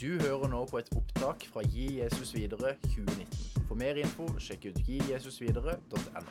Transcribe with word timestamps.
Du 0.00 0.18
hører 0.20 0.48
nå 0.48 0.62
på 0.64 0.78
et 0.78 0.86
opptak 0.96 1.42
fra 1.52 1.60
Gi 1.68 1.98
Jesus 1.98 2.30
videre 2.34 2.70
2019. 2.84 3.64
For 3.68 3.76
mer 3.76 3.98
info, 4.00 4.24
sjekk 4.40 4.62
ut 4.70 4.78
gijesusvidere.no. 4.86 6.22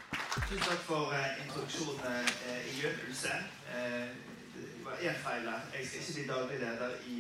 Tusen 0.49 0.63
takk 0.63 0.79
for 0.87 1.13
eh, 1.13 1.43
introduksjonen 1.43 2.31
eh, 2.49 2.71
i 2.73 2.79
Ulstein. 2.89 3.43
Eh, 3.69 4.07
det 4.55 4.63
var 4.87 5.03
én 5.05 5.19
feil 5.21 5.45
der. 5.45 5.67
Jeg 5.75 5.85
skal 5.87 6.01
ikke 6.01 6.15
bli 6.15 6.25
daglig 6.31 6.57
leder 6.63 6.95
i 7.13 7.19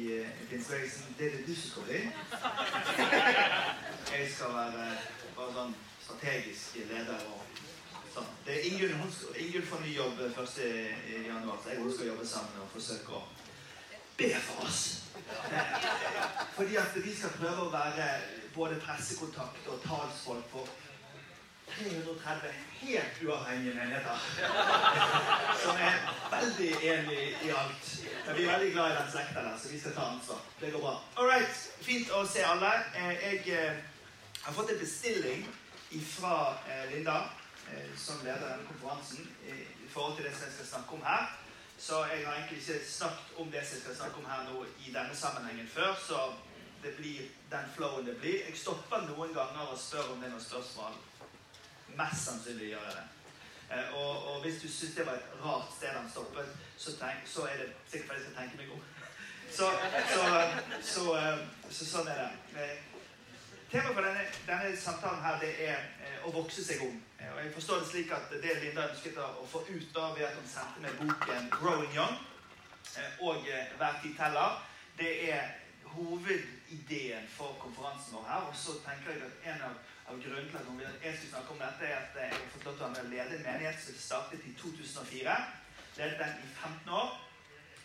pinsebevegelsen. 0.49 1.13
Det 1.19 1.27
er 1.27 1.37
det 1.37 1.43
du 1.47 1.53
som 1.55 1.69
skal 1.69 1.83
bli. 1.91 2.01
Jeg 4.17 4.31
skal 4.33 4.55
være 4.57 4.87
bare 5.35 5.53
sånn 5.59 5.75
strategisk 6.07 6.79
leder 6.89 7.27
og 7.29 7.59
sånn. 8.15 8.31
Det 8.47 8.55
er 8.55 8.71
Ingunn, 8.71 8.97
hun 9.03 9.13
skal, 9.13 9.37
Ingunn 9.45 9.69
får 9.69 9.85
ny 9.85 9.93
jobb 9.99 10.25
1. 10.25 10.57
januar, 11.27 11.61
så 11.61 11.75
jeg 11.75 11.93
skal 11.93 12.09
jobbe 12.09 12.25
sammen 12.33 12.63
og 12.65 12.73
forsøke 12.73 13.21
å 13.21 13.27
be 14.17 14.33
for 14.47 14.65
oss. 14.65 14.81
Fordi 16.59 16.75
at 16.75 16.95
vi 17.05 17.15
skal 17.15 17.29
prøve 17.39 17.65
å 17.65 17.71
være 17.71 18.05
både 18.51 18.75
pressekontakt 18.83 19.67
og 19.71 19.77
talsfolk 19.79 20.47
for 20.51 20.71
330 21.69 22.57
helt 22.81 23.21
uavhengige 23.23 23.75
menigheter. 23.77 24.25
Som 25.63 25.79
er 25.79 25.95
veldig 26.33 26.73
enig 26.89 27.21
i 27.47 27.53
alt. 27.61 27.93
Men 28.25 28.35
vi 28.35 28.43
er 28.43 28.51
veldig 28.51 28.73
glad 28.73 28.91
i 28.91 28.97
den 28.97 29.07
slekta 29.13 29.45
der, 29.45 29.55
så 29.61 29.71
vi 29.71 29.79
skal 29.79 29.95
ta 29.95 30.09
ansvar. 30.17 30.41
Det 30.59 30.73
går 30.73 30.83
bra. 30.83 30.97
All 31.15 31.31
right. 31.31 31.61
Fint 31.87 32.11
å 32.11 32.25
se 32.27 32.43
alle. 32.43 32.73
Eh, 32.91 33.23
Jeg 33.23 33.55
eh, 33.55 33.79
har 34.43 34.59
fått 34.59 34.75
en 34.75 34.81
bestilling 34.83 35.47
fra 36.17 36.35
Linda 36.91 37.21
eh, 37.71 37.87
som 37.95 38.19
leder 38.25 38.43
denne 38.49 38.67
konferansen 38.67 39.31
i 39.47 39.87
forhold 39.93 40.19
til 40.19 40.27
det 40.27 40.35
som 40.35 40.49
jeg 40.49 40.57
skal 40.57 40.71
snakke 40.73 40.99
om 40.99 41.07
her. 41.07 41.31
Så 41.79 42.03
jeg 42.11 42.27
har 42.27 42.35
egentlig 42.35 42.59
ikke 42.59 42.83
snakket 42.91 43.39
om 43.39 43.51
det 43.51 43.63
som 43.63 43.79
jeg 43.79 43.85
skal 43.87 43.99
snakke 44.03 44.19
om 44.19 44.27
her 44.27 44.45
nå 44.51 44.67
i 44.83 44.91
denne 44.91 45.15
sammenhengen 45.15 45.71
før, 45.71 45.95
så 46.03 46.27
det 46.83 46.95
blir 46.97 47.21
den 47.51 47.71
flowen 47.75 48.05
det 48.05 48.17
blir. 48.21 48.45
Jeg 48.47 48.57
stopper 48.57 49.07
noen 49.07 49.33
ganger 49.33 49.71
og 49.71 49.79
spør 49.79 50.13
om 50.13 50.19
det 50.19 50.29
er 50.29 50.35
noen 50.35 50.43
spørsmål. 50.43 50.99
Mest 51.99 52.25
sannsynlig 52.25 52.69
gjør 52.73 52.85
jeg 52.87 52.95
det. 52.99 53.07
Eh, 53.71 53.93
og, 53.93 54.27
og 54.27 54.41
hvis 54.41 54.61
du 54.61 54.67
syns 54.71 54.95
det 54.95 55.05
var 55.05 55.19
et 55.19 55.33
rart 55.43 55.73
sted 55.77 55.89
han 55.93 56.09
stoppet, 56.11 56.47
så, 56.77 56.95
tenk, 56.97 57.25
så 57.25 57.45
er 57.45 57.57
det 57.61 57.67
sikkert 57.91 58.07
fordi 58.07 58.21
jeg 58.21 58.27
skal 58.29 58.37
tenke 58.41 58.57
meg 58.57 58.71
om. 58.73 58.81
Så, 59.51 59.67
så, 60.13 60.23
så, 60.93 61.03
eh, 61.17 61.43
så 61.69 61.89
sånn 61.91 62.09
er 62.13 62.23
det. 62.23 62.63
Eh, 62.63 62.77
Temaet 63.69 63.93
for 63.93 64.01
denne, 64.01 64.23
denne 64.47 64.77
samtalen 64.81 65.21
her, 65.21 65.35
det 65.43 65.51
er 65.67 66.23
å 66.25 66.31
vokse 66.33 66.63
seg 66.65 66.81
om. 66.81 66.95
Og 67.19 67.37
jeg 67.43 67.51
forstår 67.53 67.83
det 67.83 67.89
slik 67.91 68.13
at 68.15 68.31
det 68.41 68.55
Linda 68.63 68.87
ønsket 68.89 69.19
å, 69.21 69.45
få 69.51 69.61
ut 69.67 69.99
av 70.01 70.15
ved 70.17 70.25
at 70.25 70.39
hun 70.39 70.47
sendte 70.49 70.81
med 70.81 70.95
boken 70.97 71.51
'Growing 71.53 71.93
Young' 71.93 72.17
og 73.21 73.45
'Hver 73.77 73.99
tid 74.01 74.15
teller', 74.17 74.57
det 74.97 75.11
er 75.29 75.51
hovedideen 76.69 77.27
for 77.27 77.57
konferansen 77.63 78.13
vår 78.15 78.25
her. 78.31 78.41
Og 78.49 78.55
så 78.55 78.71
tenker 78.85 79.11
jeg 79.11 79.21
at 79.21 79.47
en 79.53 79.61
av, 79.69 79.73
av 80.09 80.21
grunnene 80.23 80.49
til 80.49 80.85
at 80.85 81.05
jeg 81.05 81.15
skulle 81.17 81.33
snakke 81.33 81.51
om 81.55 81.63
dette, 81.63 81.85
er 81.85 81.97
at 81.97 82.13
eh, 82.15 82.29
jeg 82.29 82.43
har 82.43 82.53
fått 82.53 82.67
lov 82.67 82.75
til 82.75 82.83
å 82.83 82.89
være 82.89 82.93
med 82.93 83.05
å 83.05 83.13
lede 83.15 83.37
en 83.37 83.47
menighet 83.47 83.81
som 83.85 83.97
startet 84.07 84.45
i 84.45 84.53
2004. 84.61 85.39
Ledet 85.97 86.21
den 86.21 86.37
i 86.43 86.53
15 86.53 86.93
år. 87.01 87.09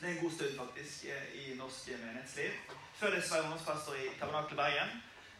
Det 0.00 0.08
er 0.08 0.12
en 0.12 0.22
god 0.22 0.36
stund 0.36 0.58
faktisk 0.58 1.08
eh, 1.14 1.26
i 1.40 1.56
norsk 1.60 1.90
menighetsliv. 2.04 2.60
Før 3.00 3.14
det 3.14 3.24
var 3.30 3.36
jeg 3.36 3.48
ungdomspastor 3.48 4.00
i 4.02 4.12
Tabernakel 4.20 4.62
Bergen. 4.62 4.94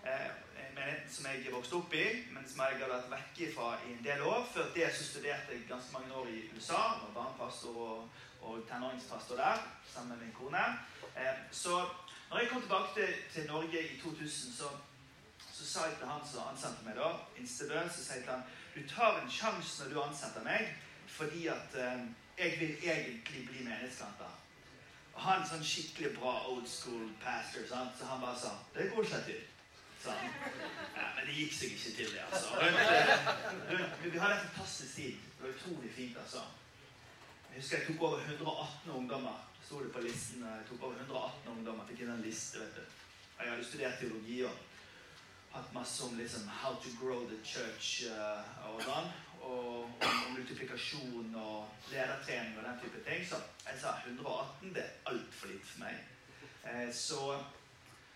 Menigheten 0.05 0.45
en 0.75 0.81
menighet 0.81 1.13
som 1.13 1.27
jeg 1.31 1.53
vokste 1.53 1.77
opp 1.79 1.95
i, 1.95 2.05
men 2.35 2.47
som 2.49 2.63
jeg 2.65 2.79
har 2.81 2.91
vært 2.91 3.11
vekke 3.13 3.51
fra 3.55 3.69
i 3.87 3.93
en 3.95 4.05
del 4.05 4.23
år. 4.27 4.47
Før 4.53 4.71
det 4.75 4.91
så 4.95 5.07
studerte 5.07 5.55
jeg 5.55 5.69
ganske 5.69 5.93
mange 5.95 6.15
år 6.21 6.31
i 6.33 6.41
USA. 6.55 6.81
Var 7.03 7.15
barnepastor 7.15 7.77
og, 7.85 8.23
og 8.43 8.65
tenåringspastor 8.69 9.39
der 9.39 9.63
sammen 9.93 10.15
med 10.15 10.27
min 10.27 10.35
kone. 10.39 10.65
Eh, 11.15 11.45
så 11.51 11.85
når 12.31 12.39
jeg 12.39 12.51
kom 12.51 12.63
tilbake 12.63 12.91
til, 12.95 13.15
til 13.35 13.47
Norge 13.47 13.83
i 13.83 14.01
2000, 14.01 14.53
så, 14.59 14.71
så 15.53 15.67
sa 15.67 15.87
jeg 15.89 15.97
til 15.99 16.11
han 16.11 16.29
som 16.31 16.49
ansatte 16.51 16.87
meg 16.87 16.97
da, 16.99 17.13
Instebø, 17.39 17.83
så 17.89 18.05
sa 18.05 18.19
jeg 18.19 18.27
til 18.27 18.33
han 18.33 18.47
du 18.75 18.81
tar 18.89 19.21
en 19.21 19.31
sjanse 19.31 19.85
når 19.85 19.93
du 19.95 20.03
ansetter 20.03 20.43
meg, 20.43 20.71
fordi 21.07 21.47
at 21.47 21.77
eh, 21.79 22.01
jeg 22.39 22.57
vil 22.61 22.73
egentlig 22.83 23.45
bli 23.47 23.61
menighetsplanter. 23.63 24.33
Og 25.15 25.21
han 25.23 25.45
sånn 25.47 25.63
skikkelig 25.63 26.17
bra 26.17 26.33
old 26.51 26.67
school 26.67 27.05
pastor, 27.23 27.63
sant? 27.71 27.95
så 27.99 28.09
han 28.11 28.25
bare 28.25 28.41
sa 28.41 28.51
det 28.75 28.89
går 28.91 29.07
seg 29.13 29.29
til. 29.29 29.45
Sånn. 30.03 30.27
Ja, 30.97 31.07
men 31.15 31.29
det 31.29 31.37
gikk 31.39 31.55
seg 31.55 31.77
ikke 31.77 31.93
til, 32.01 32.11
det. 32.17 32.25
altså. 32.27 32.59
Rundt, 32.59 33.71
rundt, 33.71 34.03
vi 34.03 34.19
hadde 34.19 34.41
en 34.41 34.45
fantastisk 34.49 34.99
tid. 34.99 35.23
Det 35.23 35.45
var 35.45 35.55
utrolig 35.55 35.93
fint. 35.95 36.19
altså. 36.25 36.43
Jeg 37.53 37.63
husker 37.63 37.79
jeg 37.79 37.87
tok 37.87 38.03
over 38.09 38.27
118 38.27 38.91
ungdommer. 38.99 39.39
Sto 39.65 39.81
det 39.81 39.93
på 39.93 40.01
listen. 40.01 40.45
Jeg 40.45 40.67
tok 40.69 40.83
over 40.83 40.97
118 41.01 41.53
ungdommer. 41.57 41.87
Fikk 41.89 42.05
inn 42.05 42.11
en 42.13 42.23
liste. 42.23 42.61
vet 42.61 42.75
du. 42.77 42.83
Jeg 43.39 43.51
hadde 43.51 43.65
studert 43.65 43.99
teologi 43.99 44.43
og 44.45 44.59
hatt 45.55 45.71
masse 45.73 46.05
om 46.05 46.19
liksom, 46.19 46.49
how 46.49 46.75
to 46.83 46.93
grow 47.01 47.25
the 47.31 47.39
church 47.45 48.05
uh, 48.11 48.45
og 48.69 48.83
sånn. 48.85 49.09
Og 49.45 50.05
om 50.05 50.35
multiplikasjon 50.35 51.33
og 51.41 51.89
ledertrening 51.93 52.59
og 52.59 52.69
den 52.69 52.79
type 52.83 53.01
ting. 53.09 53.25
Så 53.29 53.41
jeg 53.65 53.81
sa 53.81 53.97
118 54.05 54.77
det 54.77 54.85
er 54.85 55.11
altfor 55.13 55.53
lite 55.53 55.71
for 55.71 55.87
meg. 55.87 56.05
Eh, 56.65 56.89
så 56.93 57.21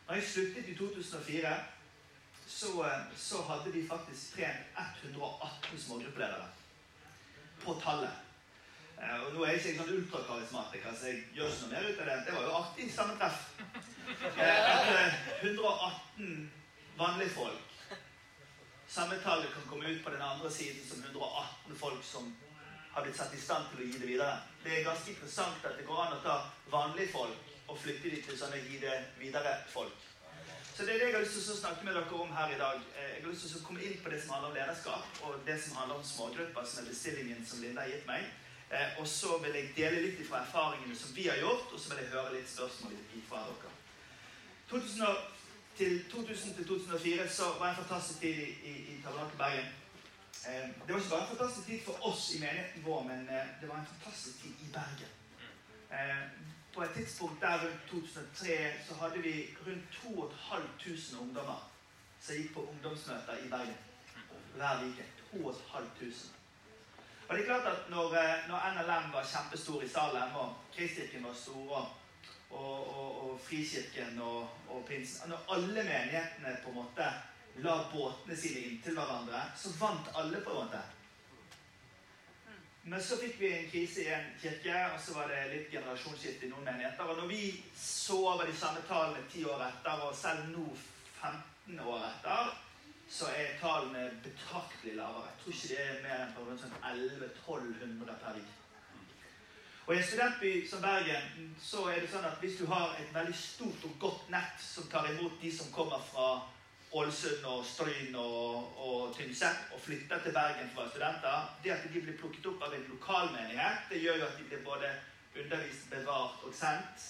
når 0.06 0.20
jeg 0.20 0.28
sluttet 0.28 0.68
i 0.68 0.76
2004 0.76 1.56
så, 2.48 2.70
eh, 2.86 3.10
så 3.16 3.42
hadde 3.48 3.72
de 3.72 3.88
faktisk 3.88 4.36
trent 4.36 4.80
118 5.04 5.80
smågruppeledere 5.84 6.48
på 7.64 7.80
tallet. 7.84 8.27
Eh, 9.02 9.18
og 9.24 9.34
nå 9.34 9.44
er 9.44 9.54
jeg 9.54 9.60
ikke 9.62 9.74
sånn 9.78 9.94
ultrakarismatiker, 9.98 10.94
så 10.98 11.10
jeg 11.10 11.24
gjør 11.36 11.52
ikke 11.52 11.64
noe 11.64 11.72
mer 11.74 11.88
ut 11.88 12.02
av 12.02 12.10
det. 12.10 12.18
Det 12.26 12.36
var 12.36 12.46
jo 12.46 12.56
artig 12.58 12.88
sammentreff. 12.94 13.40
At 14.08 14.38
Etter 14.42 15.18
118 15.44 16.52
vanlige 16.98 17.34
folk 17.36 17.64
Samme 18.88 19.18
tallet 19.20 19.52
kan 19.52 19.66
komme 19.68 19.90
ut 19.92 20.04
på 20.04 20.10
den 20.10 20.22
andre 20.24 20.50
siden 20.50 20.80
som 20.88 21.02
118 21.04 21.76
folk 21.76 22.04
som 22.04 22.30
har 22.94 23.04
blitt 23.04 23.18
satt 23.18 23.34
i 23.36 23.40
stand 23.40 23.68
til 23.68 23.82
å 23.82 23.88
gi 23.88 23.98
det 24.00 24.08
videre. 24.08 24.38
Det 24.62 24.72
er 24.78 24.86
ganske 24.86 25.12
interessant 25.12 25.66
at 25.68 25.76
det 25.76 25.84
går 25.86 26.00
an 26.06 26.16
å 26.16 26.22
ta 26.24 26.36
vanlige 26.72 27.12
folk 27.12 27.52
og 27.68 27.78
flytte 27.82 28.14
dem 28.14 28.22
til 28.24 28.38
sånne 28.40 28.62
gi 28.64 28.80
det 28.80 28.96
videre-folk. 29.20 30.06
Så 30.72 30.86
det 30.86 30.94
er 30.94 31.02
det 31.02 31.06
jeg 31.10 31.14
har 31.18 31.24
lyst 31.26 31.36
til 31.36 31.52
å 31.52 31.58
snakke 31.60 31.84
med 31.84 31.98
dere 31.98 32.18
om 32.24 32.32
her 32.32 32.54
i 32.54 32.58
dag. 32.58 32.82
Eh, 32.96 33.12
jeg 33.12 33.22
har 33.26 33.30
lyst 33.30 33.44
til 33.44 33.60
å 33.60 33.64
komme 33.68 33.84
inn 33.84 34.00
på 34.02 34.12
det 34.14 34.22
som 34.24 34.34
handler 34.34 34.50
om 34.50 34.58
lederskap, 34.58 35.22
og 35.26 35.40
det 35.46 35.56
som 35.62 35.78
handler 35.82 36.00
om 36.00 36.04
smågrupper, 36.06 36.64
som 36.64 36.80
er 36.80 36.90
bestillingen 36.94 37.46
som 37.46 37.60
Linda 37.60 37.84
har 37.84 37.92
gitt 37.92 38.08
meg. 38.08 38.28
Eh, 38.72 39.00
og 39.00 39.08
så 39.08 39.38
vil 39.42 39.54
jeg 39.56 39.72
dele 39.76 40.02
litt 40.04 40.20
fra 40.28 40.42
erfaringene 40.44 40.96
som 40.96 41.16
vi 41.16 41.26
har 41.26 41.38
gjort, 41.40 41.72
og 41.72 41.80
så 41.80 41.94
vil 41.94 42.02
jeg 42.02 42.12
høre 42.12 42.34
litt 42.34 42.50
spørsmål 42.50 42.98
fra 43.28 43.44
dere. 43.48 43.74
2000 44.70 45.04
til 45.78 46.10
2000 46.10 46.54
til 46.54 46.66
2004 46.68 47.28
så 47.30 47.44
var 47.58 47.70
en 47.70 47.76
fantastisk 47.76 48.20
tid 48.20 48.42
i, 48.42 48.50
i, 48.70 48.74
i 48.94 48.98
Bergen. 49.38 49.70
Eh, 50.48 50.68
det 50.86 50.94
var 50.94 51.00
ikke 51.00 51.14
bare 51.14 51.22
en 51.22 51.36
fantastisk 51.36 51.66
tid 51.66 51.80
for 51.86 52.06
oss 52.10 52.34
i 52.34 52.40
menigheten 52.40 52.84
vår, 52.84 53.02
men 53.02 53.26
det 53.60 53.68
var 53.68 53.78
en 53.78 53.90
fantastisk 53.94 54.42
tid 54.42 54.66
i 54.66 54.70
Bergen. 54.72 55.14
På 56.74 56.82
et 56.82 56.90
tidspunkt 56.96 57.40
der 57.40 57.64
rundt 57.64 57.88
2003 57.90 58.72
så 58.88 58.94
hadde 58.94 59.22
vi 59.22 59.56
rundt 59.66 59.84
2500 59.92 61.20
ungdommer 61.20 61.70
som 62.20 62.34
gikk 62.34 62.54
på 62.54 62.66
ungdomsmøter 62.70 63.44
i 63.44 63.48
Bergen 63.48 63.78
hver 64.54 64.84
uke. 64.84 65.04
2500. 65.32 66.37
Og 67.28 67.36
det 67.36 67.42
er 67.42 67.46
klart 67.46 67.66
at 67.72 67.90
når, 67.90 68.14
eh, 68.16 68.48
når 68.48 68.68
NLM 68.74 69.08
var 69.12 69.24
kjempestor 69.32 69.82
i 69.82 69.88
Salem, 69.88 70.36
og 70.36 70.54
Kristkirken 70.76 71.24
var 71.24 71.34
store, 71.34 71.80
og, 72.50 72.98
og, 72.98 73.30
og 73.30 73.40
Frikirken 73.40 74.20
og, 74.24 74.48
og 74.68 74.84
Pinsen 74.88 75.28
Når 75.28 75.38
alle 75.52 75.82
menighetene 75.82 76.56
på 76.64 76.70
en 76.70 76.74
måte 76.74 77.08
la 77.60 77.74
båtene 77.92 78.36
sine 78.36 78.60
inntil 78.60 78.96
hverandre, 78.96 79.42
så 79.56 79.72
vant 79.80 80.08
alle 80.16 80.40
på 80.40 80.50
en 80.50 80.56
måte. 80.62 80.80
Men 82.88 83.02
så 83.04 83.18
fikk 83.20 83.40
vi 83.40 83.50
en 83.52 83.66
krise 83.70 84.04
i 84.06 84.12
en 84.14 84.30
kirke, 84.40 84.76
og 84.94 85.00
så 85.04 85.18
var 85.18 85.28
det 85.28 85.42
litt 85.50 85.72
generasjonsskifte 85.72 86.46
i 86.46 86.52
noen 86.52 86.64
menigheter. 86.64 87.10
Og 87.10 87.18
når 87.20 87.28
vi 87.28 87.42
så 87.76 88.16
over 88.30 88.48
de 88.48 88.56
samme 88.56 88.80
tallene 88.88 89.26
ti 89.28 89.44
år 89.44 89.66
etter, 89.66 90.06
og 90.06 90.16
selv 90.16 90.48
nå 90.54 90.64
15 91.20 91.82
år 91.84 92.06
etter, 92.06 92.54
så 93.08 93.26
er 93.32 93.56
tallene 93.60 94.10
betraktelig 94.24 94.94
lavere. 94.96 95.30
Jeg 95.30 95.42
tror 95.42 95.52
ikke 95.52 95.68
det 95.68 95.84
er 95.84 96.02
mer 96.04 96.24
enn 96.24 96.34
på 96.36 96.46
rundt 96.46 96.64
1100-1200 96.64 98.18
per 98.24 98.40
uke. 98.40 98.54
Og 99.86 99.94
I 99.94 99.98
en 99.98 100.04
studentby 100.04 100.50
som 100.68 100.82
Bergen 100.84 101.54
så 101.64 101.86
er 101.88 102.02
det 102.02 102.10
sånn 102.12 102.26
at 102.28 102.42
hvis 102.42 102.58
du 102.60 102.66
har 102.68 102.92
et 103.00 103.14
veldig 103.14 103.36
stort 103.40 103.86
og 103.88 103.94
godt 104.02 104.26
nett 104.34 104.60
som 104.60 104.84
tar 104.92 105.08
imot 105.14 105.38
de 105.40 105.52
som 105.56 105.70
kommer 105.72 106.02
fra 106.10 106.26
Ålesund 106.92 107.46
og 107.48 107.64
Stryn 107.64 108.12
og, 108.20 108.76
og 108.76 109.16
Tynset 109.16 109.72
og 109.72 109.80
flytter 109.80 110.20
til 110.24 110.36
Bergen 110.36 110.68
for 110.74 110.82
å 110.82 110.84
være 110.84 110.92
studenter, 110.92 111.48
det 111.64 111.72
at 111.72 111.88
de 111.88 112.04
blir 112.04 112.20
plukket 112.20 112.50
opp 112.52 112.68
av 112.68 112.76
en 112.76 112.86
lokalmenighet, 112.92 113.88
det 113.88 114.02
gjør 114.04 114.20
jo 114.20 114.28
at 114.28 114.36
de 114.36 114.46
blir 114.50 114.62
både 114.68 114.92
undervist, 115.38 115.88
bevart 115.88 116.44
og 116.44 116.54
sendt. 116.54 117.08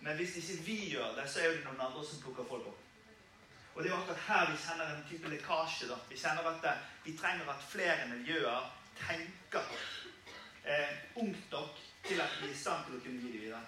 Men 0.00 0.16
hvis 0.16 0.36
ikke 0.40 0.58
vi 0.64 0.80
gjør 0.94 1.16
det, 1.20 1.28
så 1.28 1.44
er 1.44 1.52
det 1.52 1.64
noen 1.64 1.84
andre 1.90 2.04
som 2.04 2.24
plukker 2.24 2.48
folk 2.48 2.72
opp. 2.72 2.85
Og 3.76 3.82
det 3.82 3.90
er 3.90 3.94
jo 3.94 4.00
akkurat 4.00 4.26
her 4.28 4.50
vi 4.50 4.56
kjenner 4.56 4.90
en 4.90 5.06
type 5.08 5.28
lekkasje. 5.28 5.88
da. 5.88 5.96
Vi 6.08 6.16
kjenner 6.16 6.42
at 6.48 6.78
vi 7.04 7.16
trenger 7.16 7.50
at 7.52 7.62
flere 7.68 8.08
miljøer 8.08 8.72
tenker 9.06 9.64
eh, 10.64 10.92
ungt 11.16 11.50
nok 11.52 11.74
til 12.08 12.20
at 12.20 12.38
vi 12.40 12.48
er 12.48 12.54
i 12.54 12.62
stand 12.64 12.86
til 12.86 12.96
å 12.96 13.02
kunne 13.04 13.20
gi 13.20 13.32
det 13.32 13.42
videre. 13.42 13.60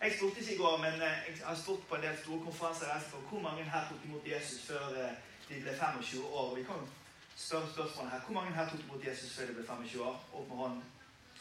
Jeg 0.00 0.14
spurte 0.16 0.40
ikke 0.40 0.54
i 0.54 0.56
går, 0.62 0.76
men 0.78 0.94
eh, 1.02 1.16
jeg 1.28 1.46
har 1.46 1.58
spurt 1.58 1.88
på 1.88 1.98
en 1.98 2.02
del 2.02 2.18
store 2.22 2.44
konferanser 2.44 3.00
for 3.10 3.18
hvor 3.30 3.40
mange 3.40 3.64
her 3.64 3.88
tok 3.88 4.04
imot 4.04 4.28
Jesus 4.34 4.66
før 4.68 4.94
eh, 5.02 5.14
de 5.48 5.62
ble 5.62 5.74
25 5.80 6.24
år. 6.24 6.54
Vi 6.56 6.62
kan 6.70 6.88
spørre 7.36 7.72
spørsmålet 7.72 8.12
her. 8.12 8.20
Hvor 8.20 8.34
mange 8.34 8.54
her 8.54 8.68
tok 8.68 8.80
imot 8.80 9.06
Jesus 9.06 9.36
før 9.36 9.46
de 9.46 9.54
ble 9.58 9.66
25 9.66 10.02
år? 10.02 10.16
Opp 10.32 10.48
med 10.48 10.56
hånden, 10.56 10.84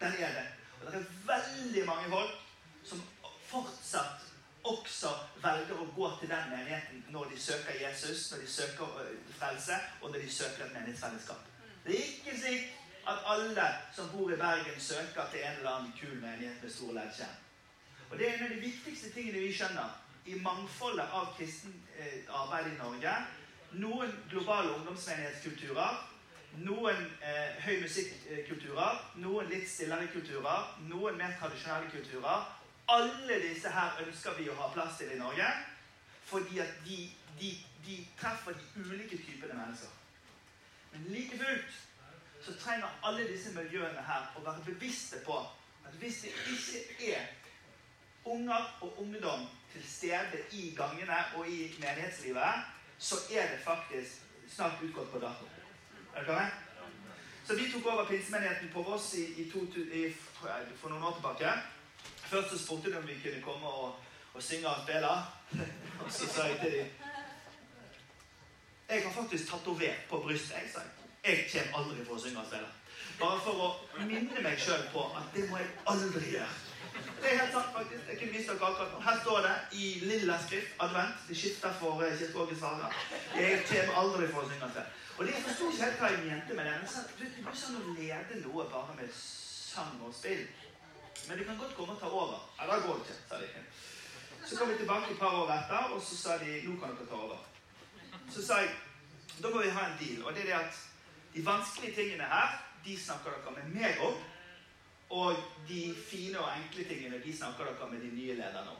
Den 0.00 0.12
er 0.18 0.32
det. 0.38 0.46
Og 0.80 0.92
det 0.92 1.00
er 1.00 1.06
veldig 1.26 1.86
mange 1.86 2.10
folk 2.10 2.36
som 2.84 3.02
fortsatt 3.50 4.26
også 4.64 5.10
velger 5.42 5.80
å 5.80 5.88
gå 5.96 6.08
til 6.20 6.28
den 6.28 6.50
menigheten 6.52 7.04
når 7.12 7.32
de 7.32 7.40
søker 7.40 7.80
Jesus, 7.80 8.30
når 8.32 8.44
de 8.44 8.50
søker 8.52 8.98
frelse, 9.38 9.78
og 10.00 10.10
når 10.10 10.24
de 10.24 10.32
søker 10.32 10.64
et 10.64 10.74
menighetsfellesskap. 10.74 11.46
Det 11.84 11.96
er 11.96 12.10
ikke 12.12 12.36
slik 12.38 12.66
at 13.08 13.24
alle 13.26 13.68
som 13.96 14.10
bor 14.12 14.32
i 14.32 14.36
Bergen, 14.36 14.80
søker 14.80 15.30
til 15.32 15.44
en 15.44 15.56
eller 15.56 15.70
annen 15.70 15.94
kul 16.00 16.16
menighet 16.20 16.62
med 16.62 16.72
stor 16.72 16.92
ledskjerm. 16.92 17.38
Og 18.10 18.18
Det 18.18 18.28
er 18.28 18.34
en 18.34 18.44
av 18.44 18.54
de 18.54 18.60
viktigste 18.60 19.12
tingene 19.14 19.40
vi 19.40 19.52
skjønner 19.54 19.96
i 20.26 20.34
mangfoldet 20.42 21.06
av 21.14 21.32
kristen 21.38 21.74
arbeid 22.28 22.72
i 22.72 22.78
Norge. 22.78 23.12
Noen 23.72 24.12
globale 24.30 24.74
ungdomsmenighetskulturer, 24.74 26.00
noen 26.58 27.04
eh, 27.22 27.60
høy 27.64 27.80
musikkulturer, 27.82 29.04
noen 29.22 29.48
litt 29.50 29.68
stillere 29.70 30.08
kulturer, 30.12 30.72
noen 30.90 31.18
mer 31.18 31.36
tradisjonelle 31.38 31.90
kulturer, 31.92 32.48
alle 32.90 33.38
disse 33.42 33.70
her 33.70 34.00
ønsker 34.04 34.34
vi 34.38 34.48
å 34.50 34.56
ha 34.58 34.70
plass 34.74 34.98
til 34.98 35.12
i 35.14 35.18
Norge. 35.20 35.46
Fordi 36.30 36.60
at 36.62 36.82
de, 36.86 36.98
de, 37.40 37.52
de 37.86 37.96
treffer 38.18 38.54
de 38.58 38.82
ulike 38.82 39.18
typene 39.18 39.54
mennesker. 39.54 39.94
Men 40.92 41.06
like 41.14 41.38
fullt 41.38 41.78
så 42.44 42.54
trenger 42.58 42.98
alle 43.06 43.26
disse 43.28 43.52
miljøene 43.54 44.02
her 44.06 44.30
å 44.38 44.42
være 44.46 44.64
bevisste 44.66 45.20
på 45.26 45.38
at 45.86 45.96
hvis 46.00 46.22
det 46.24 46.32
ikke 46.54 47.12
er 47.14 47.28
unger 48.30 48.66
og 48.80 49.00
ungdom 49.02 49.46
til 49.72 49.86
stede 49.86 50.42
i 50.56 50.70
gangene 50.76 51.18
og 51.36 51.48
i 51.48 51.68
menighetslivet, 51.78 52.66
så 52.98 53.22
er 53.32 53.52
det 53.52 53.62
faktisk 53.64 54.26
snart 54.50 54.82
utgått 54.82 55.12
på 55.12 55.22
dato. 55.22 55.59
Er 56.16 56.24
dere? 56.26 56.50
Så 57.46 57.54
vi 57.54 57.70
tok 57.72 57.86
over 57.86 58.04
pinsemenigheten 58.06 58.70
på 58.72 58.82
Voss 58.82 59.14
i, 59.14 59.24
i, 59.42 59.50
to, 59.50 59.64
i, 59.78 60.12
for 60.80 60.88
noen 60.88 61.02
år 61.02 61.18
tilbake. 61.18 61.52
Først 62.30 62.50
så 62.50 62.58
spurte 62.58 62.92
de 62.92 62.98
om 62.98 63.08
vi 63.08 63.18
kunne 63.22 63.42
komme 63.42 63.66
og, 63.66 63.96
og 64.34 64.42
synge 64.42 64.68
og 64.68 64.82
spille. 64.84 65.14
Og 66.04 66.12
så 66.12 66.26
sa 66.32 66.44
jeg 66.48 66.58
til 66.60 66.72
dem 66.72 66.86
Jeg 68.88 69.02
har 69.04 69.12
faktisk 69.12 69.50
tatovert 69.50 70.06
på 70.08 70.18
brystet. 70.18 70.54
Jeg 70.56 70.70
sa 70.74 70.80
jeg 71.24 71.48
kommer 71.52 71.78
aldri 71.78 72.04
for 72.04 72.16
å 72.16 72.20
synge 72.22 72.40
og 72.40 72.46
spille. 72.48 72.68
Bare 73.20 73.40
for 73.44 73.64
å 73.64 73.68
minne 74.06 74.42
meg 74.44 74.60
sjøl 74.60 74.86
på 74.94 75.02
at 75.18 75.34
det 75.34 75.44
må 75.50 75.58
jeg 75.60 75.68
aldri 75.92 76.30
gjøre. 76.32 76.69
Det 77.20 77.32
er 77.32 77.38
helt 77.38 77.52
sant, 77.52 77.70
faktisk. 77.76 78.08
Jeg 78.08 78.18
kunne 78.18 78.32
vist 78.36 78.48
dere 78.50 78.70
akkurat 78.70 78.92
nå. 78.92 79.00
Her 79.08 79.20
står 79.22 79.38
det 79.46 79.54
i 79.82 79.90
lilla 80.10 80.38
skrift 80.46 80.82
advent. 80.86 81.20
Det 81.28 81.36
skifter 81.36 81.76
for 81.80 82.02
uh, 82.02 82.18
Kirkeåkens 82.18 82.60
farer. 82.64 82.96
Jeg 83.36 83.60
kommer 83.68 84.00
aldri 84.02 84.32
for 84.32 84.42
å 84.42 84.50
synge 84.50 84.70
til. 84.76 84.90
Og 85.18 85.26
det 85.28 85.44
forsto 85.44 85.70
ikke 85.70 85.84
helt 85.84 86.02
hva 86.02 86.10
jeg 86.14 86.24
mente 86.26 86.58
med 86.58 86.68
det. 86.70 86.74
Men 86.80 87.08
du, 87.20 87.24
det 87.24 87.46
går 87.46 87.56
sånn 87.62 87.80
å 87.80 87.94
lede 88.00 88.42
noe 88.44 88.66
bare 88.74 88.98
med 88.98 89.14
sang 89.20 89.96
og 90.06 90.14
spill. 90.16 90.44
Men 91.28 91.38
du 91.38 91.44
kan 91.48 91.58
godt 91.60 91.74
komme 91.76 91.96
og 91.96 92.02
ta 92.02 92.10
over. 92.10 92.44
Ja, 92.58 92.68
da 92.70 92.78
går 92.86 93.02
ikke, 93.02 93.18
sa 93.28 93.40
de. 93.42 93.50
Så 94.46 94.56
kom 94.56 94.70
vi 94.72 94.78
tilbake 94.80 95.12
et 95.12 95.20
par 95.20 95.36
år 95.36 95.50
etter, 95.54 95.92
og 95.94 96.00
så 96.02 96.16
sa 96.16 96.38
de 96.40 96.62
nå 96.64 96.78
kan 96.80 96.96
dere 96.96 97.10
ta 97.10 97.18
over. 97.26 97.42
Så 98.30 98.46
sa 98.46 98.62
jeg 98.64 98.72
da 99.42 99.50
må 99.50 99.62
vi 99.62 99.72
ha 99.72 99.86
en 99.86 99.98
deal. 100.00 100.24
Og 100.24 100.34
det 100.34 100.42
er 100.42 100.46
det 100.46 100.56
at 100.58 100.80
de 101.34 101.46
vanskelige 101.46 101.94
tingene 101.94 102.26
her, 102.28 102.56
de 102.84 102.96
snakker 103.00 103.36
dere 103.36 103.54
med 103.56 103.74
meg 103.80 104.00
om. 104.04 104.16
Og 105.10 105.36
de 105.68 105.94
fine 106.10 106.38
og 106.38 106.50
enkle 106.56 106.84
tingene, 106.84 107.22
de 107.24 107.36
snakker 107.36 107.64
dere 107.64 107.90
med 107.90 108.00
de 108.00 108.10
nye 108.14 108.34
lederne 108.34 108.70
om. 108.70 108.76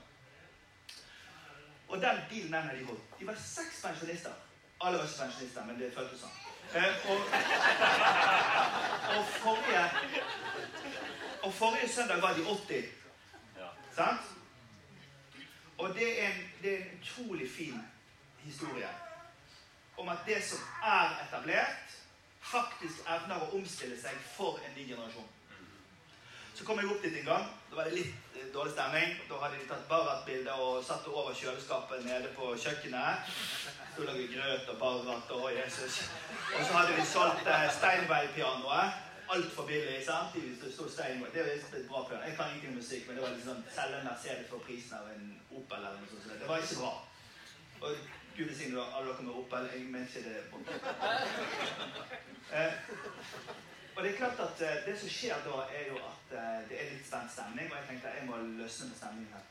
Og 1.89 2.01
den 2.01 2.21
bilen 2.29 2.53
den 2.53 2.63
har 2.63 2.75
de 2.75 2.85
holdt. 2.85 3.19
De 3.21 3.27
var 3.27 3.35
seks 3.35 3.83
pensjonister. 3.85 4.33
Alle 4.81 4.99
var 4.99 5.05
ikke 5.05 5.25
pensjonister, 5.25 5.65
men 5.67 5.81
det 5.81 5.91
føltes 5.95 6.21
sånn. 6.23 6.37
Eh, 6.71 7.07
og, 7.11 7.19
og 9.17 9.25
forrige 9.41 9.83
og 11.43 11.55
forrige 11.55 11.89
søndag 11.89 12.23
var 12.23 12.35
de 12.39 12.45
80. 12.45 12.85
Ja. 13.57 13.69
Sant? 13.95 14.21
Og 15.79 15.95
det 15.95 16.23
er, 16.23 16.29
en, 16.29 16.43
det 16.63 16.75
er 16.75 16.85
en 16.85 17.01
utrolig 17.01 17.51
fin 17.51 17.83
historie 18.45 18.89
om 19.97 20.09
at 20.09 20.19
det 20.27 20.45
som 20.45 20.59
er 20.85 21.27
etablert, 21.27 21.97
faktisk 22.41 23.05
evner 23.09 23.43
å 23.43 23.51
omstille 23.59 23.97
seg 24.01 24.17
for 24.37 24.61
en 24.65 24.73
ny 24.77 24.87
generasjon. 24.89 25.29
Så 26.61 26.67
kom 26.69 26.79
jeg 26.79 26.91
opp 26.93 27.03
dit 27.03 27.15
en 27.17 27.25
gang. 27.25 27.45
Da 27.71 27.77
var 27.79 27.87
det 27.89 27.95
litt 27.97 28.35
eh, 28.37 28.49
dårlig 28.53 28.73
stemning. 28.75 29.15
Da 29.31 29.39
hadde 29.41 29.57
de 29.57 29.69
tatt 29.71 29.87
Barrat-bilde 29.89 30.57
og 30.61 30.83
satt 30.85 31.07
det 31.07 31.15
over 31.15 31.33
kjøleskapet 31.39 32.03
nede 32.05 32.29
på 32.37 32.51
kjøkkenet. 32.53 33.31
Sto 33.95 34.05
laget 34.05 34.35
grøt 34.35 34.69
og 34.75 34.83
Barrat 34.83 35.33
og 35.39 35.47
Jesus. 35.57 36.03
Og 36.59 36.61
så 36.61 36.75
hadde 36.75 36.99
de 36.99 37.07
solgt 37.09 37.49
eh, 37.49 37.65
Steinway-pianoet 37.79 39.07
altfor 39.33 39.67
billig. 39.71 40.05
sant? 40.05 40.37
Det 40.63 40.73
sto 40.75 40.85
Steinway. 40.89 41.31
Det 41.33 41.41
var 41.47 41.79
et 41.79 41.89
bra 41.89 42.05
piano. 42.09 42.23
Jeg 42.29 42.37
kan 42.37 42.47
ingenting 42.49 42.73
om 42.73 42.77
musikk, 42.83 43.07
men 43.07 43.17
det 43.17 43.23
var 43.25 43.31
liksom 43.31 43.65
selge 43.79 43.97
en 44.01 44.09
Mercedes 44.11 44.49
for 44.53 44.59
prisen 44.69 44.99
av 45.01 45.09
en 45.15 45.25
Opel 45.57 45.79
eller 45.79 45.99
noe 46.03 46.11
sånt. 46.13 46.41
Det 46.43 46.49
var 46.53 46.57
ikke 46.61 46.81
bra. 46.83 46.93
Og 47.81 47.91
Gud 48.37 48.47
velsigne 48.51 48.85
alle 48.97 49.09
dere 49.09 49.27
med 49.31 49.35
Opel. 49.41 49.63
Jeg 49.73 49.81
mener 49.95 50.07
ikke 50.07 50.23
det 50.29 50.37
eh, 52.59 52.73
Og 53.97 54.03
det 54.03 54.11
er 54.11 54.17
klart 54.17 54.41
at 54.41 54.63
eh, 54.65 54.83
det 54.87 54.99
som 55.01 55.09
skjer 55.13 55.41
da, 55.47 55.63
er 55.79 55.89
jo 55.89 55.97
at 56.11 56.35
eh, 56.37 56.61
det 56.69 56.79
er 56.81 56.93
litt 56.93 57.07
spent 57.07 57.33
stemning, 57.33 57.71
og 57.71 57.77
jeg 57.79 57.89
tenkte 57.89 58.15
jeg 58.19 58.29
må 58.29 58.37
løsne 58.61 58.91
med 58.91 59.01
stemningen 59.01 59.35
her. 59.35 59.49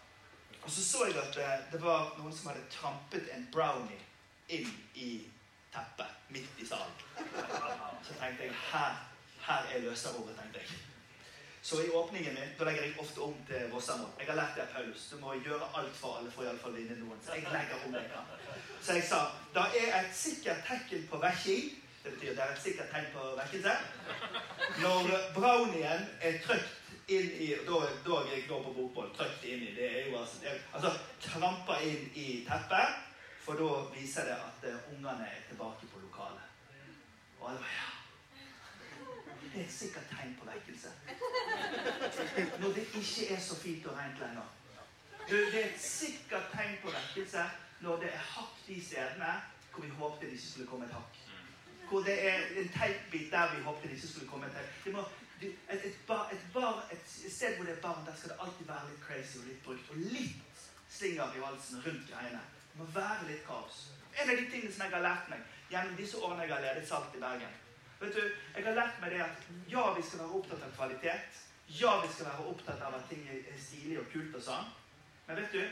Og 0.64 0.72
så 0.72 0.86
så 0.86 1.06
jeg 1.08 1.18
at 1.22 1.42
eh, 1.44 1.58
det 1.74 1.82
var 1.84 2.14
noen 2.20 2.36
som 2.36 2.52
hadde 2.52 2.70
trampet 2.74 3.30
en 3.36 3.48
brownie 3.54 4.02
inn 4.50 4.72
i 4.96 5.12
teppet 5.74 6.32
midt 6.34 6.62
i 6.64 6.66
salen. 6.66 6.96
Så 8.08 8.16
tenkte 8.20 8.48
jeg 8.48 8.56
her 8.72 9.06
her 9.50 9.66
er 9.76 9.82
løserordet, 9.82 10.36
tenkte 10.38 10.60
jeg. 10.60 10.80
Så 11.62 11.82
i 11.84 11.90
åpningen 11.90 12.34
min 12.34 12.52
da 12.60 12.66
legger 12.66 12.84
jeg 12.84 13.00
ofte 13.00 13.22
om 13.22 13.36
til 13.48 13.72
Rossamo. 13.74 14.08
Jeg 14.20 14.28
har 14.28 14.36
lært 14.36 14.56
det 14.56 14.64
av 14.64 14.74
Paulus. 14.74 15.10
Du 15.12 15.18
må 15.20 15.34
gjøre 15.34 15.68
alt 15.76 15.96
for 15.96 16.20
alle 16.20 16.32
for 16.32 16.48
iallfall 16.48 16.76
vinne 16.78 16.96
noen. 17.02 17.20
Så 17.26 17.36
jeg 17.36 17.48
legger 17.52 17.86
om 17.86 17.94
det. 17.94 18.04
Så 18.82 18.96
jeg 18.98 19.06
sa 19.10 19.20
da 19.56 19.66
er 19.82 19.98
et 20.00 20.16
sikkert 20.16 20.64
tegn 20.68 21.08
på 21.12 21.20
vekking. 21.24 21.72
Det 22.04 22.12
betyr 22.14 22.36
det 22.36 22.44
er 22.44 22.52
et 22.54 22.62
sikkert 22.64 22.92
tegn 22.94 23.08
på 23.14 23.24
vekkelse. 23.40 23.74
Når 24.84 25.10
brownien 25.36 26.06
er 26.22 26.40
trykt 26.46 26.76
inn 27.10 27.30
i 27.42 27.48
Da, 27.68 27.80
da 28.06 28.22
jeg 28.30 28.42
jeg 28.42 28.48
på 28.48 28.74
bokmål. 28.74 29.12
Trykt 29.18 29.44
inn 29.44 29.64
i. 29.68 29.76
Det 29.76 29.88
er 29.92 30.10
jo 30.10 30.18
altså, 30.20 30.38
altså 30.74 30.92
Trampa 31.22 31.80
inn 31.84 32.12
i 32.16 32.28
teppet. 32.48 33.06
For 33.44 33.58
da 33.60 33.70
viser 33.96 34.30
det 34.30 34.38
at 34.38 34.68
uh, 34.70 34.94
ungene 34.94 35.26
er 35.26 35.42
tilbake 35.50 35.88
på 35.94 36.00
lokalet. 36.00 36.46
Og 37.40 37.50
alle 37.50 37.72
ja. 37.74 37.90
Det 39.42 39.62
er 39.62 39.66
et 39.66 39.74
sikkert 39.74 40.12
tegn 40.12 40.36
på 40.40 40.46
vekkelse. 40.46 40.90
Når 42.60 42.74
det 42.78 42.86
ikke 43.02 43.34
er 43.36 43.40
så 43.40 43.56
fint 43.56 43.86
og 43.86 43.98
rent 43.98 44.20
lenger. 44.20 44.48
Det 45.30 45.40
er 45.48 45.66
et 45.66 45.82
sikkert 45.82 46.52
tegn 46.54 46.78
på 46.84 46.94
vekkelse 46.94 47.50
når 47.80 48.04
det 48.04 48.14
er 48.14 48.28
hakk 48.36 48.62
de 48.68 48.78
stedene 48.86 49.34
hvor 49.74 49.84
vi 49.84 49.90
håpte 49.90 50.26
det 50.26 50.32
ikke 50.32 50.48
skulle 50.52 50.68
komme 50.68 50.86
et 50.86 50.94
hakk. 50.94 51.29
Hvor 51.90 52.04
det 52.06 52.16
er 52.30 52.44
en 52.62 52.70
teipbit 52.70 53.32
der 53.32 53.56
vi 53.56 53.64
håpte 53.66 53.88
det 53.88 53.96
ikke 53.98 54.08
skulle 54.08 54.30
komme 54.30 54.50
til. 54.54 54.70
Det 54.86 54.94
må, 54.94 55.04
Et, 55.42 55.86
et, 55.88 55.98
bar, 56.08 56.30
et, 56.34 56.42
bar, 56.54 56.88
et, 56.92 57.06
sted 57.08 57.56
hvor 57.56 57.66
det 57.66 57.78
er 57.78 57.82
barn, 57.82 58.06
der 58.06 58.16
skal 58.16 58.30
det 58.30 58.38
alltid 58.44 58.66
være 58.68 58.90
litt 58.90 59.04
crazy 59.06 59.38
og 59.40 59.46
litt 59.48 59.64
brukt. 59.64 59.92
Og 59.92 59.96
litt 59.96 60.66
slinger 60.90 61.38
i 61.38 61.40
valsen 61.40 61.80
rundt 61.86 62.12
greiene. 62.12 62.42
Det 62.72 62.82
må 62.82 62.88
være 62.96 63.30
litt 63.30 63.46
kaos. 63.48 63.78
En 64.20 64.30
av 64.30 64.36
de 64.36 64.50
tingene 64.52 64.74
som 64.74 64.84
jeg 64.84 64.94
har 64.98 65.06
lært 65.06 65.32
meg 65.32 65.56
gjennom 65.72 65.96
disse 65.96 66.20
årene 66.20 66.44
jeg 66.44 66.54
har 66.54 66.66
ledet 66.66 66.88
Salt 66.90 67.16
i 67.16 67.24
Bergen, 67.24 67.56
Vet 68.00 68.16
du, 68.16 68.22
Jeg 68.56 68.64
har 68.64 68.76
lært 68.76 69.02
meg 69.02 69.12
det 69.12 69.22
at 69.24 69.48
ja, 69.68 69.82
vi 69.96 70.04
skal 70.08 70.22
være 70.22 70.36
opptatt 70.40 70.62
av 70.64 70.76
kvalitet. 70.76 71.40
Ja, 71.80 71.98
vi 72.04 72.12
skal 72.14 72.30
være 72.30 72.46
opptatt 72.52 72.82
av 72.82 72.96
at 72.96 73.10
ting 73.12 73.26
er 73.28 73.58
stilig 73.60 74.00
og 74.00 74.08
kult 74.14 74.38
og 74.40 74.44
sånn. 74.46 74.70
Men 75.28 75.42
vet 75.42 75.58
du, 75.58 75.64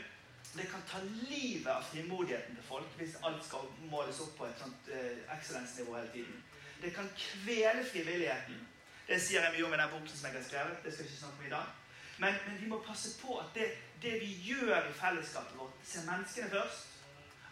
det 0.56 0.66
kan 0.70 0.82
ta 0.90 0.98
livet 1.04 1.72
av 1.72 1.82
frimodigheten 1.82 2.56
til 2.56 2.64
folk 2.64 2.94
hvis 2.98 3.18
alt 3.26 3.44
skal 3.46 3.68
måles 3.90 4.20
opp 4.24 4.36
på 4.38 4.46
et 4.48 4.62
sånt 4.62 4.88
eh, 4.92 5.20
excellence-nivå 5.36 5.96
hele 5.96 6.12
tiden. 6.12 6.44
Det 6.82 6.94
kan 6.94 7.10
kvele 7.16 7.84
frivilligheten. 7.84 8.68
Det 9.08 9.20
sier 9.22 9.44
jeg 9.44 9.54
mye 9.54 9.66
om 9.66 9.74
i 9.74 9.80
den 9.80 9.92
boken 9.92 10.08
som 10.08 10.26
jeg 10.28 10.36
har 10.36 10.46
skrevet. 10.48 10.80
det 10.84 10.92
skal 10.92 11.04
jeg 11.04 11.10
ikke 11.10 11.20
snakke 11.20 11.40
om 11.40 11.46
i 11.46 11.54
dag. 11.56 11.66
Men, 12.18 12.34
men 12.46 12.60
vi 12.60 12.68
må 12.68 12.78
passe 12.86 13.14
på 13.22 13.38
at 13.38 13.50
det, 13.54 13.66
det 14.02 14.14
vi 14.20 14.32
gjør 14.48 14.88
i 14.88 14.92
fellesskapet 14.92 15.58
vårt, 15.58 15.76
ser 15.84 16.06
menneskene 16.10 16.50
først. 16.50 16.86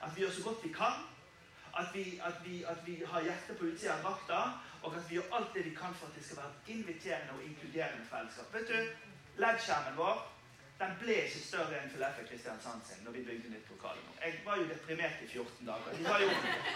At 0.02 0.16
vi 0.16 0.22
gjør 0.22 0.32
så 0.38 0.42
godt 0.42 0.64
vi 0.64 0.72
kan. 0.72 1.04
At 1.80 1.94
vi, 1.94 2.20
at 2.24 2.40
vi, 2.44 2.62
at 2.62 2.80
vi 2.86 3.02
har 3.06 3.22
hjertet 3.22 3.58
på 3.58 3.68
utsida 3.70 3.96
av 3.96 4.02
drakta, 4.02 4.40
og 4.82 4.96
at 4.96 5.10
vi 5.10 5.18
gjør 5.18 5.34
alt 5.38 5.54
det 5.54 5.64
vi 5.64 5.74
kan 5.74 5.94
for 5.94 6.06
at 6.06 6.16
det 6.16 6.24
skal 6.24 6.36
være 6.42 6.76
inviterende 6.76 7.32
og 7.36 7.44
inkluderende 7.44 8.06
fellesskap. 8.10 8.54
Vet 8.54 8.68
du, 8.68 8.78
LED-skjermen 9.42 9.96
vår 9.96 10.35
den 10.78 10.92
ble 11.00 11.14
ikke 11.24 11.40
større 11.40 11.78
enn 11.80 11.90
Fileffe 11.90 12.24
Kristiansand 12.28 12.84
sin 12.84 13.04
når 13.04 13.14
vi 13.16 13.24
bygde 13.24 13.50
nytt 13.52 13.68
lokale. 13.72 14.02
Jeg 14.24 14.40
var 14.44 14.56
jo 14.60 14.68
deprimert 14.68 15.22
i 15.24 15.28
14 15.28 15.66
dager. 15.66 15.98
De 15.98 16.04
har 16.04 16.20
jo, 16.20 16.30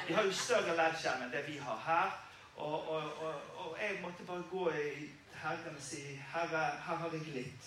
de 0.09 0.14
har 0.16 0.28
jo 0.28 0.33
større 0.33 0.76
LED-skjerm 0.76 1.25
enn 1.26 1.35
det 1.35 1.42
vi 1.49 1.57
har 1.61 1.83
her. 1.87 2.14
Og, 2.57 2.88
og, 2.88 3.02
og, 3.25 3.35
og, 3.57 3.76
jeg 3.80 3.99
måtte 4.02 4.25
bare 4.28 4.45
gå 4.50 4.71
i 4.71 5.11
Herren 5.42 5.76
og 5.76 5.83
si 5.83 6.00
Herre, 6.33 6.64
her 6.87 6.97
har 7.02 7.12
jeg 7.12 7.21
glitt. 7.28 7.62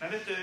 Men 0.00 0.12
vet 0.12 0.26
du 0.28 0.34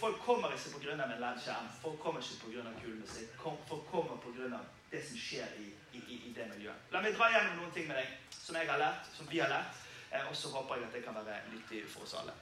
Folk 0.00 0.16
kommer 0.24 0.48
ikke 0.52 0.78
pga. 0.80 0.92
en 0.92 1.20
LED-skjerm. 1.20 1.66
Folk 1.82 1.98
kommer 2.00 2.20
ikke 2.20 2.40
pga. 2.44 2.70
kul 2.82 2.94
musikk. 3.00 3.30
Folk 3.68 3.84
kommer 3.90 4.16
pga. 4.16 4.58
det 4.90 5.02
som 5.08 5.16
skjer 5.16 5.46
i, 5.58 5.66
i, 5.92 6.00
i, 6.28 6.32
det 6.36 6.46
miljøet. 6.54 6.88
La 6.92 7.02
meg 7.04 7.14
dra 7.18 7.28
gjennom 7.30 7.60
noen 7.60 7.74
ting 7.74 7.86
med 7.88 8.00
deg 8.00 8.08
som 8.32 8.56
jeg 8.56 8.70
har 8.70 8.80
lært, 8.80 9.10
som 9.16 9.28
vi 9.30 9.38
har 9.38 9.52
lært. 9.52 9.79
Eh, 10.12 10.28
og 10.30 10.36
så 10.36 10.48
håper 10.48 10.74
jeg 10.74 10.84
at 10.84 10.94
det 10.94 11.04
kan 11.04 11.14
være 11.14 11.40
nyttig 11.54 11.82
for 11.90 12.04
oss 12.04 12.14
alle. 12.20 12.32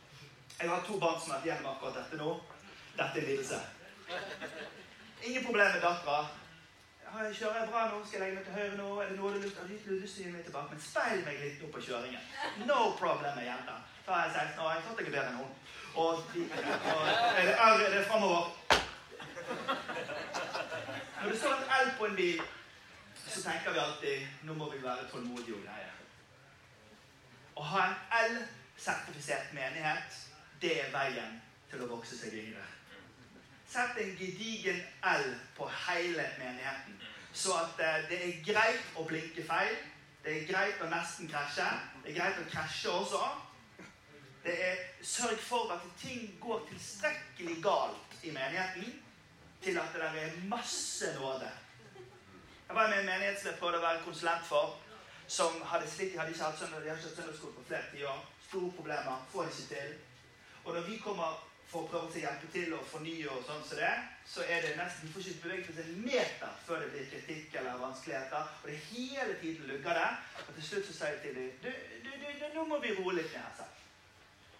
Jeg 0.60 0.70
har 0.70 0.84
to 0.87 0.98
barn 1.00 1.20
som 1.20 1.30
har 1.30 1.38
vært 1.38 1.48
gjennom 1.50 1.72
akkurat 1.72 1.98
dette 2.00 2.20
nå. 2.22 2.30
Dette 2.98 3.20
er 3.20 3.26
lidelse. 3.30 3.58
Ingen 5.22 5.44
problem 5.44 5.72
med 5.72 5.82
dattera. 5.82 6.20
Kjører 7.08 7.58
jeg 7.60 7.68
bra 7.70 7.82
nå? 7.90 7.98
Skal 8.06 8.20
jeg 8.20 8.25
legge 8.25 8.37
meg 8.37 8.44
til 8.46 8.56
høyre 8.58 8.76
nå? 8.78 8.88
Er 9.00 9.06
det 9.10 9.16
noe 9.18 9.30
du 9.32 9.38
har 9.38 9.68
lyst 9.70 9.87
til 9.87 9.94
å 9.96 10.25
gi 10.25 10.32
meg 10.32 10.44
tilbake? 10.44 10.70
Men 10.72 10.82
speil 10.87 11.22
meg 11.26 11.40
litt 11.42 11.62
nå 11.62 11.70
på 11.72 11.84
kjøringen. 11.87 12.26
No 12.70 12.80
problem 13.00 13.37
med 13.38 13.48
jenta. 13.48 13.76
Da 14.06 14.18
er 14.18 14.26
jeg 14.26 14.34
16 14.34 14.64
år. 14.64 14.72
Jeg 14.75 14.82
tror 14.84 15.00
jeg 15.00 15.06
er 15.06 15.16
bedre 15.16 15.30
enn 15.30 15.40
hun. 15.40 15.52
Og, 15.94 16.12
og 16.92 17.08
er 17.38 17.48
det, 17.48 17.54
er 17.66 17.94
det 17.96 18.04
framover. 18.10 18.44
Når 21.22 21.30
det 21.30 21.38
står 21.38 21.54
et 21.56 21.72
L 21.78 21.94
på 21.98 22.06
en 22.06 22.16
bil, 22.16 22.42
så 23.26 23.42
tenker 23.42 23.72
vi 23.72 23.84
alltid 23.84 24.44
nå 24.48 24.54
må 24.54 24.70
vi 24.72 24.82
være 24.82 25.08
tålmodige 25.12 25.56
og 25.56 25.64
greie. 25.64 25.98
Å 27.59 27.65
ha 27.73 27.85
en 27.88 27.97
L-sertifisert 28.23 29.50
menighet, 29.57 30.19
det 30.62 30.75
er 30.85 30.93
veien 30.95 31.38
til 31.71 31.83
å 31.83 31.88
vokse 31.91 32.19
seg 32.19 32.37
yngre. 32.38 32.62
Sett 33.69 33.99
en 34.00 34.15
gedigen 34.17 34.79
L 35.11 35.27
på 35.57 35.67
hele 35.88 36.25
menigheten, 36.38 37.00
så 37.35 37.59
at 37.59 37.83
eh, 37.83 38.07
det 38.09 38.21
er 38.29 38.38
greit 38.47 38.95
å 38.97 39.05
blinke 39.11 39.45
feil. 39.45 39.75
Det 40.23 40.35
er 40.35 40.49
greit 40.49 40.81
å 40.83 40.88
nesten 40.91 41.29
krasje. 41.31 41.67
Det 42.03 42.12
er 42.12 42.19
greit 42.21 42.41
å 42.41 42.47
krasje 42.49 42.95
også. 42.95 43.21
Det 44.45 44.55
er 44.71 44.81
sørg 45.05 45.43
for 45.43 45.75
at 45.75 45.85
ting 46.00 46.31
går 46.41 46.65
tilstrekkelig 46.71 47.59
galt 47.62 48.19
i 48.23 48.33
menigheten 48.33 48.95
til 49.62 49.79
at 49.83 49.95
det 49.95 50.09
er 50.23 50.37
masse 50.49 51.11
nåde. 51.19 51.50
Jeg 52.69 52.77
var 52.77 52.88
med 52.88 52.99
i 52.99 53.00
en 53.00 53.11
menighet 53.11 53.41
som 53.41 53.50
jeg 53.50 53.59
prøvde 53.61 53.81
å 53.81 53.85
være 53.88 54.05
konsulent 54.07 54.47
for, 54.47 54.79
som 55.28 55.62
hadde 55.70 55.90
slitt, 55.90 56.12
de 56.12 56.18
hadde 56.18 56.32
ikke 56.32 56.44
hatt 56.44 56.58
søndagsskole 56.58 57.54
på 57.58 57.66
flere 57.68 57.90
tiår. 57.92 58.25
Store 58.49 58.73
problemer. 58.76 59.26
Får 59.32 59.42
det 59.44 59.52
ikke 59.58 59.75
til. 59.75 59.94
Og 60.64 60.75
når 60.75 60.87
vi 60.88 60.97
kommer 61.04 61.44
for 61.68 61.85
å 61.85 61.88
prøve 61.90 62.08
å 62.08 62.20
hjelpe 62.23 62.49
til 62.52 62.73
og 62.73 62.87
fornye 62.88 63.28
og 63.28 63.42
sånn 63.44 63.64
som 63.68 63.80
det, 63.80 63.90
så 64.28 64.44
er 64.49 64.64
det 64.64 64.76
nesten 64.78 65.04
vi 65.04 65.12
får 65.12 65.26
ikke 65.28 65.42
beveget 65.42 65.70
oss 65.73 65.80
en 65.82 66.00
meter 66.04 66.54
før 66.64 66.80
det 66.80 66.88
blir 66.94 67.11
kritikk 67.12 67.58
eller 67.61 67.82
vanskeligheter. 67.82 68.54
Og 68.62 68.70
det 68.70 68.78
hele 68.88 69.37
tiden 69.42 69.68
lugger 69.68 70.00
det. 70.00 70.08
Og 70.47 70.54
til 70.54 70.66
slutt 70.70 70.88
så 70.88 70.97
sier 70.97 71.16
jeg 71.16 71.20
til 71.26 71.35
dem 71.66 72.54
Nå 72.54 72.64
må 72.66 72.78
vi 72.82 72.94
roe 72.97 73.12
litt 73.14 73.28
ned 73.35 73.44
her. 73.44 73.52
selv. 73.58 73.85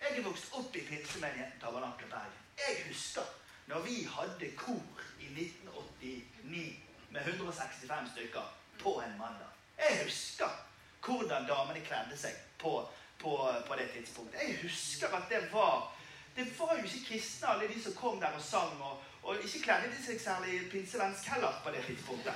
Jeg 0.02 0.18
er 0.18 0.26
vokst 0.28 0.52
opp 0.54 0.76
i 0.76 0.84
pinsemenigheten 0.87 1.60
Tabernakel 1.62 2.10
Bergen. 2.12 2.42
Jeg 2.60 2.84
husker 2.90 3.32
når 3.72 3.80
vi 3.88 3.96
hadde 4.12 4.50
kor 4.60 5.02
i 5.18 5.30
1989 5.32 6.62
med 7.10 7.32
165 7.32 8.12
stykker 8.12 8.52
på 8.82 9.00
en 9.02 9.16
mandag. 9.18 9.57
Jeg 9.78 10.04
husker 10.04 10.64
hvordan 11.04 11.47
damene 11.49 11.80
kledde 11.87 12.16
seg 12.18 12.35
på, 12.61 12.82
på, 13.20 13.37
på 13.66 13.78
det 13.78 13.90
tidspunktet. 13.94 14.42
Jeg 14.42 14.58
husker 14.62 15.14
at 15.16 15.30
det 15.30 15.47
var 15.52 15.94
det 16.37 16.47
var 16.54 16.76
jo 16.78 16.85
ikke 16.85 17.06
kristne, 17.08 17.49
alle 17.50 17.66
de 17.66 17.80
som 17.82 17.94
kom 17.99 18.20
der 18.20 18.35
og 18.37 18.42
sang. 18.42 18.82
og 18.82 19.00
og 19.28 19.37
ikke 19.44 19.61
kledde 19.62 19.88
de 19.92 20.02
seg 20.04 20.20
særlig 20.20 20.70
pinsevensk 20.73 21.26
heller 21.28 21.61
på 21.64 21.70
det 21.75 21.82
tidspunktet. 21.87 22.32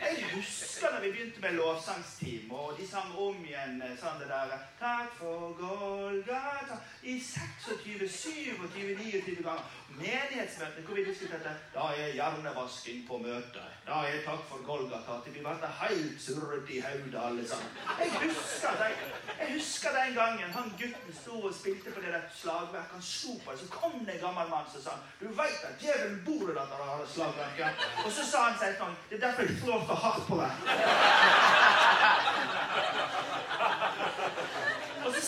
Jeg 0.00 0.24
husker 0.34 0.90
da 0.90 1.00
vi 1.00 1.10
begynte 1.12 1.40
med 1.40 1.52
lovsangsteam, 1.58 2.50
og 2.50 2.78
de 2.78 2.88
sang 2.88 3.12
om 3.26 3.44
igjen 3.44 3.78
sånn 4.00 4.18
det 4.18 4.26
der 4.32 4.56
Takk 4.80 5.14
for 5.20 5.52
Golgata 5.60 6.80
i 7.02 7.14
26, 7.20 8.08
27, 8.10 8.66
29 8.74 9.36
ganger. 9.44 9.62
Menighetsmøtene 9.98 10.86
hvor 10.86 10.94
vi 10.94 11.04
diskuterte 11.04 11.50
Da 11.74 11.84
er 11.94 12.14
hjernevasking 12.18 13.04
på 13.08 13.18
møtet. 13.22 13.68
Da 13.86 14.00
er 14.08 14.22
takk 14.26 14.42
for 14.48 14.58
Golgata 14.66 15.20
vi 15.26 15.42
ble 15.44 15.70
helt 15.80 16.16
surret 16.22 16.70
i 16.72 16.80
hodet 16.84 17.20
alle 17.26 17.44
sammen. 17.48 17.70
Jeg 18.00 18.10
husker, 18.22 18.72
den, 18.80 18.92
jeg 19.40 19.48
husker 19.52 19.90
den 19.98 20.14
gangen 20.18 20.48
han 20.56 20.72
gutten 20.80 21.12
sto 21.20 21.34
og 21.40 21.54
spilte 21.54 21.90
på 21.94 22.00
det 22.00 22.12
der 22.16 22.24
slagverket. 22.40 22.92
Han 22.96 23.02
slo 23.02 23.32
på 23.44 23.52
det, 23.52 23.58
så 23.60 23.66
kom 23.70 23.96
det 24.06 24.14
en 24.14 24.24
gammel 24.26 24.48
mann 24.54 24.66
som 24.72 24.80
sa 24.86 24.92
Du 25.20 25.26
veit 25.40 25.60
at 25.68 25.76
Djevelen 25.82 26.22
bor 26.26 26.46
der 26.46 26.54
når 26.70 26.78
han 26.84 26.90
har 26.98 27.06
slagverket. 27.14 27.70
Og 28.04 28.10
så 28.12 28.22
sa 28.30 28.38
han 28.48 28.58
seg 28.62 28.70
sånn 28.80 28.96
Det 29.10 29.16
er 29.18 29.24
derfor 29.28 29.42
jeg 29.48 29.58
slår 29.62 29.80
for 29.90 29.98
hardt 30.06 30.24
på 30.30 30.34
deg. 30.42 30.54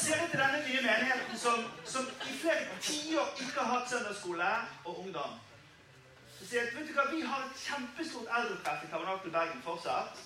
Ser 0.06 0.20
etter 0.22 0.38
denne 0.38 0.60
nye 0.62 0.82
menigheten 0.84 1.38
som, 1.38 1.64
som 1.84 2.04
i 2.06 2.34
flere 2.38 2.76
tiår 2.78 3.32
ikke 3.42 3.58
har 3.58 3.72
hatt 3.72 3.88
søndagsskole 3.90 4.50
og 4.84 5.00
ungdom. 5.02 5.32
Så 6.36 6.46
sier 6.46 6.62
jeg, 6.62 6.75
vet 6.76 6.92
du 6.92 6.94
hva, 6.94 7.06
Vi 7.10 7.25
har 7.26 7.42
et 7.42 7.58
kjempestort 7.64 8.30
eldretreff 8.38 8.84
i 8.86 8.90
Tabernakel 8.92 9.34
Bergen 9.34 9.64
fortsatt. 9.66 10.22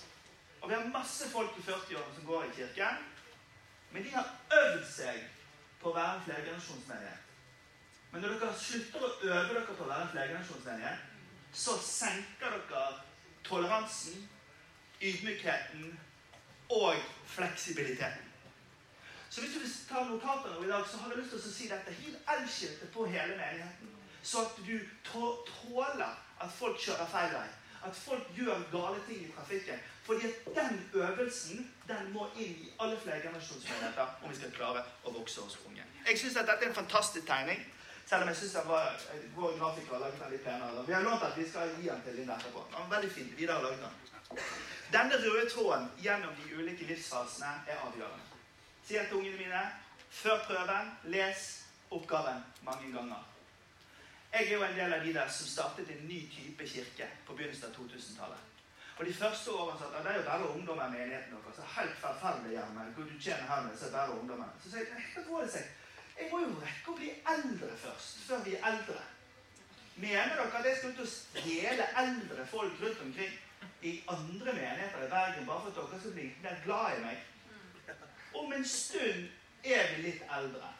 Og 0.61 0.69
vi 0.69 0.77
har 0.77 0.93
masse 0.93 1.31
folk 1.33 1.57
i 1.57 1.65
40-årene 1.65 2.15
som 2.19 2.29
går 2.29 2.45
i 2.45 2.53
kirken. 2.59 3.01
Men 3.91 4.05
de 4.05 4.13
har 4.13 4.29
øvd 4.59 4.85
seg 4.93 5.25
på 5.81 5.89
å 5.89 5.97
være 5.97 6.15
en 6.19 6.25
flergenerasjonsmenighet. 6.29 7.27
Men 8.11 8.21
når 8.21 8.37
dere 8.37 8.61
slutter 8.61 9.07
å 9.07 9.13
øve 9.17 9.53
dere 9.55 9.65
på 9.65 9.77
å 9.81 9.89
være 9.89 10.05
en 10.05 10.13
flergenerasjonsmenighet, 10.13 11.05
så 11.65 11.79
senker 11.81 12.59
dere 12.69 12.87
toleransen, 13.49 14.27
ydmykheten 15.01 15.95
og 16.69 17.01
fleksibiliteten. 17.33 18.30
Så 19.31 19.41
hvis 19.41 19.53
du 19.53 19.59
vil 19.59 19.71
ta 19.89 20.03
notatene 20.03 20.57
nå 20.57 20.63
i 20.65 20.71
dag, 20.71 20.83
så 20.91 20.97
har 20.97 21.13
jeg 21.13 21.21
lyst 21.21 21.29
til 21.31 21.39
å 21.39 21.53
si 21.55 21.67
dette. 21.71 21.91
Hiv 22.01 22.15
elskiltet 22.35 22.89
på 22.91 23.05
hele 23.07 23.37
menigheten. 23.39 23.93
Så 24.23 24.43
at 24.45 24.57
du 24.67 24.75
tåler 25.07 26.17
at 26.43 26.51
folk 26.59 26.79
kjører 26.83 27.07
feil 27.15 27.33
vei. 27.37 27.49
at 27.85 27.95
folk 27.95 28.27
gjør 28.37 28.59
gale 28.71 28.99
ting 29.07 29.21
i 29.25 29.31
trafikken. 29.35 29.79
Fordi 30.05 30.27
at 30.27 30.55
den 30.55 30.89
øvelsen 30.93 31.71
den 31.87 32.13
må 32.13 32.27
inn 32.35 32.57
i 32.65 32.73
alle 32.79 32.99
flergenerasjonsmenigheter 32.99 34.07
om 34.23 34.29
vi 34.29 34.35
skal 34.37 34.51
klare 34.57 34.83
å 35.03 35.13
vokse 35.15 35.41
oss 35.41 35.57
unge. 35.65 35.85
Jeg 36.07 36.19
syns 36.19 36.37
dette 36.37 36.57
er 36.59 36.67
en 36.67 36.75
fantastisk 36.75 37.25
tegning. 37.27 37.63
Selv 38.05 38.21
om 38.25 38.29
jeg 38.29 38.37
syns 38.37 38.55
vår 39.35 39.57
grafiker 39.57 39.93
har 39.93 40.03
laget 40.05 40.21
den 40.23 40.35
litt 40.35 40.43
penere. 40.45 40.85
Vi 40.87 40.93
har 40.93 41.07
lånt 41.07 41.23
at 41.23 41.37
vi 41.37 41.47
skal 41.49 41.73
gi 41.79 41.89
den 41.89 42.03
til 42.05 42.19
Linda 42.19 42.37
etterpå. 42.37 42.65
Den 42.69 42.79
var 42.83 42.95
veldig 42.97 43.11
fint. 43.17 43.37
Videre 43.37 43.63
laget 43.63 43.87
den. 43.87 44.43
Denne 44.91 45.23
røde 45.25 45.49
tråden 45.49 45.89
gjennom 46.03 46.35
de 46.37 46.53
ulike 46.59 46.89
livsfasene 46.91 47.53
er 47.67 47.81
avgjørende. 47.87 48.30
Sier 48.91 49.05
til 49.07 49.21
ungene 49.21 49.37
mine 49.39 49.59
før 50.11 50.41
prøven 50.43 50.87
les 51.13 51.43
oppgaven 51.95 52.41
mange 52.67 52.89
ganger. 52.91 53.21
Jeg 54.33 54.47
er 54.47 54.51
jo 54.53 54.63
en 54.65 54.75
del 54.75 54.95
av 54.97 55.05
de 55.05 55.13
der 55.15 55.29
som 55.31 55.47
startet 55.47 55.93
en 55.93 56.01
ny 56.09 56.17
type 56.33 56.67
kirke 56.67 57.07
på 57.27 57.37
begynnelsen 57.37 57.69
av 57.69 57.77
2000-tallet. 57.77 58.41
Og 58.97 59.07
de 59.07 59.13
første 59.13 59.55
årene 59.55 59.79
sa 59.79 59.87
at 59.93 60.03
det 60.03 60.11
er 60.11 60.19
jo 60.19 60.25
bare 60.27 60.49
ungdommer 60.57 60.91
i 60.91 60.97
menigheten 60.97 61.37
deres. 61.37 61.55
Så 61.61 61.69
helt 61.77 61.95
forferdelig 62.03 62.51
hjemme. 62.57 62.89
Hvor 62.97 63.07
du 63.13 63.15
tjener 63.15 63.47
her 63.53 63.71
så 63.79 63.87
er 63.87 63.95
bare 63.95 64.19
ungdommer. 64.19 64.51
Så 64.63 64.73
sier 64.75 64.91
jeg 64.91 65.49
seg? 65.55 65.71
Jeg 66.19 66.29
må 66.33 66.43
jo 66.43 66.53
rekke 66.65 66.91
å 66.91 66.99
bli 66.99 67.15
eldre 67.37 67.73
først, 67.87 68.21
før 68.27 68.45
vi 68.49 68.59
er 68.59 68.69
eldre. 68.73 69.01
Mener 70.03 70.35
dere 70.35 70.51
at 70.59 70.71
jeg 70.73 70.81
skal 70.81 70.97
ut 70.97 71.03
og 71.07 71.13
stjele 71.15 71.91
eldre 72.03 72.51
folk 72.57 72.83
rundt 72.83 73.07
omkring 73.07 73.33
i 73.87 73.97
andre 74.19 74.53
menigheter 74.53 75.07
i 75.07 75.11
Bergen 75.15 75.47
bare 75.47 75.61
for 75.63 75.71
at 75.71 75.79
dere 75.79 76.05
skal 76.07 76.19
bli 76.19 76.31
mer 76.43 76.65
glad 76.67 76.97
i 76.99 77.03
meg? 77.07 77.27
Om 78.33 78.53
en 78.53 78.65
stund 78.65 79.27
er 79.63 79.95
vi 79.95 80.03
litt 80.05 80.23
eldre 80.37 80.71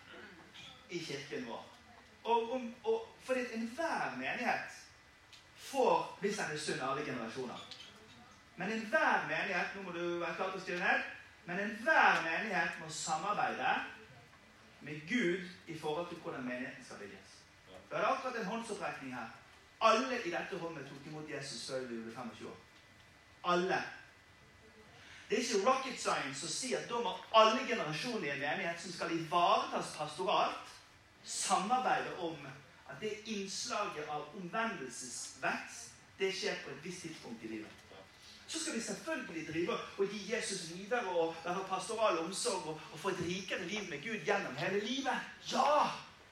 i 0.89 0.99
kirken 0.99 1.45
vår. 1.47 1.67
Og, 2.23 2.51
om, 2.51 2.75
og 2.83 3.07
fordi 3.25 3.45
enhver 3.53 4.15
menighet 4.17 4.77
får, 5.55 6.17
hvis 6.21 6.37
den 6.37 6.53
er 6.53 6.61
sunn, 6.61 6.83
alle 6.85 7.05
generasjoner. 7.05 7.65
Men 8.55 8.71
enhver 8.71 9.27
menighet 9.27 9.75
nå 9.75 9.85
må 9.85 9.95
du 9.95 10.03
være 10.21 10.35
klar 10.35 10.51
til 10.51 10.61
å 10.61 10.63
styre 10.65 10.81
ned, 10.83 11.05
men 11.47 11.63
enhver 11.63 12.23
menighet 12.25 12.79
må 12.81 12.89
samarbeide 12.93 13.75
med 14.81 15.05
Gud 15.09 15.47
i 15.67 15.77
forhold 15.79 16.09
til 16.09 16.17
hvordan 16.17 16.43
menigheten 16.45 16.85
skal 16.85 16.99
bygges. 17.01 17.37
Vi 17.67 17.95
hadde 17.95 18.07
akkurat 18.07 18.37
en 18.39 18.45
håndsopprekning 18.45 19.15
her. 19.15 19.31
Alle 19.81 20.19
i 20.25 20.31
dette 20.31 20.59
rommet 20.61 20.85
tok 20.89 21.07
imot 21.09 21.29
Jesus 21.29 21.65
før 21.69 21.87
vi 21.89 22.03
ble 22.03 22.13
25 22.13 22.47
år. 22.51 22.59
Alle. 23.53 23.81
Det 25.31 25.39
er 25.39 25.43
ikke 25.43 25.69
rocket 25.69 25.95
science 25.95 26.43
å 26.43 26.49
si 26.51 26.73
at 26.75 26.89
da 26.91 26.97
må 26.99 27.13
alle 27.39 27.61
generasjoner 27.63 28.25
i 28.27 28.31
en 28.33 28.41
menighet 28.41 28.81
som 28.83 28.91
skal 28.91 29.13
ivaretas 29.15 29.93
pastoralt, 29.95 30.73
samarbeide 31.23 32.17
om 32.27 32.35
at 32.91 32.97
det 32.99 33.13
innslaget 33.31 34.11
av 34.11 34.25
omvendelsesvekst 34.41 36.19
det 36.19 36.33
skjer 36.35 36.59
på 36.65 36.73
et 36.73 36.83
visst 36.83 37.07
tidspunkt 37.07 37.47
i 37.47 37.53
livet. 37.53 37.79
Så 38.43 38.59
skal 38.59 38.75
vi 38.75 38.83
selvfølgelig 38.89 39.47
drive 39.53 39.79
og 40.03 40.11
gi 40.11 40.21
Jesus 40.33 40.67
videre 40.73 41.15
og 41.15 41.35
være 41.45 41.63
pastoral 41.69 42.19
omsorg 42.25 42.67
og, 42.67 42.81
og, 42.91 42.99
få 42.99 43.15
et 43.15 43.25
rikere 43.29 43.67
liv 43.71 43.87
med 43.89 44.03
Gud 44.03 44.27
gjennom 44.27 44.59
hele 44.59 44.83
livet. 44.83 45.29
Ja! 45.51 45.87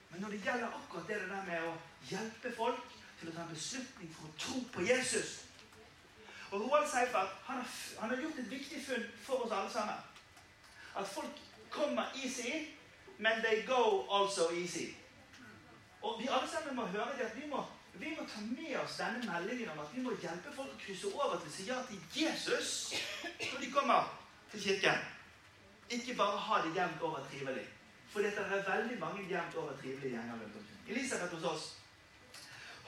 Men 0.10 0.22
når 0.22 0.36
det 0.36 0.44
gjelder 0.44 0.76
akkurat 0.76 1.08
det 1.08 1.22
der 1.24 1.46
med 1.48 1.70
å 1.72 1.78
hjelpe 2.12 2.52
folk 2.58 3.00
til 3.22 3.32
å 3.32 3.38
ta 3.38 3.48
en 3.48 3.56
beslutning 3.56 4.12
for 4.12 4.28
å 4.28 4.40
tro 4.44 4.66
på 4.76 4.92
Jesus 4.92 5.38
Og 6.52 6.62
Roald 6.62 6.88
Seifert 6.90 7.30
han 7.46 7.58
har, 7.58 7.68
han 8.00 8.10
har 8.10 8.22
gjort 8.22 8.40
et 8.40 8.52
viktig 8.52 8.86
funn 8.86 9.06
for 9.24 9.46
oss 9.46 9.52
alle 9.52 9.72
sammen. 9.72 9.96
At 10.98 11.08
folk 11.08 11.42
kommer 11.70 12.06
easy, 12.24 12.66
men 13.18 13.42
they 13.46 13.66
go 13.68 14.08
also 14.18 14.50
easy. 14.54 14.88
Og 16.02 16.22
vi 16.22 16.28
alle 16.28 16.50
sammen 16.50 16.76
må 16.76 16.86
høre 16.86 17.18
det 17.18 17.26
at 17.26 17.38
vi 17.38 17.48
må, 17.50 17.66
vi 17.94 18.16
må 18.20 18.26
ta 18.26 18.42
med 18.42 18.76
oss 18.84 18.98
denne 18.98 19.32
meldingen 19.32 19.70
om 19.70 19.80
at 19.80 19.96
vi 19.96 20.02
må 20.02 20.16
hjelpe 20.22 20.54
folk 20.56 20.74
å 20.74 20.82
krysse 20.86 21.12
over 21.14 21.38
til 21.40 21.52
å 21.52 21.56
si 21.56 21.68
ja 21.68 21.80
til 21.90 22.00
Jesus 22.16 22.94
når 23.52 23.60
de 23.66 23.72
kommer 23.72 24.14
til 24.52 24.64
kirken. 24.64 25.04
Ikke 25.90 26.16
bare 26.16 26.38
ha 26.38 26.62
det 26.66 26.76
jevnt 26.76 27.02
over 27.02 27.26
trivelig. 27.32 27.68
For 28.10 28.26
det 28.26 28.34
er 28.38 28.70
veldig 28.72 29.00
mange 29.00 29.26
jevnt 29.30 29.56
over 29.56 29.76
trivelige 29.82 30.16
gjenger 30.16 30.42
rundt 30.42 30.56
omkring. 30.62 30.82
Elisabeth 30.88 31.36
hos 31.36 31.44
oss 31.44 31.68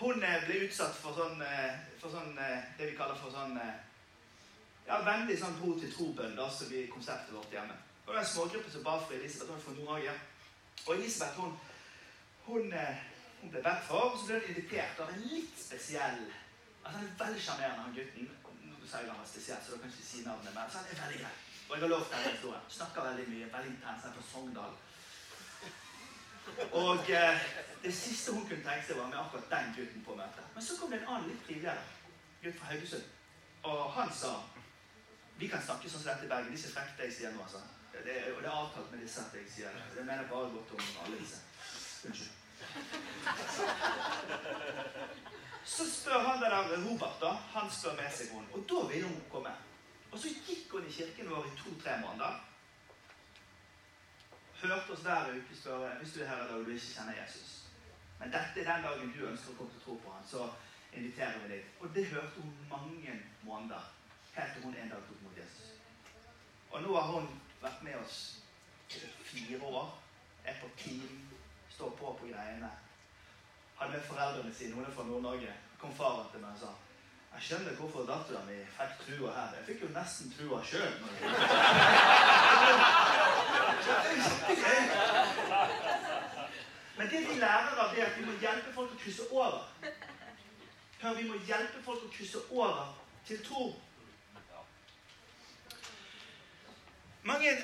hun 0.02 0.24
eh, 0.24 0.44
ble 0.46 0.66
utsatt 0.66 0.98
for 0.98 1.16
sånn, 1.18 1.42
eh, 1.46 1.78
for 2.02 2.14
sånn 2.14 2.34
eh, 2.42 2.68
det 2.78 2.90
vi 2.90 2.98
kaller 2.98 3.18
for 3.20 3.34
sånn 3.34 3.58
ja, 4.88 4.98
Vennlig 5.06 5.38
sånn 5.40 5.56
tro 5.60 5.76
til 5.80 5.92
tro-bønn, 5.94 6.40
som 6.52 6.70
blir 6.72 6.90
konseptet 6.92 7.36
vårt 7.36 7.54
hjemme. 7.54 7.76
Det 8.02 8.10
var 8.10 8.20
en 8.20 8.28
smågruppe 8.28 8.72
som 8.74 8.84
ba 8.84 8.96
for 9.00 9.14
Elisabeth. 9.16 9.54
Hun 9.54 9.62
fra 9.64 9.76
Nord-Norge. 9.78 10.16
Og 10.88 10.96
Elisabeth 10.96 11.38
hun 11.40 11.54
hun, 12.48 12.74
hun, 12.74 13.52
ble 13.54 13.62
bedt 13.62 13.84
for, 13.86 14.10
og 14.10 14.18
så 14.18 14.26
ble 14.28 14.40
hun 14.42 14.50
invitert 14.56 15.00
av 15.00 15.14
en 15.14 15.28
litt 15.30 15.54
spesiell 15.62 16.24
altså 16.82 16.98
Han 16.98 17.06
er 17.06 17.18
veldig 17.20 17.42
sjarmerende, 17.46 17.84
han 17.86 17.94
gutten. 17.94 18.30
Nå 18.66 18.88
sier 18.90 19.06
han 19.06 19.20
var 19.22 19.28
spesiell, 19.30 19.60
så 19.62 19.76
da 19.76 19.82
kan 19.84 19.92
jeg 19.92 20.00
ikke 20.00 20.08
si 20.10 20.24
navnet, 20.26 20.50
men 20.50 20.64
han 20.64 20.88
er 20.90 21.02
veldig 21.04 21.20
grei. 21.22 21.34
Og 21.68 21.76
jeg 21.76 21.84
har 21.84 21.92
lovt 21.94 22.16
denne 22.16 22.32
historien. 22.34 22.64
Snakker 22.78 23.06
veldig 23.08 23.28
mye, 23.30 23.52
veldig 23.54 23.74
intens. 23.76 24.02
Han 24.02 24.10
er 24.10 24.16
fra 24.18 24.26
Sogndal. 24.32 24.74
Og 26.72 27.10
eh, 27.10 27.42
det 27.84 27.94
siste 27.96 28.34
hun 28.36 28.46
kunne 28.48 28.64
tenke 28.64 28.86
seg, 28.88 28.98
var 29.00 29.10
med 29.10 29.20
akkurat 29.20 29.50
den 29.52 29.74
gutten 29.78 30.06
på 30.06 30.16
møtet. 30.16 30.46
Men 30.56 30.66
så 30.66 30.78
kom 30.80 30.92
det 30.92 31.02
en 31.02 31.12
annen 31.16 31.30
litt 31.32 31.44
triveligere 31.48 31.84
gutt 32.44 32.58
fra 32.60 32.72
Haugesund. 32.72 33.08
Og 33.64 33.92
han 33.98 34.10
sa 34.14 34.34
Vi 35.42 35.48
kan 35.50 35.62
snakke 35.66 35.90
sånn 35.90 36.04
som 36.04 36.10
dette 36.12 36.26
i 36.28 36.30
Bergen. 36.30 36.54
Det 36.54 36.70
er 36.70 36.90
ikke 36.92 37.06
jeg 37.08 37.14
sier 37.16 37.32
nå, 37.34 37.42
altså. 37.42 37.62
Det, 37.92 38.04
det 38.06 38.18
er 38.46 38.50
avtalt 38.52 38.92
med 38.94 39.02
disse 39.02 39.24
at 39.24 39.34
jeg 39.34 39.48
sier 39.50 39.74
det. 39.74 39.88
Det 39.96 40.04
mener 40.06 40.30
bare 40.30 40.52
godt 40.54 40.76
om 40.76 40.84
alle 41.06 41.18
disse. 41.18 41.42
Unnskyld. 42.06 42.38
Så 45.66 45.88
spør 45.90 46.20
han 46.28 46.42
der 46.42 46.54
Robert, 46.86 47.18
da. 47.22 47.32
Han 47.56 47.72
spør 47.74 47.98
med 47.98 48.14
seg 48.14 48.30
hun. 48.36 48.46
Og 48.54 48.66
da 48.70 48.86
ville 48.92 49.10
hun 49.10 49.22
komme. 49.34 49.54
Og 50.12 50.20
så 50.20 50.30
gikk 50.46 50.72
hun 50.76 50.86
i 50.88 50.94
kirken 50.94 51.30
vår 51.34 51.48
i 51.50 51.58
to-tre 51.58 51.98
måneder. 52.06 52.40
Hørte 54.62 54.94
oss 54.94 55.02
hver 55.02 55.32
uke 55.34 55.56
spørre 55.58 55.96
hvis 56.00 56.14
du 56.14 56.20
er 56.22 56.28
her 56.30 56.44
i 56.44 56.48
dag 56.48 56.60
og 56.60 56.66
du 56.66 56.72
ikke 56.72 56.94
kjenner 56.96 57.22
Jesus. 57.22 57.54
Men 58.20 58.34
dette 58.36 58.62
er 58.62 58.68
den 58.68 58.84
dagen 58.86 59.14
du 59.16 59.24
ønsker 59.26 59.54
å 59.54 59.58
komme 59.58 59.74
til 59.74 59.82
å 59.82 59.86
tro 59.86 59.96
på 60.04 60.14
han, 60.14 60.28
så 60.30 60.50
inviterer 60.94 61.40
vi 61.42 61.56
deg. 61.56 61.72
Og 61.80 61.96
det 61.96 62.06
hørte 62.12 62.44
hun 62.44 62.52
mange 62.70 63.16
måneder. 63.42 63.88
Helt 64.36 64.54
til 64.54 64.64
hun 64.68 64.78
en 64.78 64.94
dag 64.94 65.08
tok 65.08 65.24
mot 65.26 65.40
Jesus. 65.40 65.72
Og 66.72 66.86
nå 66.86 66.94
har 66.96 67.10
hun 67.16 67.32
vært 67.64 67.82
med 67.88 67.98
oss 68.04 68.20
fire 69.32 69.64
år. 69.66 69.90
Er 70.46 70.62
på 70.62 70.70
team 70.78 71.26
står 71.74 71.98
på 71.98 72.14
på 72.20 72.30
greiene. 72.30 72.70
Hadde 73.80 73.92
med 73.92 74.08
foreldrene 74.12 74.54
sine, 74.54 74.76
hun 74.76 74.86
er 74.86 74.96
fra 74.96 75.04
Nord-Norge. 75.04 75.54
kom 75.82 75.94
faren 75.98 76.28
til 76.32 76.42
meg 76.42 76.54
og 76.54 76.60
sa 76.62 76.91
jeg 77.34 77.42
skjønner 77.48 77.78
hvorfor 77.80 78.06
dattera 78.06 78.42
mi 78.46 78.58
fikk 78.76 78.98
trua 79.06 79.32
her. 79.36 79.54
Jeg 79.58 79.66
fikk 79.70 79.84
jo 79.86 79.92
nesten 79.96 80.34
trua 80.36 80.60
sjøl. 80.68 80.94
Men 86.98 87.10
det 87.10 87.22
vi 87.30 87.38
lærer 87.40 87.80
av 87.80 87.96
det, 87.96 88.02
er 88.02 88.10
at 88.10 88.18
vi 88.20 88.26
må 88.28 88.36
hjelpe 88.44 88.74
folk 88.76 88.92
å 88.94 89.00
krysse 89.04 89.30
over. 89.32 89.64
Hør, 91.02 91.16
vi 91.18 91.30
må 91.30 91.40
hjelpe 91.48 91.82
folk 91.86 92.04
å 92.06 92.12
krysse 92.14 92.44
over 92.52 92.92
til 93.26 93.42
tro. 93.48 93.72
Mange, 97.24 97.56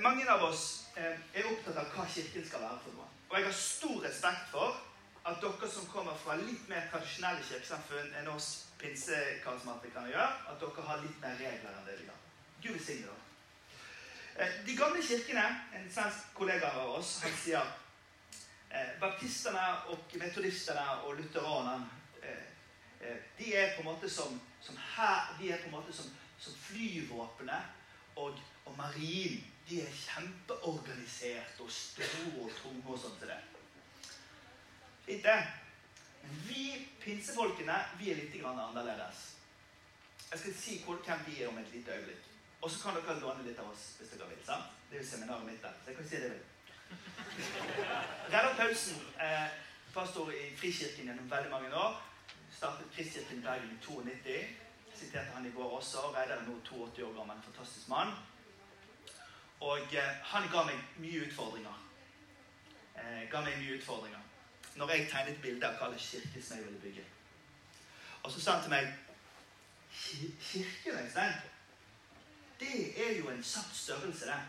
mange 0.00 0.24
av 0.28 0.46
oss 0.48 0.64
eh, 0.96 1.18
er 1.34 1.50
opptatt 1.50 1.82
av 1.82 1.92
hva 1.96 2.06
Kirken 2.14 2.46
skal 2.46 2.62
være 2.62 2.80
for 2.84 2.96
noe. 2.96 3.10
Og 3.30 3.36
jeg 3.36 3.46
har 3.50 3.56
stor 3.58 4.00
respekt 4.06 4.50
for 4.54 4.80
at 5.28 5.44
dere 5.44 5.68
som 5.68 5.86
kommer 5.92 6.16
fra 6.24 6.36
litt 6.40 6.68
mer 6.68 6.88
tradisjonelle 6.92 7.44
kirkesamfunn 7.44 8.14
enn 8.20 8.28
oss 8.32 8.69
pinsekarismatikere 8.80 10.12
gjør, 10.12 10.38
at 10.50 10.62
dere 10.62 10.86
har 10.88 11.02
litt 11.04 11.20
mer 11.22 11.36
regler 11.40 11.76
enn 11.76 11.88
det 11.88 11.98
vi 12.00 12.08
har. 12.08 12.22
Gud 12.62 12.72
velsigne 12.76 13.06
dere. 13.06 13.26
Eh, 14.40 14.56
de 14.66 14.76
gamle 14.76 15.02
kirkene, 15.04 15.46
en 15.76 15.90
svensk 15.92 16.32
kollega 16.34 16.72
av 16.82 16.96
oss, 16.98 17.18
han 17.24 17.36
sier 17.42 17.72
eh, 18.70 18.94
baptistene 19.00 19.66
og 19.92 20.16
metodistene 20.22 20.86
og 21.04 21.20
lutheranerne 21.20 21.90
eh, 22.22 22.46
eh, 23.00 23.20
de 23.38 23.54
er 23.56 23.74
på 23.76 23.84
en 23.84 23.92
måte 23.92 24.10
som, 24.10 24.40
som 24.62 24.78
her, 24.96 25.36
de 25.40 25.52
er 25.52 25.62
på 25.62 25.70
en 25.70 25.78
måte 25.78 25.94
som, 25.96 26.10
som 26.38 26.56
flyvåpenet 26.68 28.16
og, 28.16 28.38
og 28.64 28.76
marinen 28.78 29.44
de 29.70 29.82
er 29.84 29.92
kjempeorganisert 29.94 31.60
og 31.62 31.70
store 31.70 32.30
og 32.42 32.50
tunge 32.58 32.86
og 32.90 32.98
sånn 32.98 33.18
til 33.20 33.30
det. 33.30 33.38
Litt 35.06 35.26
det. 35.26 35.36
Vi 36.22 36.88
pinsefolkene 37.04 37.76
vi 37.98 38.10
er 38.12 38.20
litt 38.20 38.34
annerledes. 38.44 39.22
Jeg 40.30 40.38
skal 40.38 40.54
si 40.54 40.76
hvem 40.84 41.24
vi 41.26 41.42
er 41.42 41.48
om 41.48 41.58
et 41.58 41.72
lite 41.72 41.96
øyeblikk. 41.96 42.26
Og 42.60 42.70
så 42.70 42.82
kan 42.82 42.94
dere 42.94 43.20
låne 43.20 43.42
litt 43.42 43.58
av 43.58 43.70
oss 43.72 43.96
hvis 43.98 44.12
dere 44.12 44.28
vil. 44.28 44.44
sant? 44.46 44.64
Det 44.90 44.98
er 44.98 45.02
jo 45.02 45.08
seminaret 45.08 45.46
mitt 45.46 45.62
der. 45.62 45.74
Så 45.82 45.90
jeg 45.90 45.96
kan 45.96 46.08
si 46.08 46.16
det 46.16 46.22
jeg 46.22 46.30
vil. 46.30 46.46
Reidar 48.32 48.56
Paulsen, 48.56 49.02
eh, 49.26 49.48
pastor 49.94 50.32
i 50.32 50.56
Frikirken 50.56 51.06
gjennom 51.06 51.30
veldig 51.30 51.50
mange 51.50 51.74
år, 51.74 52.02
startet 52.56 52.92
Kristkirken 52.94 53.42
Bergen 53.42 53.70
i 53.70 53.78
92. 53.86 54.40
Siterte 54.94 55.34
han 55.34 55.46
i 55.46 55.52
går 55.56 55.76
også. 55.78 55.98
Reidar 56.14 56.36
er 56.36 56.46
nå 56.48 56.58
82 56.64 57.02
år 57.02 57.14
gammel, 57.16 57.36
en 57.36 57.42
fantastisk 57.42 57.88
mann. 57.88 58.12
Og 59.60 59.94
eh, 59.94 60.12
han 60.32 60.50
ga 60.52 60.66
meg 60.68 60.84
mye 60.98 61.26
utfordringer. 61.26 61.86
Eh, 62.96 63.22
ga 63.30 63.40
meg 63.46 63.58
mye 63.62 63.78
utfordringer 63.80 64.29
når 64.76 64.90
jeg 64.90 65.08
tegnet 65.10 65.42
bilde 65.42 65.66
av 65.68 65.74
hva 65.78 65.88
slags 65.90 66.10
kirke 66.10 66.42
som 66.42 66.56
jeg 66.56 66.66
ville 66.66 66.80
bygge. 66.80 67.04
Og 68.22 68.30
så 68.32 68.40
sa 68.40 68.52
han 68.52 68.62
til 68.62 68.70
meg 68.70 68.94
ki- 69.92 70.34
kirken, 70.40 70.98
Øystein, 71.04 71.32
det 72.60 73.06
er 73.06 73.16
jo 73.18 73.28
en 73.30 73.42
satt 73.44 73.74
størrelse, 73.74 74.26
det. 74.26 74.40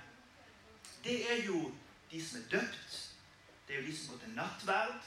Det 1.03 1.31
er 1.31 1.43
jo 1.45 1.71
de 2.11 2.25
som 2.25 2.39
er 2.41 2.49
døpt. 2.51 2.97
Det 3.67 3.75
er 3.75 3.81
jo 3.81 3.87
de 3.87 3.97
som 3.97 4.13
går 4.13 4.19
til 4.25 4.33
nattverd. 4.35 5.01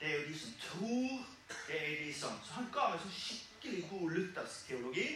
Det 0.00 0.08
er 0.10 0.20
jo 0.20 0.26
de 0.32 0.38
som 0.38 0.54
tror. 0.60 1.26
Det 1.68 1.76
er 1.92 2.04
de 2.04 2.14
som 2.14 2.30
Så 2.46 2.52
han 2.52 2.66
ga 2.72 2.88
meg 2.90 3.00
sånn 3.00 3.12
skikkelig 3.14 3.84
god 3.90 4.10
luthersk 4.16 4.66
teologi. 4.66 5.06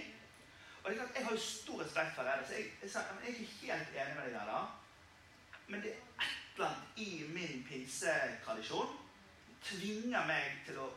Og 0.85 0.91
det 0.91 0.93
er 0.99 1.03
klart, 1.03 1.17
Jeg 1.17 1.25
har 1.25 1.33
jo 1.33 1.39
stor 1.41 1.83
respekt 1.83 2.15
for 2.15 2.23
det, 2.23 2.35
så 2.49 2.53
jeg, 2.55 2.67
jeg, 2.83 2.91
sa- 2.91 3.05
jeg 3.25 3.35
er 3.35 3.41
ikke 3.41 3.73
helt 3.73 3.89
enig 3.97 4.15
med 4.17 4.25
deg 4.25 4.33
der. 4.33 4.47
da. 4.47 4.61
Men 5.69 5.83
det 5.83 5.91
er 5.93 6.23
et 6.23 6.55
eller 6.57 6.69
annet 6.69 6.83
i 6.97 7.25
min 7.29 7.67
pinsetradisjon 7.69 8.97
tvinger 9.67 10.27
meg 10.29 10.61
til 10.67 10.79
å 10.83 10.91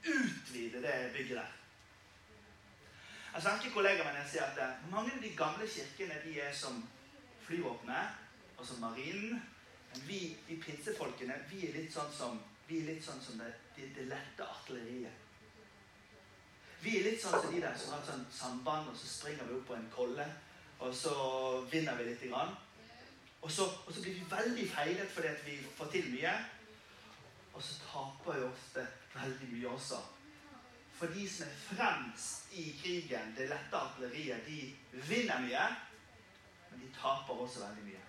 utvide 0.00 0.82
det 0.82 0.96
bygget 1.14 1.36
der. 1.36 1.56
Jeg 3.34 3.42
snakker 3.42 3.70
kollegaer 3.70 4.16
jeg 4.18 4.30
sier 4.32 4.46
at 4.48 4.58
eh, 4.58 4.90
mange 4.90 5.12
av 5.14 5.22
de 5.22 5.30
gamle 5.38 5.66
kirkene 5.70 6.16
de 6.24 6.34
er 6.42 6.54
som 6.56 6.80
flyvåpenet 7.46 8.58
og 8.58 8.66
som 8.66 8.80
marinen. 8.82 9.38
Men 9.92 10.06
vi, 10.06 10.20
de 10.48 10.56
pinsefolkene, 10.62 11.36
vi 11.50 11.66
er 11.68 11.76
litt 11.78 11.92
sånn 11.94 12.10
som, 12.14 12.40
litt 12.70 13.04
sånn 13.04 13.22
som 13.22 13.38
det, 13.42 13.52
det, 13.76 14.06
lette 14.10 14.46
artilleriet. 14.46 15.26
Vi 16.80 16.98
er 16.98 17.06
litt 17.10 17.22
sånn 17.22 17.36
som 17.38 17.54
de 17.54 17.62
der 17.62 17.78
som 17.78 17.94
har 17.94 18.02
et 18.02 18.10
sånt 18.12 18.34
samband, 18.34 18.90
og 18.90 18.98
så 18.98 19.08
springer 19.10 19.48
vi 19.48 19.56
opp 19.58 19.66
på 19.68 19.76
en 19.76 19.90
kolle, 19.94 20.26
og 20.80 20.94
så 20.96 21.14
vinner 21.72 21.98
vi 21.98 22.06
lite 22.10 22.30
grann. 22.30 22.54
Og 23.40 23.50
så, 23.50 23.66
og 23.86 23.92
så 23.92 24.02
blir 24.02 24.16
vi 24.16 24.30
veldig 24.30 24.66
feilet 24.70 25.12
fordi 25.12 25.34
vi 25.46 25.58
får 25.76 25.90
til 25.92 26.08
mye. 26.14 26.32
Og 27.52 27.62
så 27.62 27.76
taper 27.84 28.38
vi 28.38 28.46
ofte 28.46 28.86
veldig 29.14 29.48
mye 29.52 29.74
også. 29.74 30.00
For 31.00 31.06
de 31.16 31.24
som 31.32 31.48
er 31.48 31.60
fremst 31.64 32.52
i 32.52 32.66
krigen, 32.82 33.34
det 33.36 33.48
lette 33.48 33.76
artilleriet, 33.76 34.46
de 34.46 35.02
vinner 35.08 35.40
mye, 35.46 35.66
men 36.70 36.82
de 36.82 36.92
taper 36.96 37.40
også 37.40 37.64
veldig 37.64 37.86
mye. 37.88 38.02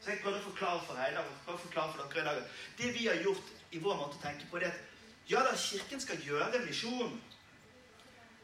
Så 0.00 0.10
jeg 0.10 0.20
prøvde 0.22 0.40
å 0.40 0.48
forklare 0.50 0.82
for 0.86 0.98
Reidar 0.98 1.26
og 1.26 1.40
prøvde 1.44 1.60
å 1.60 1.64
forklare 1.66 1.94
for 1.94 2.14
dere 2.14 2.22
i 2.22 2.28
dag. 2.28 2.60
Det 2.78 2.92
vi 2.94 3.06
har 3.06 3.22
gjort 3.22 3.52
i 3.70 3.82
vår 3.82 3.98
måte 3.98 4.18
å 4.18 4.22
tenke 4.22 4.50
på, 4.50 4.60
det 4.60 4.70
er 4.70 4.76
at 4.76 4.84
ja 5.28 5.42
da, 5.44 5.56
Kirken 5.58 6.00
skal 6.00 6.22
gjøre 6.24 6.62
misjon. 6.64 7.18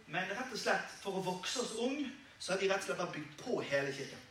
Men 0.07 0.29
rett 0.29 0.53
og 0.53 0.61
slett, 0.61 0.99
for 1.01 1.17
å 1.19 1.25
vokse 1.25 1.63
oss 1.63 1.77
ung, 1.81 2.03
så 2.39 2.53
har 2.53 2.61
de 2.61 2.69
rett 2.69 2.83
og 2.83 2.89
slett 2.91 3.01
bare 3.01 3.15
bygd 3.15 3.37
på 3.41 3.61
hele 3.65 3.95
kirken. 3.97 4.24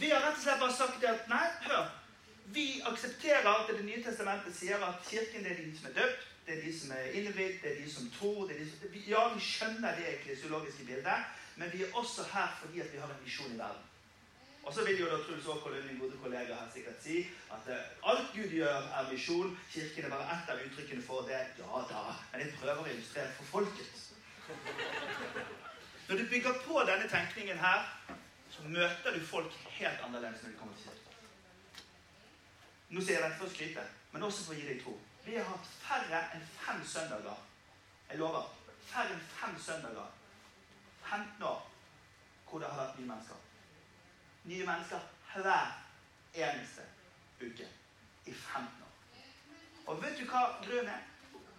Vi 0.00 0.10
har 0.10 0.22
rett 0.24 0.38
og 0.38 0.42
slett 0.42 0.62
bare 0.62 0.76
sagt 0.76 1.04
at 1.04 1.26
nei, 1.28 1.46
hør. 1.66 1.88
Vi 2.54 2.66
aksepterer 2.88 3.46
at 3.50 3.68
Det 3.68 3.84
nye 3.84 4.02
testamentet 4.02 4.56
sier 4.56 4.80
at 4.82 5.04
kirken 5.06 5.44
det 5.44 5.52
er 5.52 5.60
de 5.60 5.76
som 5.76 5.90
er 5.90 5.98
døpt, 5.98 6.24
det 6.46 6.56
er 6.56 6.62
de 6.64 6.72
som 6.78 6.94
er 6.96 7.12
innvidd, 7.20 7.60
det 7.62 7.70
er 7.72 7.76
de 7.82 7.90
som 7.92 8.08
tror 8.16 8.48
de 8.48 8.64
som, 8.70 8.96
Ja, 9.06 9.28
vi 9.34 9.44
skjønner 9.44 10.00
det 10.00 10.16
klesiologiske 10.24 10.84
bildet, 10.88 11.28
men 11.56 11.72
vi 11.72 11.84
er 11.84 11.94
også 11.94 12.24
her 12.32 12.56
fordi 12.62 12.80
at 12.80 12.92
vi 12.92 12.98
har 12.98 13.12
en 13.12 13.22
misjon 13.24 13.54
i 13.54 13.58
verden. 13.58 13.86
Og 14.62 14.74
så 14.74 14.84
vil 14.84 15.00
jo 15.00 15.06
da 15.10 15.18
Truls 15.24 15.46
Aakvold, 15.46 15.84
min 15.84 16.00
gode 16.00 16.16
kollega, 16.22 16.54
her 16.54 16.72
sikkert 16.72 17.04
si 17.04 17.20
at 17.52 17.68
eh, 17.74 18.10
alt 18.12 18.32
Gud 18.34 18.50
gjør, 18.56 18.88
er 18.96 19.12
misjon. 19.12 19.58
Kirken 19.72 20.04
er 20.04 20.10
bare 20.10 20.34
ett 20.34 20.50
av 20.52 20.64
uttrykkene 20.64 21.02
for 21.02 21.28
det. 21.28 21.40
Ja 21.60 21.84
da, 21.92 22.02
men 22.32 22.44
jeg 22.44 22.56
prøver 22.60 22.82
å 22.82 22.90
illustrere 22.92 23.32
for 23.38 23.52
folket. 23.54 24.08
Når 26.08 26.16
du 26.16 26.26
bygger 26.34 26.60
på 26.66 26.84
denne 26.88 27.08
tenkningen 27.08 27.58
her, 27.58 27.88
møter 28.68 29.14
du 29.16 29.26
folk 29.26 29.52
helt 29.76 30.00
annerledes 30.06 30.42
når 30.42 30.50
de 30.50 30.58
kommer 30.58 30.74
til 30.74 30.84
kirken. 30.84 31.86
Nå 32.90 33.00
sier 33.00 33.20
jeg 33.20 33.24
dette 33.24 33.38
for 33.38 33.46
å 33.46 33.54
skryte, 33.54 33.84
men 34.12 34.26
også 34.26 34.46
for 34.46 34.54
å 34.54 34.58
gi 34.58 34.66
deg 34.66 34.80
tro. 34.82 34.96
Vi 35.24 35.36
har 35.36 35.46
hatt 35.46 35.68
færre 35.82 36.22
enn 36.34 36.46
fem 36.58 36.80
søndager. 36.92 37.44
Jeg 38.10 38.18
lover. 38.18 38.48
Færre 38.90 39.14
enn 39.14 39.26
fem 39.36 39.58
søndager. 39.62 40.08
15 41.04 41.42
år 41.46 41.66
hvor 42.50 42.58
det 42.58 42.70
har 42.70 42.80
vært 42.82 42.98
nye 42.98 43.10
mennesker. 43.12 43.42
Nye 44.50 44.66
mennesker 44.66 45.06
hver 45.34 45.74
eneste 46.34 46.86
uke 47.40 47.68
i 48.26 48.32
15 48.32 48.82
år. 48.86 48.96
Og 49.86 50.02
vet 50.02 50.18
du 50.18 50.24
hva 50.30 50.42
grunnen 50.64 50.90
er? 50.94 51.04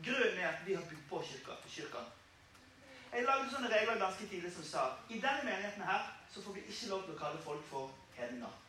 Grunnen 0.03 0.39
er 0.39 0.49
at 0.49 0.65
vi 0.65 0.75
har 0.75 0.83
bygd 0.89 1.07
på 1.09 1.21
kirka. 1.29 1.55
kirka. 1.67 2.03
Jeg 3.11 3.25
lagde 3.27 3.51
sånne 3.51 3.71
regler 3.71 3.99
ganske 3.99 4.27
tidlig 4.27 4.51
som 4.55 4.63
sa 4.63 4.83
i 5.09 5.19
denne 5.19 5.43
menigheten 5.47 5.83
her 5.83 6.20
så 6.33 6.41
får 6.41 6.53
vi 6.53 6.59
ikke 6.67 6.89
lov 6.89 7.03
til 7.05 7.15
å 7.15 7.21
kalle 7.23 7.41
folk 7.43 7.63
for 7.69 7.95
hedninger. 8.15 8.59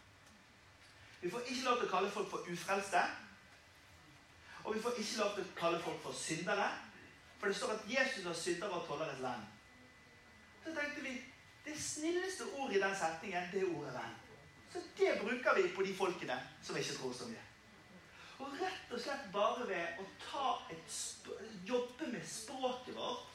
Vi 1.23 1.31
får 1.31 1.41
ikke 1.41 1.65
lov 1.65 1.77
til 1.79 1.89
å 1.89 1.91
kalle 1.91 2.11
folk 2.11 2.31
for 2.31 2.49
ufrelste. 2.53 3.03
Og 4.65 4.75
vi 4.75 4.83
får 4.83 4.99
ikke 4.99 5.21
lov 5.21 5.37
til 5.37 5.45
å 5.45 5.59
kalle 5.59 5.83
folk 5.83 6.01
for 6.03 6.19
syndere. 6.19 6.67
For 7.39 7.51
det 7.51 7.57
står 7.59 7.77
at 7.77 7.87
Jesus 7.91 8.25
var 8.25 8.35
syndere 8.39 8.81
og 8.81 8.89
tolleres 8.89 9.23
venn. 9.23 9.47
Så 10.65 10.75
tenkte 10.75 11.07
vi 11.07 11.15
det 11.65 11.79
snilleste 11.79 12.51
ordet 12.59 12.77
i 12.77 12.83
den 12.83 12.99
setningen, 12.99 13.49
det 13.53 13.63
er 13.63 13.71
ordet 13.77 13.95
venn. 13.95 14.19
Så 14.73 14.83
det 14.99 15.15
bruker 15.21 15.57
vi 15.59 15.69
på 15.77 15.83
de 15.87 15.95
folkene 15.95 16.39
som 16.63 16.77
ikke 16.77 16.99
tror 16.99 17.15
så 17.15 17.31
mye. 17.31 17.47
Og 18.43 18.55
rett 18.59 18.95
og 18.95 19.01
slett 19.01 19.27
bare 19.35 19.67
ved 19.69 20.01
å 20.03 20.07
et 20.73 20.97
jobbe 21.69 22.09
med 22.11 22.25
språket 22.27 22.97
vårt 22.97 23.29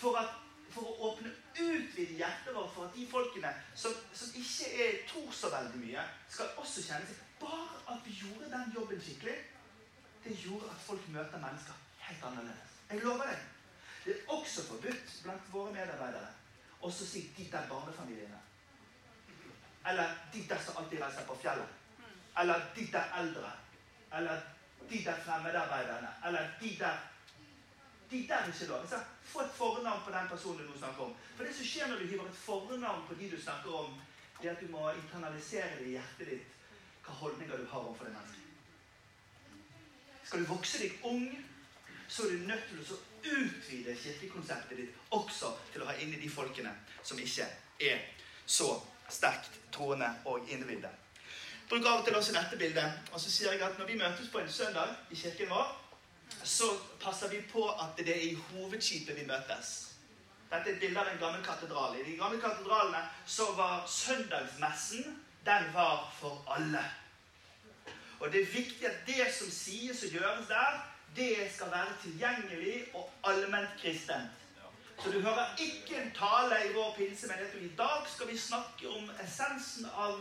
for, 0.00 0.16
at, 0.16 0.34
for 0.74 0.90
å 0.90 1.10
åpne 1.10 1.32
utvide 1.58 2.18
hjertet 2.18 2.54
vårt 2.54 2.74
for 2.74 2.86
at 2.86 2.96
de 2.96 3.06
folkene 3.10 3.52
som, 3.74 3.94
som 4.12 4.34
ikke 4.42 4.72
er, 4.84 4.98
tror 5.10 5.30
så 5.34 5.50
veldig 5.52 5.80
mye, 5.82 6.04
skal 6.28 6.52
også 6.62 6.86
kjenne 6.86 7.08
seg 7.08 7.26
Bare 7.40 7.78
at 7.88 8.02
vi 8.04 8.12
gjorde 8.20 8.50
den 8.52 8.72
jobben 8.74 8.98
skikkelig, 9.00 9.38
det 10.24 10.34
gjorde 10.42 10.66
at 10.68 10.82
folk 10.84 11.06
møter 11.08 11.40
mennesker 11.40 11.78
helt 12.04 12.26
annerledes. 12.28 12.74
Jeg 12.90 13.00
lover 13.00 13.30
deg. 13.30 13.46
Det 14.04 14.12
er 14.12 14.34
også 14.34 14.66
forbudt 14.66 15.14
blant 15.24 15.46
våre 15.54 15.72
medarbeidere 15.72 16.28
også 16.80 17.06
si 17.06 17.32
'de 17.36 17.50
der 17.52 17.68
barnefamiliene'. 17.68 18.40
Eller 19.90 20.08
'de 20.32 20.48
der 20.48 20.58
som 20.58 20.76
alltid 20.76 21.02
reiser 21.02 21.26
på 21.26 21.34
fjellet'. 21.34 21.72
Eller 22.40 22.60
'de 22.74 22.92
der 22.92 23.04
eldre'. 23.20 23.52
Eller 24.16 24.40
'de 24.90 25.04
der 25.04 25.16
fremmedarbeiderne'. 25.16 26.26
Eller 26.28 26.48
'de 26.60 26.78
der 26.78 26.96
De 28.10 28.26
der 28.28 28.34
er 28.36 28.46
ikke 28.46 28.66
lov. 28.66 28.86
Sa, 28.88 28.98
få 29.24 29.40
et 29.40 29.52
fornavn 29.54 30.02
på 30.04 30.10
den 30.10 30.28
personen 30.28 30.66
du 30.72 30.78
snakker 30.78 31.02
om. 31.02 31.12
For 31.36 31.44
det 31.44 31.56
som 31.56 31.66
skjer 31.66 31.88
når 31.88 31.98
du 32.00 32.06
hiver 32.06 32.26
et 32.28 32.40
fornavn 32.44 33.04
på 33.08 33.14
de 33.20 33.30
du 33.30 33.42
snakker 33.42 33.74
om, 33.82 34.00
det 34.42 34.48
er 34.48 34.56
at 34.56 34.60
du 34.60 34.72
må 34.72 34.90
internalisere 34.90 35.78
det 35.78 35.86
i 35.86 35.94
hjertet 35.98 36.32
ditt 36.32 36.56
hva 37.04 37.14
holdninger 37.20 37.56
du 37.56 37.66
har 37.70 37.80
overfor 37.80 38.04
det 38.08 38.14
mennesket. 38.14 38.46
Skal 40.24 40.42
du 40.42 40.50
vokse 40.50 40.78
deg 40.82 41.06
ung, 41.10 41.26
så 42.08 42.26
er 42.26 42.30
du 42.30 42.46
nødt 42.46 42.66
til 42.68 42.80
å 42.82 42.98
utvide 43.30 43.96
kirkekonseptet 44.02 44.78
ditt 44.78 45.12
også 45.16 45.52
til 45.72 45.82
å 45.82 45.90
ha 45.90 45.94
inni 46.02 46.18
de 46.22 46.30
folkene 46.30 46.72
som 47.02 47.18
ikke 47.18 47.46
er 47.90 48.02
så 48.46 48.72
sterkt 49.10 49.60
troende 49.74 50.08
og 50.30 50.48
innvidde. 50.50 50.90
Bruk 51.70 51.86
av 51.86 52.00
og 52.00 52.06
til 52.06 52.16
også 52.18 52.34
dette 52.34 52.58
bildet, 52.58 53.10
og 53.12 53.20
så 53.22 53.30
sier 53.30 53.52
jeg 53.54 53.62
at 53.62 53.78
når 53.78 53.86
vi 53.86 53.98
møtes 53.98 54.30
på 54.30 54.40
en 54.40 54.50
søndag 54.50 54.96
i 55.10 55.18
kirken 55.18 55.50
vår, 55.52 55.68
så 56.44 56.68
passer 57.00 57.28
vi 57.28 57.42
på 57.52 57.68
at 57.68 57.98
det 57.98 58.16
er 58.16 58.22
i 58.30 58.34
hovedskipet 58.34 59.16
vi 59.16 59.26
møtes. 59.26 59.90
Dette 60.50 60.70
er 60.70 60.74
et 60.74 60.80
bilde 60.82 61.00
av 61.00 61.08
en 61.12 61.20
gammel 61.20 61.42
katedral. 61.46 61.94
I 61.94 62.06
de 62.06 62.16
gamle 62.18 62.40
katedralene 62.42 63.02
så 63.26 63.52
var 63.56 63.84
søndagsmessen 63.86 65.20
den 65.46 65.68
var 65.74 66.10
for 66.18 66.42
alle. 66.56 66.82
Og 68.20 68.32
det 68.32 68.40
er 68.40 68.52
viktig 68.52 68.86
at 68.86 69.06
det 69.06 69.28
som 69.32 69.50
sies 69.50 70.02
og 70.04 70.16
gjøres 70.16 70.48
der, 70.48 70.80
det 71.16 71.52
skal 71.54 71.70
være 71.70 71.96
tilgjengelig 72.02 72.84
og 72.94 73.10
allment 73.24 73.70
kristent. 73.80 74.36
Så 75.02 75.10
du 75.10 75.20
hører 75.20 75.56
ikke 75.58 76.02
en 76.02 76.12
tale 76.12 76.56
i 76.66 76.72
vår 76.74 76.94
pinsemenighet. 76.96 77.54
I 77.62 77.76
dag 77.76 78.04
skal 78.14 78.28
vi 78.28 78.38
snakke 78.38 78.88
om 78.88 79.10
essensen 79.24 79.86
av 79.96 80.18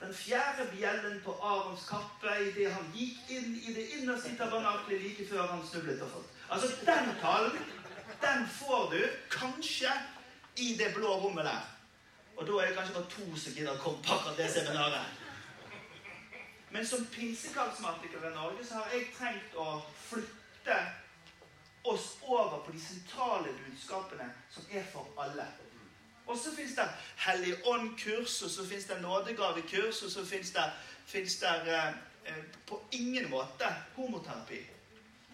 den 0.00 0.14
fjerde 0.14 0.68
bjellen 0.76 1.20
på 1.24 1.34
Arons 1.42 1.88
kappe 1.88 2.34
idet 2.46 2.72
han 2.72 2.90
gikk 2.94 3.30
inn 3.34 3.56
i 3.56 3.74
det 3.74 3.86
innerste 3.98 4.36
tabernakelet 4.38 5.02
like 5.02 5.26
før 5.26 5.46
han 5.50 5.64
snublet 5.66 6.02
og 6.06 6.12
falt. 6.12 6.36
Altså, 6.50 6.68
den 6.86 7.10
talen, 7.20 7.58
den 8.22 8.46
får 8.60 8.92
du 8.92 9.00
kanskje 9.30 9.90
i 10.56 10.74
det 10.78 10.92
blå 10.94 11.16
rommet 11.18 11.44
der. 11.44 11.66
Og 12.36 12.46
da 12.46 12.52
er 12.52 12.68
det 12.68 12.76
kanskje 12.76 12.94
bare 12.94 13.10
to 13.10 13.26
som 13.36 13.56
gidder 13.56 13.74
å 13.74 13.82
komme 13.82 14.02
på 14.06 14.14
akkurat 14.14 14.38
det 14.38 14.50
seminaret. 14.54 15.24
Men 16.70 16.86
som 16.86 17.06
pinsekarismatiker 17.10 18.30
i 18.30 18.34
Norge 18.34 18.66
så 18.66 18.78
har 18.78 18.94
jeg 18.94 19.10
trengt 19.18 19.56
å 19.58 19.80
flytte 20.08 20.78
oss 21.88 22.10
over 22.22 22.60
på 22.66 22.74
de 22.74 22.82
sentrale 22.82 23.54
budskapene 23.64 24.28
som 24.52 24.70
er 24.70 24.84
for 24.92 25.08
alle. 25.18 25.46
Og 26.28 26.36
så 26.38 26.52
fins 26.56 26.74
det 26.76 26.84
Hellig 27.16 27.54
ånd-kurs, 27.64 28.42
og 28.42 28.50
så 28.50 28.66
fins 28.68 28.84
det 28.84 29.00
nådegavekurs, 29.02 30.02
og 30.02 30.10
så 30.10 30.24
fins 30.24 30.50
det, 30.50 30.66
finnes 31.06 31.36
det 31.40 31.54
eh, 31.74 31.88
eh, 32.28 32.42
på 32.66 32.80
ingen 32.92 33.30
måte 33.30 33.70
homoterapi. 33.96 34.60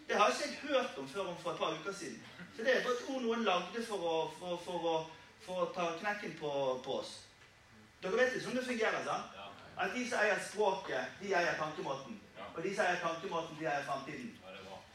Det 0.08 0.16
har 0.16 0.30
ikke 0.30 0.48
jeg 0.48 0.70
hørt 0.70 0.98
om 0.98 1.08
før 1.08 1.20
om 1.32 1.36
for 1.42 1.50
et 1.50 1.58
par 1.58 1.74
uker 1.80 1.92
siden. 1.92 2.22
Så 2.56 2.62
det 2.62 2.76
er 2.76 2.82
bare 2.82 2.94
et 2.94 3.08
ord 3.08 3.22
noen 3.22 3.44
lagde 3.44 3.82
for 3.86 4.08
å, 4.10 4.16
for, 4.38 4.60
for 4.64 4.88
å, 4.90 4.96
for 5.46 5.64
å 5.64 5.70
ta 5.74 5.88
knekken 5.98 6.36
på, 6.40 6.50
på 6.84 6.98
oss. 7.00 7.14
Dere 8.02 8.20
vet 8.20 8.36
liksom 8.36 8.54
det 8.54 8.66
fungerer, 8.66 9.04
sant? 9.04 9.40
At 9.76 9.90
de 9.96 10.04
som 10.08 10.20
eier 10.22 10.38
språket, 10.50 11.18
de 11.20 11.34
eier 11.34 11.58
tankemåten. 11.58 12.20
Og 12.54 12.62
de 12.62 12.74
som 12.74 12.84
eier 12.84 13.00
tankemåten, 13.02 13.58
de 13.58 13.66
eier 13.66 13.86
framtiden. 13.88 14.30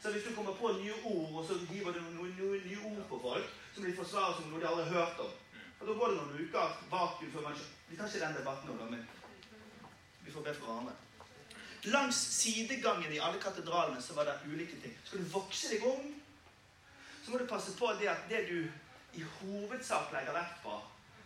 Så 0.02 0.10
hvis 0.10 0.24
du 0.24 0.34
kommer 0.34 0.54
på 0.56 0.72
nye 0.78 0.94
ord, 1.04 1.34
og 1.42 1.44
så 1.46 1.58
hiver 1.68 1.92
du 1.92 2.00
noen 2.00 2.32
nye 2.38 2.78
ord 2.94 3.02
på 3.08 3.18
folk, 3.22 3.50
som 3.74 3.84
de 3.84 3.96
forsvarer 3.96 4.38
som 4.38 4.48
noe 4.48 4.62
de 4.62 4.68
aldri 4.70 4.86
har 4.88 4.94
hørt 5.02 5.20
om, 5.26 5.34
og 5.80 5.86
da 5.86 5.92
går 5.92 6.10
det 6.10 6.16
noen 6.16 6.42
uker 6.44 6.74
vakuum 6.90 7.30
før 7.32 7.46
man 7.48 7.62
Vi 7.88 7.96
tar 7.96 8.06
ikke 8.06 8.26
den 8.26 8.36
debatten 8.36 8.68
nå, 8.70 8.84
men 8.90 9.06
vi 10.24 10.32
får 10.32 10.44
be 10.46 10.52
for 10.54 10.66
hverandre. 10.66 10.92
Langs 11.90 12.16
sidegangen 12.16 13.12
i 13.12 13.18
alle 13.18 13.40
katedralene 13.40 14.02
så 14.02 14.14
var 14.14 14.28
det 14.28 14.52
ulike 14.52 14.76
ting. 14.82 14.94
Skal 15.04 15.24
du 15.24 15.32
vokse 15.32 15.72
deg 15.72 15.86
ung, 15.88 16.12
så 17.24 17.32
må 17.32 17.40
du 17.40 17.46
passe 17.50 17.74
på 17.78 17.90
det 18.00 18.12
at 18.12 18.28
det 18.28 18.44
du 18.50 18.58
i 19.18 19.24
hovedsak 19.40 20.12
legger 20.12 20.36
vekt 20.36 20.62
på, 20.62 20.76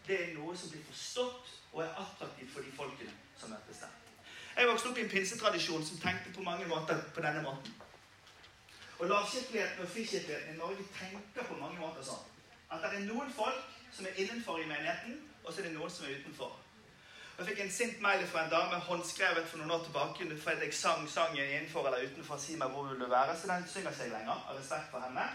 det 0.07 0.21
er 0.21 0.33
noe 0.39 0.57
som 0.57 0.71
blir 0.71 0.87
forstått 0.89 1.53
og 1.75 1.83
er 1.85 2.01
attraktivt 2.01 2.55
for 2.55 2.65
de 2.65 2.73
folkene 2.77 3.13
som 3.41 3.53
møtes 3.53 3.83
der. 3.85 3.93
Jeg 4.57 4.71
vokste 4.71 4.89
opp 4.89 4.99
i 4.99 5.05
en 5.05 5.11
pinsetradisjon 5.11 5.85
som 5.85 6.01
tenkte 6.01 6.33
på 6.33 6.47
mange 6.47 6.67
måter 6.71 7.01
på 7.15 7.23
denne 7.25 7.43
måten. 7.43 7.75
Og 8.99 9.09
lavkirkeligheten 9.11 9.83
og 9.83 9.91
frikirkeligheten 9.91 10.55
i 10.55 10.59
Norge 10.59 10.87
tenker 10.95 11.49
på 11.49 11.59
mange 11.59 11.81
måter 11.83 12.07
sånn. 12.07 12.23
At 12.71 12.85
det 12.85 13.01
er 13.01 13.09
noen 13.09 13.33
folk 13.35 13.74
som 13.97 14.07
er 14.07 14.21
innenfor 14.21 14.59
i 14.59 14.67
menigheten, 14.67 15.31
og 15.45 15.53
så 15.53 15.61
er 15.61 15.69
det 15.69 15.75
noen 15.77 15.91
som 15.91 16.07
er 16.07 16.19
utenfor. 16.19 16.53
Og 17.35 17.41
Jeg 17.41 17.47
fikk 17.47 17.61
en 17.65 17.73
sint 17.73 18.01
mail 18.03 18.27
fra 18.31 18.45
en 18.45 18.51
dame 18.51 18.79
håndskrevet 18.89 19.47
for 19.51 19.59
noen 19.59 19.71
år 19.75 19.85
tilbake 19.85 20.27
for 20.43 20.51
at 20.51 20.63
jeg 20.63 20.75
sang 20.75 21.09
sangen 21.11 21.43
innenfor 21.43 21.87
eller 21.87 22.07
utenfor 22.07 22.37
'Si 22.37 22.57
meg 22.57 22.69
hvor 22.69 22.83
vil 22.83 23.01
du 23.01 23.07
være', 23.07 23.37
så 23.41 23.47
den 23.47 23.69
synger 23.69 23.93
seg 23.93 24.13
lenger 24.13 24.47
av 24.49 24.57
respekt 24.59 24.91
for 24.91 25.01
henne. 25.01 25.27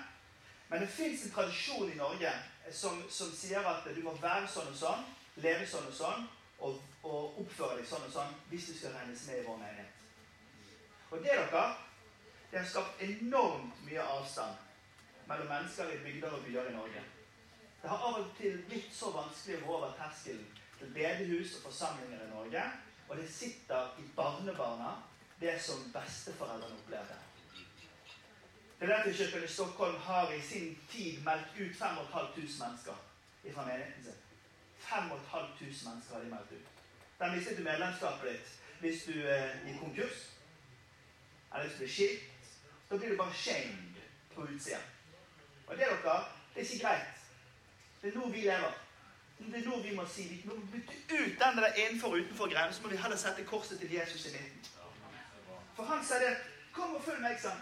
Men 0.70 0.82
det 0.82 0.90
fins 0.90 1.24
en 1.24 1.32
tradisjon 1.32 1.92
i 1.92 1.96
Norge 1.96 2.32
som, 2.72 3.10
som, 3.10 3.32
sier 3.32 3.68
at 3.68 3.96
du 3.96 4.02
må 4.02 4.14
være 4.22 4.48
sånn 4.48 4.68
og 4.68 4.76
sånn, 4.76 5.06
leve 5.36 5.68
sånn 5.68 5.88
og 5.88 5.94
sånn, 5.94 6.30
og, 6.60 6.82
og 7.04 7.40
oppføre 7.42 7.78
deg 7.78 7.88
sånn 7.88 8.06
og 8.08 8.12
sånn 8.14 8.34
hvis 8.50 8.66
du 8.66 8.78
skal 8.78 8.94
regnes 8.94 9.28
med 9.28 9.40
i 9.40 9.46
vår 9.46 9.58
menighet. 9.58 9.94
Og 11.12 11.18
det 11.18 11.38
dere, 11.38 11.76
det 12.52 12.60
har 12.60 12.68
skapt 12.68 13.02
enormt 13.02 13.86
mye 13.86 14.02
avstand 14.02 14.56
mellom 15.28 15.48
mennesker 15.48 15.90
i 15.90 16.04
bygder 16.04 16.32
og 16.32 16.46
byer 16.46 16.70
i 16.70 16.76
Norge. 16.76 17.19
Det 17.82 17.90
har 17.90 17.98
av 17.98 18.20
og 18.20 18.32
til 18.38 18.60
blitt 18.68 18.92
så 18.96 19.12
vanskelig 19.16 19.60
å 19.60 19.66
gå 19.66 19.76
over 19.78 19.96
terskelen 20.00 20.46
til 20.80 20.94
bedehus 20.96 21.56
og 21.58 21.70
forsamlinger 21.70 22.26
i 22.26 22.32
Norge. 22.34 22.64
Og 23.10 23.18
det 23.18 23.30
sitter 23.34 23.96
i 24.00 24.06
barnebarna, 24.16 24.92
det 25.40 25.56
som 25.64 25.86
besteforeldrene 25.94 26.76
opplevde. 26.82 27.16
Filadelfia-kirken 28.80 29.44
i 29.44 29.48
Stockholm 29.48 29.96
har 29.96 30.32
i 30.32 30.42
sin 30.42 30.76
tid 30.92 31.24
meldt 31.24 31.56
ut 31.60 31.76
5500 31.76 32.68
mennesker 32.68 33.00
fra 33.54 33.66
menigheten 33.66 34.04
sin. 34.04 34.20
5500 34.80 35.90
mennesker 35.90 36.14
har 36.14 36.24
de 36.24 36.30
meldt 36.30 36.52
ut. 36.52 36.68
Da 37.20 37.32
mistet 37.32 37.58
du 37.58 37.64
medlemskapet 37.64 38.30
ditt 38.32 38.56
hvis 38.80 39.04
du 39.04 39.16
eh, 39.28 39.56
gikk 39.66 39.80
konkurs. 39.80 40.20
Eller 41.54 41.66
hvis 41.66 41.74
du 41.74 41.84
ble 41.84 41.90
skilt. 41.92 42.28
Da 42.90 42.98
blir 42.98 43.12
du 43.12 43.18
bare 43.18 43.34
shamed 43.34 44.00
på 44.36 44.48
utsida. 44.48 44.80
Og 45.68 45.78
det 45.78 45.86
dere, 45.86 46.20
det 46.54 46.62
er 46.62 46.68
ikke 46.68 46.86
greit. 46.86 47.19
Det 48.02 48.14
er 48.14 48.18
nå 48.18 48.30
vi 48.30 48.42
lever. 48.42 48.78
Det 49.40 49.56
er 49.56 49.66
nå 49.68 49.80
vi 49.82 49.96
må 49.96 50.06
si 50.08 50.28
vi 50.28 50.42
må 50.46 50.56
bytte 50.72 51.16
ut 51.16 51.40
den 51.40 51.58
der 51.58 51.74
innenfor 51.74 52.08
og 52.08 52.20
utenfor-greia. 52.24 52.72
Så 52.72 52.82
må 52.84 52.90
vi 52.90 53.02
heller 53.04 53.18
sette 53.18 53.46
korset 53.46 53.80
til 53.80 53.92
Jesus 53.94 54.26
i 54.26 54.32
midten. 54.32 54.66
For 55.76 55.84
han 55.84 56.06
sier 56.06 56.20
det. 56.20 56.38
Kom 56.74 56.96
og 56.96 57.04
følg 57.04 57.22
meg, 57.24 57.40
sånn. 57.42 57.62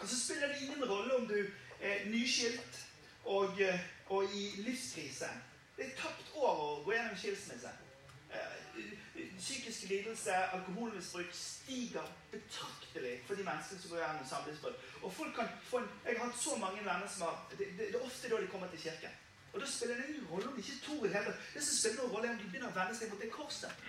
Og 0.00 0.08
så 0.08 0.16
spiller 0.18 0.52
det 0.52 0.62
ingen 0.62 0.84
rolle 0.84 1.14
om 1.16 1.26
du 1.26 1.38
er 1.80 2.04
nyskilt 2.10 2.80
og, 3.24 3.60
eh, 3.62 3.80
og 4.12 4.34
i 4.34 4.44
livskrise. 4.66 5.30
Det 5.76 5.86
er 5.86 5.96
tapt 5.98 6.34
år 6.36 6.60
å 6.64 6.68
gå 6.84 6.92
gjennom 6.92 7.16
skilsmisse. 7.18 7.72
Eh, 8.34 8.60
psykisk 9.38 9.88
lidelse, 9.88 10.34
alkoholmisbruk 10.34 11.32
stiger 11.32 12.06
betraktelig 12.30 13.16
for 13.26 13.34
de 13.34 13.46
menneskene 13.46 13.80
som 13.80 13.90
går 13.90 14.02
gjennom 14.02 14.28
samlivsbrudd. 14.28 14.76
Jeg 16.04 16.18
har 16.18 16.26
hatt 16.26 16.38
så 16.38 16.56
mange 16.56 16.84
venner 16.84 17.08
som 17.08 17.26
har 17.28 17.46
det, 17.50 17.58
det, 17.58 17.78
det 17.78 17.94
er 17.94 18.06
ofte 18.06 18.30
da 18.30 18.40
de 18.40 18.50
kommer 18.52 18.70
til 18.70 18.82
kirken. 18.86 19.10
Og 19.54 19.60
da 19.60 19.66
spiller 19.70 19.96
det 19.96 20.08
ingen 20.08 20.26
rolle 20.30 20.48
om 20.48 20.54
de 20.56 20.62
ikke 20.62 20.80
tror 20.86 21.06
i 21.06 21.12
det. 21.12 21.34
Det 21.54 21.62
som 21.62 21.76
spiller 21.78 22.02
noen 22.02 22.14
rolle, 22.14 22.28
er 22.28 22.32
om 22.32 22.38
de 22.42 22.48
begynner 22.50 22.72
å 22.72 22.78
vende 22.78 22.96
seg 22.98 23.12
mot 23.12 23.20
det 23.22 23.30
korset. 23.30 23.84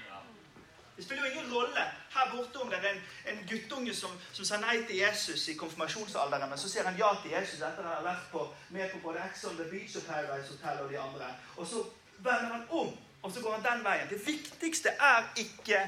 Det 0.95 1.03
spiller 1.03 1.25
jo 1.25 1.31
ingen 1.31 1.53
rolle 1.53 1.81
her 2.13 2.29
borte 2.31 2.59
om 2.63 2.69
det 2.71 2.77
er 2.77 2.85
en, 2.93 3.01
en 3.31 3.41
guttunge 3.49 3.95
som, 3.95 4.13
som 4.33 4.47
sa 4.47 4.59
nei 4.61 4.77
til 4.87 5.01
Jesus 5.01 5.47
i 5.51 5.57
konfirmasjonsalderen, 5.59 6.47
men 6.49 6.61
så 6.61 6.69
sier 6.71 6.87
han 6.87 6.99
ja 6.99 7.09
til 7.19 7.33
Jesus 7.33 7.59
etter 7.59 7.83
å 7.83 7.95
han 7.97 8.05
vært 8.05 8.29
på, 8.31 8.45
med 8.77 8.93
på 8.93 9.01
både 9.03 9.25
Ex 9.25 9.43
on 9.49 9.57
the 9.59 9.65
Beach 9.71 9.97
og 9.99 10.05
Paradise 10.07 10.53
Hotel 10.53 10.85
og 10.85 10.93
de 10.93 11.01
andre. 11.01 11.33
Og 11.57 11.67
så 11.67 11.83
vender 12.23 12.53
han 12.53 12.63
om, 12.69 12.93
og 13.21 13.33
så 13.33 13.43
går 13.43 13.57
han 13.57 13.65
den 13.65 13.83
veien. 13.89 14.07
Det 14.13 14.21
viktigste 14.23 14.93
er 15.09 15.27
ikke 15.43 15.81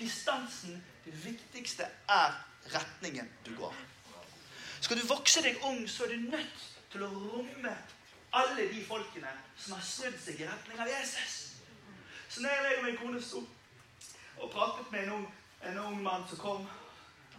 distansen. 0.00 0.82
Det 1.04 1.14
viktigste 1.22 1.86
er 2.10 2.34
retningen 2.72 3.30
du 3.46 3.52
går. 3.60 3.76
Skal 4.80 4.98
du 4.98 5.06
vokse 5.06 5.42
deg 5.44 5.62
ung, 5.62 5.84
så 5.88 6.04
er 6.04 6.16
du 6.16 6.26
nødt 6.32 6.66
til 6.90 7.06
å 7.06 7.12
romme 7.12 7.76
alle 8.36 8.68
de 8.72 8.84
folkene 8.84 9.32
som 9.56 9.76
har 9.76 9.84
snudd 9.84 10.16
seg 10.20 10.40
i 10.40 10.48
retning 10.48 10.80
av 10.80 10.90
Jesus. 10.90 11.36
Så 12.28 12.42
når 12.42 12.50
jeg 12.50 12.78
og 12.78 12.84
min 12.84 12.98
kone 13.00 13.22
sto 13.22 13.42
og 14.36 14.50
pratet 14.52 14.92
med 14.92 15.04
en 15.04 15.12
ung, 15.12 15.34
en 15.64 15.78
ung 15.78 16.02
mann 16.02 16.28
som 16.28 16.38
kom. 16.38 16.68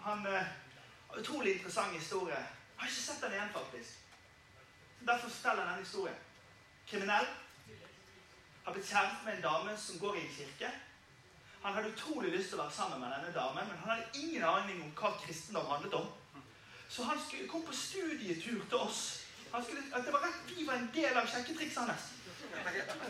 Han 0.01 0.25
eh, 0.25 0.47
har 1.09 1.19
utrolig 1.19 1.53
interessant 1.53 1.93
historie. 1.93 2.35
Jeg 2.35 2.77
har 2.77 2.87
ikke 2.87 3.01
sett 3.01 3.21
den 3.21 3.31
igjen, 3.31 3.53
faktisk. 3.53 3.99
Derfor 5.07 5.29
forteller 5.29 5.63
jeg 5.63 5.69
denne 5.71 5.85
historien. 5.85 6.17
Kriminell. 6.89 7.27
Har 8.65 8.73
blitt 8.73 8.89
kjæreste 8.89 9.25
med 9.25 9.35
en 9.35 9.41
dame 9.41 9.77
som 9.77 9.99
går 9.99 10.15
i 10.15 10.21
en 10.25 10.33
kirke. 10.33 10.71
Han 11.63 11.73
hadde 11.73 11.93
utrolig 11.93 12.31
lyst 12.31 12.49
til 12.49 12.59
å 12.59 12.63
være 12.63 12.73
sammen 12.75 12.99
med 12.99 13.13
denne 13.13 13.33
damen, 13.35 13.67
men 13.67 13.77
han 13.77 13.89
hadde 13.89 14.19
ingen 14.23 14.43
aning 14.43 14.81
om 14.83 14.91
hva 14.97 15.13
kristendom 15.21 15.69
handlet 15.71 15.93
om. 15.93 16.09
Så 16.89 17.03
han 17.03 17.19
kom 17.49 17.63
på 17.65 17.73
studietur 17.75 18.65
til 18.65 18.77
oss. 18.77 19.16
Skulle, 19.47 19.83
at 19.95 20.05
det 20.05 20.13
var 20.13 20.23
rett, 20.27 20.57
Vi 20.57 20.65
var 20.67 20.73
en 20.73 20.89
del 20.93 21.17
av 21.17 21.27
sjekketrikset 21.27 21.83
hans. 21.83 22.05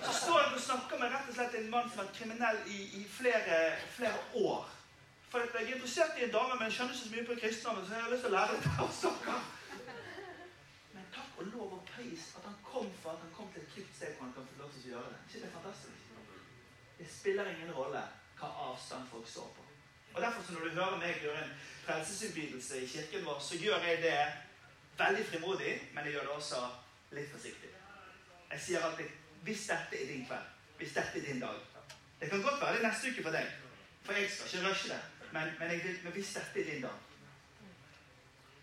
Så 0.05 0.13
står 0.13 0.39
jeg 0.41 0.53
og 0.53 0.61
snakker 0.61 0.99
med 1.01 1.13
rett 1.13 1.29
og 1.29 1.35
slett 1.35 1.55
en 1.59 1.69
mann 1.73 1.89
som 1.89 1.99
har 1.99 2.07
vært 2.07 2.17
kriminell 2.19 2.59
i, 2.73 2.79
i 2.99 3.03
flere, 3.09 3.59
flere, 3.95 4.19
år. 4.33 4.69
For 5.31 5.43
jeg 5.43 5.63
er 5.63 5.75
interessert 5.75 6.19
i 6.19 6.25
en 6.27 6.33
dame, 6.35 6.55
men 6.55 6.69
jeg 6.69 6.75
skjønner 6.77 6.95
ikke 6.95 7.03
så 7.03 7.13
mye 7.15 7.27
på 7.29 7.39
kristendommen, 7.41 7.87
så 7.87 7.95
jeg 7.95 8.03
har 8.05 8.13
lyst 8.13 8.25
til 8.25 8.31
å 8.31 8.37
lære 8.37 8.57
det 8.57 8.71
dere. 9.03 9.37
Men 10.95 11.09
takk 11.17 11.41
og 11.41 11.49
lov 11.51 11.77
og 11.79 11.83
pris 11.91 12.29
at 12.39 12.47
han 12.47 12.57
kom 12.71 12.91
for 13.01 13.13
at 13.15 13.23
han 13.25 13.33
kom 13.37 13.51
til 13.53 13.63
et 13.63 13.71
trygt 13.73 13.95
sted 13.97 14.13
hvor 14.15 14.27
han 14.27 14.35
kan 14.37 14.49
få 14.51 14.61
lov 14.61 14.73
til 14.73 14.83
å 14.83 14.93
gjøre 14.93 15.13
det. 15.13 15.21
ikke 15.27 15.45
det 15.45 15.53
fantastisk? 15.57 16.03
Det 16.97 17.07
spiller 17.13 17.51
ingen 17.53 17.73
rolle 17.77 18.03
hva 18.39 18.49
avstand 18.69 19.09
folk 19.11 19.27
står 19.29 19.49
på. 19.57 19.67
Og 20.15 20.21
Derfor 20.21 20.53
når 20.53 20.63
du 20.63 20.79
hører 20.79 20.97
meg 21.01 21.19
gjøre 21.21 21.43
en 21.43 21.55
frelsesinnbydelse 21.85 22.81
i 22.81 22.87
kirken 22.89 23.25
vår, 23.25 23.39
så 23.49 23.59
gjør 23.61 23.83
jeg 23.89 24.03
det 24.05 24.19
veldig 24.99 25.25
frimodig, 25.25 25.73
men 25.93 26.05
jeg 26.05 26.13
gjør 26.13 26.27
det 26.27 26.35
også 26.35 26.61
litt 27.17 27.31
forsiktig. 27.31 27.71
Jeg 28.51 28.61
sier 28.63 28.85
alltid 28.85 29.09
hvis 29.47 29.67
dette 29.69 29.99
er 30.01 30.07
din 30.11 30.23
kveld, 30.27 30.53
hvis 30.77 30.93
dette 30.95 31.19
er 31.19 31.25
din 31.25 31.39
dag 31.39 31.59
Det 32.19 32.29
kan 32.29 32.41
godt 32.41 32.61
være 32.61 32.75
det 32.75 32.83
neste 32.83 33.11
uke 33.11 33.23
for 33.23 33.35
deg, 33.35 33.51
for 34.03 34.13
jeg 34.13 34.29
skal 34.31 34.47
ikke 34.47 34.69
rushe 34.69 34.89
det. 34.89 35.01
Men, 35.31 35.51
men, 35.59 35.71
jeg, 35.71 35.99
men 36.03 36.13
hvis 36.15 36.33
dette 36.33 36.61
er 36.61 36.71
din 36.71 36.81
dag 36.81 37.03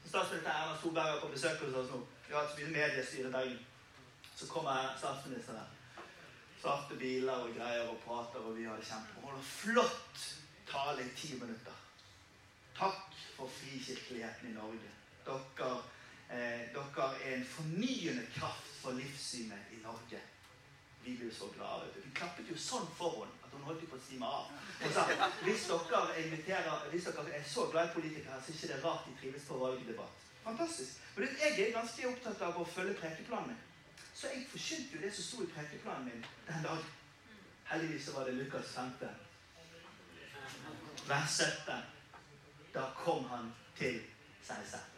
Statsminister 0.09 0.51
Erna 0.51 0.75
Solberg 0.81 1.17
er 1.17 1.21
på 1.21 1.29
besøk 1.33 1.63
hos 1.65 1.79
oss 1.81 1.89
nå. 1.91 2.01
Vi 2.27 2.35
har 2.35 2.45
hatt 2.45 2.53
så 2.53 2.61
mye 2.61 2.75
mediestyre 2.75 3.29
i 3.29 3.33
Bergen. 3.33 3.63
Så 4.37 4.47
kommer 4.47 4.93
statsministeren. 4.99 5.73
Svarte 6.61 6.99
biler 7.01 7.33
og 7.33 7.57
greier 7.57 7.89
og 7.89 7.99
prater, 8.05 8.45
og 8.47 8.55
vi 8.59 8.67
har 8.69 8.77
det 8.79 8.87
kjempe. 8.87 9.25
Holder 9.25 9.43
flott 9.49 10.23
tale 10.71 11.03
i 11.03 11.11
ti 11.17 11.33
minutter. 11.41 11.81
Takk 12.79 13.19
for 13.37 13.51
frikirkeligheten 13.57 14.51
i 14.51 14.55
Norge. 14.55 14.93
Dere, 15.27 15.73
eh, 16.31 16.63
dere 16.75 17.09
er 17.25 17.35
en 17.37 17.47
fornyende 17.47 18.27
kraft 18.37 18.71
for 18.81 18.97
livssynet 18.99 19.75
i 19.77 19.83
Norge. 19.83 20.21
Vi 21.05 21.17
ble 21.21 21.29
så 21.35 21.51
glade. 21.57 21.91
Vi 22.01 22.11
klappet 22.17 22.49
jo 22.49 22.57
sånn 22.57 22.87
for 22.97 23.25
henne 23.25 23.45
at 23.45 23.53
hun 23.53 23.67
holdt 23.69 23.85
på 23.91 23.99
å 23.99 24.05
stime 24.07 24.29
av. 24.29 24.53
Hun 24.81 24.95
sa 24.95 25.05
hvis 25.45 25.67
dere, 25.69 26.79
hvis 26.93 27.09
dere 27.11 27.27
er 27.39 27.45
så 27.49 27.67
glad 27.73 27.91
i 27.91 27.95
politikere, 27.99 28.41
så 28.41 28.53
er 28.53 28.57
det 28.57 28.63
ikke 28.63 28.81
rart 28.87 29.07
de 29.09 29.17
trives 29.21 29.49
på 29.49 29.59
valgdebatt. 29.61 30.25
Fantastisk. 30.45 31.01
Men 31.17 31.37
jeg 31.41 31.61
er 31.61 31.77
ganske 31.77 32.09
opptatt 32.09 32.43
av 32.49 32.61
å 32.61 32.65
følge 32.69 32.97
prekeplanen. 33.01 33.61
Så 34.15 34.33
jeg 34.33 34.47
forkynte 34.49 34.97
jo 34.97 35.03
det 35.03 35.13
som 35.15 35.27
sto 35.27 35.45
i 35.45 35.53
prekeplanen 35.53 36.09
min 36.09 36.27
den 36.49 36.65
dagen. 36.65 36.91
Heldigvis 37.69 38.11
var 38.15 38.29
det 38.29 38.37
Lukas 38.39 38.73
5. 38.75 38.91
Vers 41.09 41.39
17. 41.41 41.85
Da 42.75 42.89
kom 43.05 43.25
han 43.29 43.53
til 43.79 44.01
seg 44.45 44.67
selv. 44.71 44.91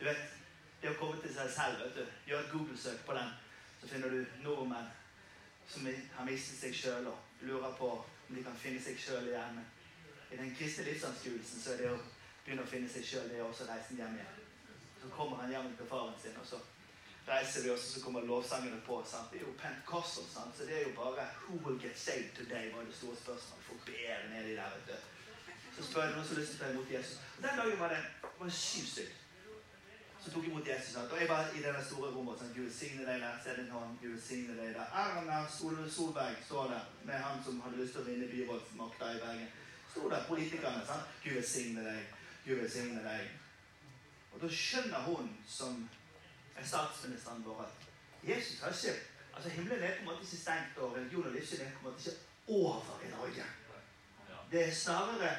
Du 0.00 0.04
vet, 0.04 0.37
det 0.82 0.90
å 0.92 0.98
komme 0.98 1.18
til 1.22 1.34
seg 1.34 1.50
selv, 1.50 1.82
vet 1.82 1.98
du. 1.98 2.04
Gjør 2.30 2.44
et 2.44 2.52
Google-søk 2.52 3.04
på 3.06 3.16
den, 3.18 3.34
så 3.80 3.90
finner 3.90 4.14
du 4.14 4.20
nordmenn 4.44 4.90
som 5.68 5.88
har 6.16 6.24
mistet 6.24 6.60
seg 6.60 6.76
sjøl 6.76 7.10
og 7.10 7.44
lurer 7.44 7.74
på 7.76 7.90
om 7.98 8.36
de 8.36 8.44
kan 8.44 8.56
finne 8.56 8.80
seg 8.82 8.96
sjøl 9.00 9.28
igjen. 9.28 9.60
I 10.32 10.38
den 10.40 10.54
kristne 10.56 10.86
livsanskuelsen 10.88 11.60
så 11.60 11.74
er 11.74 11.82
det 11.82 11.92
å 11.92 11.98
begynne 12.44 12.64
å 12.64 12.70
finne 12.70 12.88
seg 12.92 13.04
sjøl, 13.04 13.28
det 13.28 13.38
er 13.40 13.44
også 13.44 13.68
reisen 13.68 14.00
hjem 14.00 14.16
igjen. 14.16 14.40
Så 15.02 15.10
kommer 15.14 15.42
han 15.42 15.52
hjem 15.52 15.70
til 15.76 15.88
faren 15.90 16.16
sin, 16.22 16.36
og 16.40 16.46
så 16.48 16.60
reiser 17.28 17.64
vi 17.64 17.70
også, 17.74 17.90
så 17.92 18.04
kommer 18.04 18.26
lovsangene 18.28 18.80
på. 18.86 19.02
sant? 19.06 19.30
Det 19.32 19.40
er 19.40 19.46
jo 19.46 19.54
Pentecostal, 19.60 20.50
så 20.56 20.64
det 20.64 20.76
er 20.78 20.88
jo 20.88 20.94
bare 20.96 21.28
'Who 21.42 21.54
will 21.64 21.80
get 21.82 21.98
saved 21.98 22.30
today?' 22.38 22.72
var 22.74 22.82
det 22.84 22.96
store 22.96 23.16
spørsmålet. 23.16 23.64
Folk 23.68 23.84
ber 23.86 24.28
nedi 24.32 24.56
der, 24.56 24.70
vet 24.74 24.86
du. 24.88 24.96
Så 25.76 25.90
spør 25.90 26.02
jeg 26.02 26.12
noen 26.12 26.26
som 26.26 26.36
har 26.36 26.40
lyst 26.40 26.52
til 26.52 26.60
å 26.60 26.64
ta 26.64 26.70
imot 26.72 26.90
Jesus. 26.90 27.18
Og 27.36 27.42
Den 27.42 27.58
dagen 27.58 27.78
var 27.78 27.88
det, 27.88 28.02
var 28.38 28.46
det 28.46 28.54
syv 28.54 28.84
stykker. 28.92 29.17
Som 30.20 30.32
tok 30.32 30.44
imot 30.44 30.66
Jesus. 30.66 30.92
Sant? 30.94 31.12
Og 31.12 31.20
jeg 31.20 31.28
var 31.28 31.50
i 31.54 31.62
denne 31.62 31.84
store 31.84 32.10
rommet. 32.14 32.38
Sant? 32.38 32.54
Gud 32.56 32.68
velsigne 32.68 33.06
deg 33.06 33.20
der. 33.24 33.36
Se 33.44 33.56
din 33.56 33.70
hånd. 33.70 33.98
Gud 34.02 34.14
velsigne 34.16 34.56
deg 34.60 34.74
der. 34.76 34.94
Erna 35.02 35.42
Sol 35.58 35.90
Solberg 35.90 36.40
står 36.46 36.70
der 36.72 36.88
med 37.04 37.14
han 37.14 37.44
som 37.44 37.60
hadde 37.60 37.82
lyst 37.82 37.96
til 37.96 38.04
å 38.04 38.08
vinne 38.08 38.30
byrådsmakta 38.32 39.12
i 39.14 39.20
Bergen. 39.24 39.52
Sto 39.90 40.08
der, 40.10 40.24
politikerne. 40.28 40.86
sant? 40.86 41.20
Gud 41.24 41.38
velsigne 41.40 41.84
deg. 41.90 42.16
Gud 42.46 42.62
velsigne 42.62 43.04
deg. 43.04 43.30
Og 44.32 44.42
da 44.42 44.50
skjønner 44.62 45.06
hun 45.06 45.30
som 45.48 45.86
er 46.56 46.66
statsministeren 46.66 47.44
vår, 47.46 47.62
at 47.64 48.28
Jesus 48.28 48.60
har 48.60 48.74
ikke 48.74 48.98
Altså 49.38 49.50
Himmelen 49.50 49.82
er 49.82 49.92
på 49.94 50.00
en 50.00 50.04
måte 50.04 50.24
ikke 50.26 50.36
stengt, 50.36 50.78
og 50.82 50.96
religion 50.96 51.26
og 51.26 51.32
livssyn 51.32 51.60
er 51.62 51.70
på 51.70 51.78
en 51.78 51.92
måte 51.92 52.10
ikke 52.10 52.16
over 52.48 53.02
i 53.06 53.10
Norge. 53.10 53.44
Det 54.50 54.68
er 54.68 54.74
snarere 54.74 55.30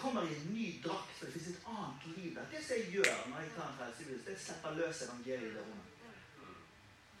kommer 0.00 0.26
i 0.26 0.34
en 0.34 0.50
ny 0.54 0.66
drakt, 0.84 1.14
for 1.18 1.26
det 1.26 1.34
fins 1.34 1.48
et 1.52 1.68
annet 1.74 2.08
liv 2.16 2.34
der. 2.34 2.50
Det 2.52 2.64
som 2.64 2.76
jeg 2.76 2.90
gjør 2.96 3.22
når 3.30 3.44
jeg 3.44 3.54
tar 3.56 3.70
en 3.70 3.78
frelsevirus, 3.80 4.24
det 4.26 4.34
er 4.34 4.40
å 4.40 4.44
slippe 4.46 4.74
løs 4.78 5.04
evangeliet 5.06 5.54
det 5.56 5.62
rommet. 5.62 5.94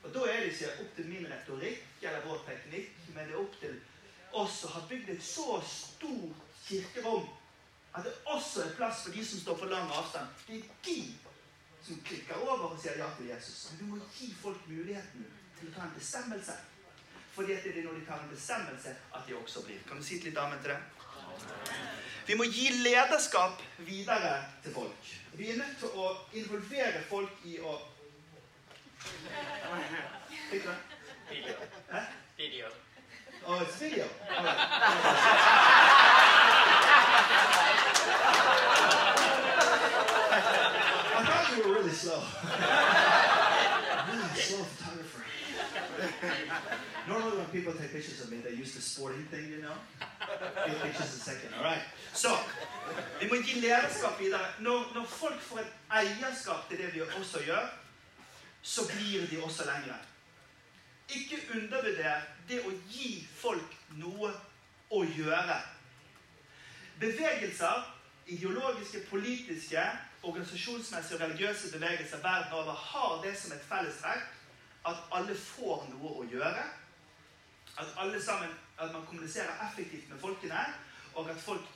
Og 0.02 0.12
Da 0.14 0.26
er 0.30 0.40
det 0.40 0.52
ikke 0.52 0.74
opp 0.82 0.92
til 0.96 1.08
min 1.10 1.26
retorikk 1.26 2.04
eller 2.06 2.26
vår 2.26 2.44
teknikk, 2.46 2.92
men 3.14 3.26
det 3.26 3.34
er 3.34 3.40
opp 3.40 3.56
til 3.60 3.80
oss 4.42 4.60
som 4.62 4.72
har 4.76 4.86
bygd 4.90 5.10
et 5.10 5.24
så 5.24 5.58
stort 5.66 6.46
kirkerom 6.68 7.26
at 7.96 8.04
det 8.04 8.12
også 8.24 8.62
er 8.62 8.76
plass 8.76 9.02
for 9.04 9.16
de 9.16 9.24
som 9.26 9.40
står 9.40 9.58
på 9.58 9.68
lang 9.72 9.90
avstand. 9.90 10.28
Det 10.46 10.58
er 10.58 10.68
de 10.84 10.98
som 11.82 12.00
klikker 12.04 12.34
over 12.44 12.68
og 12.68 12.80
sier 12.80 12.98
ja 13.00 13.08
til 13.16 13.30
Jesus. 13.32 13.70
Men 13.70 13.78
du 13.80 13.84
må 13.94 14.00
gi 14.14 14.28
folk 14.42 14.66
muligheten 14.68 15.26
til 15.58 15.70
å 15.70 15.74
ta 15.74 15.86
en 15.86 15.96
bestemmelse. 15.96 16.56
Fordi 17.34 17.56
det 17.64 17.72
er 17.72 17.84
når 17.86 17.98
de 17.98 18.06
tar 18.06 18.22
en 18.22 18.30
bestemmelse, 18.30 18.94
at 19.14 19.26
de 19.26 19.36
også 19.36 19.64
blir. 19.66 19.82
Kan 19.88 19.98
du 19.98 20.04
si 20.04 20.20
litt 20.22 20.38
amen 20.38 20.62
til 20.62 20.74
det? 20.74 20.78
Vi 22.26 22.34
må 22.36 22.44
gi 22.44 22.68
lederskap 22.84 23.62
videre 23.78 24.42
til 24.62 24.74
folk. 24.74 25.14
Vi 25.32 25.50
er 25.50 25.56
nødt 25.56 25.78
til 25.78 25.88
å 25.94 26.10
involvere 26.32 27.02
folk 27.08 27.30
i 27.44 27.58
å 27.60 27.78
Fikk 30.50 30.64
du 30.64 30.68
det? 30.68 30.76
Video. 31.30 31.54
Hæ? 31.92 32.00
Video. 32.36 32.66
Oh, 33.46 33.62
it's 33.62 33.76
video. 33.76 34.04
All 34.04 34.44
right. 34.44 34.56
I 41.16 41.24
thought 41.24 41.56
you 41.56 41.62
were 41.68 41.74
really 41.78 41.92
slow. 41.92 42.20
really 44.12 44.28
slow 44.34 44.64
photographer. 44.64 45.24
Normally 47.08 47.36
when 47.38 47.46
people 47.46 47.72
take 47.72 47.92
pictures 47.92 48.20
of 48.20 48.30
me, 48.30 48.38
they 48.38 48.54
use 48.62 48.74
the 48.74 48.82
sporting 48.82 49.24
thing, 49.30 49.48
you 49.48 49.62
know. 49.62 49.76
Eight 50.66 50.82
pictures 50.82 51.14
a 51.14 51.20
second. 51.30 51.54
All 51.56 51.64
right. 51.64 51.82
Så 52.12 52.28
vi 53.20 53.28
må 53.28 53.34
gi 53.34 53.60
lederskap 53.60 54.20
videre. 54.20 54.46
Når, 54.58 54.92
når 54.94 55.04
folk 55.04 55.40
får 55.40 55.58
et 55.58 55.72
eierskap 55.90 56.68
til 56.68 56.78
det 56.78 56.94
vi 56.94 57.00
også 57.00 57.40
gjør, 57.46 57.68
så 58.62 58.80
blir 58.86 59.26
de 59.26 59.42
også 59.42 59.64
lengre. 59.64 59.96
Ikke 61.08 61.38
undervurder 61.54 62.20
det 62.48 62.60
å 62.66 62.72
gi 62.90 63.26
folk 63.34 63.76
noe 63.96 64.32
å 64.90 65.04
gjøre. 65.04 65.56
Bevegelser, 67.00 67.86
ideologiske, 68.26 69.06
politiske, 69.10 69.84
organisasjonsmessige 70.22 71.16
og 71.16 71.22
religiøse 71.22 71.72
bevegelser 71.72 72.20
verden 72.22 72.52
over 72.52 72.72
har 72.72 73.22
det 73.24 73.32
som 73.38 73.54
et 73.56 73.64
fellestrekk 73.70 74.28
at 74.90 75.08
alle 75.12 75.36
får 75.36 75.88
noe 75.94 76.12
å 76.20 76.28
gjøre. 76.28 76.66
At 77.78 77.94
alle 78.02 78.22
sammen, 78.22 78.50
at 78.78 78.92
man 78.92 79.06
kommuniserer 79.06 79.68
effektivt 79.68 80.08
med 80.10 80.18
folkene, 80.18 80.64
og 81.14 81.30
at 81.30 81.40
folk 81.42 81.66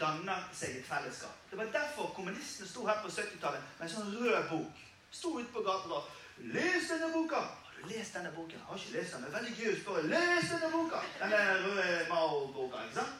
danner 0.00 0.44
seg 0.52 0.78
et 0.78 0.86
fellesskap. 0.88 1.40
Det 1.50 1.58
var 1.58 1.72
derfor 1.72 2.12
kommunistene 2.16 2.68
sto 2.68 2.86
her 2.86 3.02
på 3.02 3.08
70-tallet 3.08 3.72
med 3.78 3.88
en 3.88 3.92
sånn 3.94 4.14
rød 4.20 4.38
bok. 4.50 4.84
Sto 5.10 5.32
ute 5.38 5.52
på 5.52 5.64
gaten 5.64 5.92
og 5.96 6.08
Les 6.38 6.88
denne 6.90 7.12
boka! 7.12 7.36
Har 7.36 7.82
du 7.82 7.88
lest 7.88 8.14
denne 8.14 8.30
boken? 8.36 8.58
Jeg 8.58 8.64
har 8.68 8.76
ikke 8.76 8.92
lest 8.92 9.14
den. 9.14 9.24
Er 9.24 9.34
veldig 9.36 9.52
gøy 9.56 9.70
å 9.70 9.76
spørre. 9.80 10.02
Les 10.10 10.50
denne 10.50 10.68
boka! 10.72 11.00
Denne 11.20 11.38
røde 11.62 12.06
Mao-boka. 12.10 12.82
ikke 12.84 12.98
sant? 12.98 13.14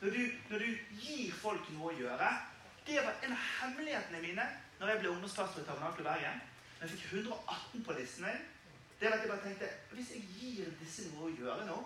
Når 0.00 0.10
du, 0.16 0.22
når 0.50 0.64
du 0.64 0.98
gir 1.02 1.32
folk 1.34 1.70
noe 1.74 1.92
å 1.92 1.98
gjøre 1.98 2.28
Det 2.86 3.00
var 3.02 3.16
en 3.26 3.34
av 3.34 3.46
hemmelighetene 3.60 4.20
mine 4.22 4.44
når 4.78 4.92
jeg 4.92 5.00
ble 5.00 5.10
ungdomspastor 5.10 5.62
i 5.62 5.66
Tabernakel 5.66 6.06
Bergen. 6.06 6.42
Jeg 6.80 6.90
fikk 6.92 7.06
118 7.12 7.82
på 7.84 7.96
listen 7.98 8.28
min, 8.28 8.44
det 9.00 9.10
var 9.10 9.16
at 9.16 9.20
jeg 9.22 9.30
bare 9.30 9.44
tenkte 9.46 9.68
Hvis 9.92 10.10
jeg 10.10 10.24
gir 10.38 10.70
disse 10.80 11.08
noe 11.12 11.30
å 11.30 11.34
gjøre 11.38 11.66
nå, 11.66 11.78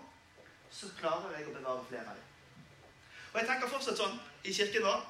så 0.73 0.89
klarer 0.97 1.37
jeg 1.37 1.47
å 1.47 1.53
bevare 1.53 1.85
flere 1.89 2.09
av 2.09 2.17
dem. 2.17 2.29
Og 3.33 3.39
jeg 3.39 3.49
tenker 3.49 3.69
fortsatt 3.69 3.99
sånn 3.99 4.15
i 4.45 4.53
kirken 4.53 4.85
vår. 4.85 5.03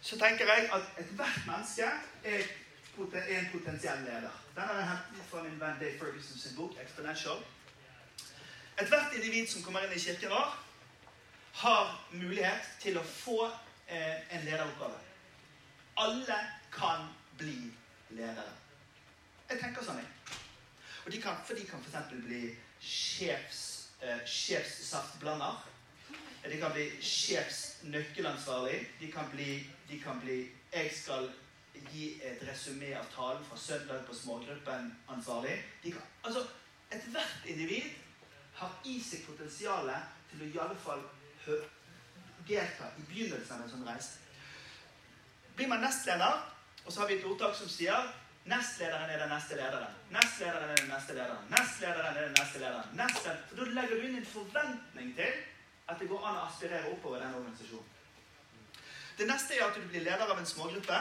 Så 0.00 0.18
tenker 0.20 0.48
jeg 0.48 0.68
at 0.72 1.00
ethvert 1.00 1.46
menneske 1.48 1.88
er, 2.24 2.50
en 2.98 3.48
potensiell 3.52 4.00
leder. 4.04 4.34
Den 4.54 4.68
har 4.68 4.80
jeg 4.80 4.88
hentet 4.90 5.26
fra 5.30 5.42
min 5.42 5.60
venn 5.60 5.80
Dave 5.80 5.98
Ferguson 5.98 6.38
sin 6.38 6.56
bok 6.56 6.76
'Exponential'. 6.78 7.44
Ethvert 8.78 9.14
individ 9.14 9.48
som 9.48 9.62
kommer 9.62 9.84
inn 9.86 9.92
i 9.92 10.00
kirken 10.00 10.30
vår, 10.30 10.56
har 11.52 12.08
mulighet 12.12 12.68
til 12.80 12.98
å 12.98 13.02
få 13.02 13.38
eh, 13.86 14.34
en 14.34 14.44
lederoppgave. 14.44 14.98
Alle 15.96 16.38
kan 16.72 17.08
bli 17.38 17.72
ledere. 18.10 18.52
Jeg 19.50 19.60
tenker 19.60 19.84
sånn, 19.84 19.98
jeg. 19.98 20.38
Og 21.08 21.12
de 21.12 21.20
kan, 21.22 21.36
for 21.44 21.54
de 21.54 21.64
kan 21.64 21.80
f.eks. 21.80 22.24
bli 22.24 22.56
sjefs, 22.80 23.88
eh. 24.02 24.18
De 26.50 26.58
kan 26.60 26.72
bli 26.72 26.84
sjefsnøkkelansvarlig. 27.00 28.88
De 29.00 29.12
kan 29.12 29.30
bli, 29.32 29.66
de 29.88 30.00
kan 30.00 30.20
bli 30.20 30.52
Jeg 30.72 30.90
skal 30.92 31.30
gi 31.92 32.20
et 32.20 32.44
resumé 32.44 32.92
av 32.92 33.08
talen 33.14 33.44
fra 33.48 33.56
søndag 33.56 34.04
på 34.04 34.14
smågruppen 34.14 34.92
ansvarlig. 35.08 35.56
De 35.82 35.92
kan, 35.92 36.04
altså, 36.24 36.44
Ethvert 36.90 37.46
individ 37.46 37.88
har 38.60 38.76
i 38.84 39.00
seg 39.00 39.24
potensialet 39.24 40.12
til 40.28 40.44
å 40.44 40.52
i 40.52 40.60
alle 40.60 40.76
fall 40.84 41.02
delta 42.48 42.92
i 42.98 43.08
begynnelsen 43.08 43.56
av 43.56 43.64
en 43.64 43.72
sånn 43.72 43.88
reise. 43.88 44.20
Blir 45.56 45.72
man 45.72 45.80
nestleder, 45.80 46.44
og 46.84 46.92
så 46.92 47.00
har 47.00 47.08
vi 47.08 47.16
et 47.16 47.28
ordtak 47.32 47.56
som 47.56 47.68
sier 47.68 48.12
Nestlederen 48.48 49.10
er 49.10 49.18
den 49.20 49.28
neste 49.28 49.56
lederen. 49.58 49.94
Nestlederen 50.10 50.70
er 50.70 50.76
den 50.76 50.88
neste 50.88 51.14
lederen. 51.14 51.48
Nestlederen 51.52 52.16
er 52.16 52.22
den 52.22 52.36
neste 52.38 52.60
lederen. 52.62 52.90
Nestlederen. 52.96 53.42
For 53.48 53.60
da 53.60 53.64
legger 53.76 53.96
du 53.96 54.06
inn 54.08 54.18
en 54.20 54.28
forventning 54.32 55.14
til 55.18 55.40
at 55.88 56.00
det 56.00 56.08
går 56.08 56.24
an 56.28 56.38
å 56.40 56.44
aspirere 56.46 56.92
oppover 56.92 57.20
den 57.20 57.36
organisasjonen. 57.40 57.94
Det 59.18 59.26
neste 59.28 59.56
er 59.56 59.66
at 59.66 59.76
du 59.76 59.84
blir 59.90 60.04
leder 60.06 60.30
av 60.30 60.38
en 60.38 60.48
smågruppe. 60.48 61.00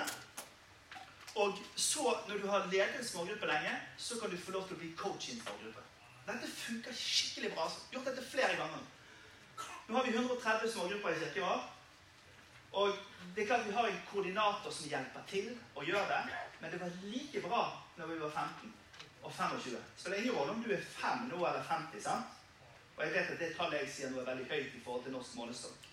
Og 1.37 1.59
så, 1.75 2.05
når 2.27 2.41
du 2.41 2.47
har 2.49 2.67
ledet 2.71 2.97
en 2.97 3.07
smågruppe 3.11 3.47
lenge, 3.47 3.73
så 3.97 4.19
kan 4.19 4.31
du 4.31 4.37
få 4.41 4.55
lov 4.55 4.67
til 4.67 4.75
å 4.75 4.81
bli 4.81 4.91
coach 4.97 5.29
i 5.29 5.37
en 5.37 5.43
smågruppe. 5.45 5.83
Dette 6.27 6.51
funker 6.51 6.99
skikkelig 6.99 7.53
bra. 7.53 7.67
altså. 7.69 7.85
Gjort 7.93 8.09
dette 8.11 8.25
flere 8.31 8.55
ganger. 8.59 8.83
Nå 9.87 9.95
har 9.95 10.03
vi 10.03 10.15
130 10.17 10.71
smågrupper 10.73 11.15
i 11.15 11.19
kirken 11.21 11.47
vår. 11.47 11.67
Og 12.81 12.97
det 13.35 13.43
er 13.43 13.47
klart 13.47 13.67
vi 13.67 13.77
har 13.77 13.87
en 13.87 14.01
koordinator 14.11 14.73
som 14.73 14.89
hjelper 14.91 15.23
til 15.29 15.53
å 15.75 15.85
gjøre 15.87 16.07
det. 16.11 16.39
Men 16.61 16.71
det 16.71 16.79
var 16.81 16.91
like 17.03 17.41
bra 17.41 17.63
når 17.97 18.07
vi 18.07 18.19
var 18.19 18.29
15 18.29 18.73
og 19.23 19.33
25. 19.33 19.71
Det 19.71 19.81
spiller 19.97 20.17
ingen 20.17 20.35
rolle 20.35 20.51
om 20.51 20.63
du 20.63 20.71
er 20.73 20.81
5 20.81 21.27
nå 21.29 21.37
eller 21.37 21.63
50. 21.63 22.03
sant? 22.03 22.25
Og 22.97 23.03
jeg 23.05 23.13
vet 23.13 23.31
at 23.33 23.39
det 23.39 23.55
tallet 23.57 23.83
jeg 23.83 23.91
sier 23.93 24.09
nå 24.09 24.21
er 24.21 24.29
veldig 24.31 24.45
høyt 24.49 24.75
i 24.75 24.83
forhold 24.83 25.03
til 25.03 25.13
norsk 25.13 25.35
målestokk. 25.37 25.89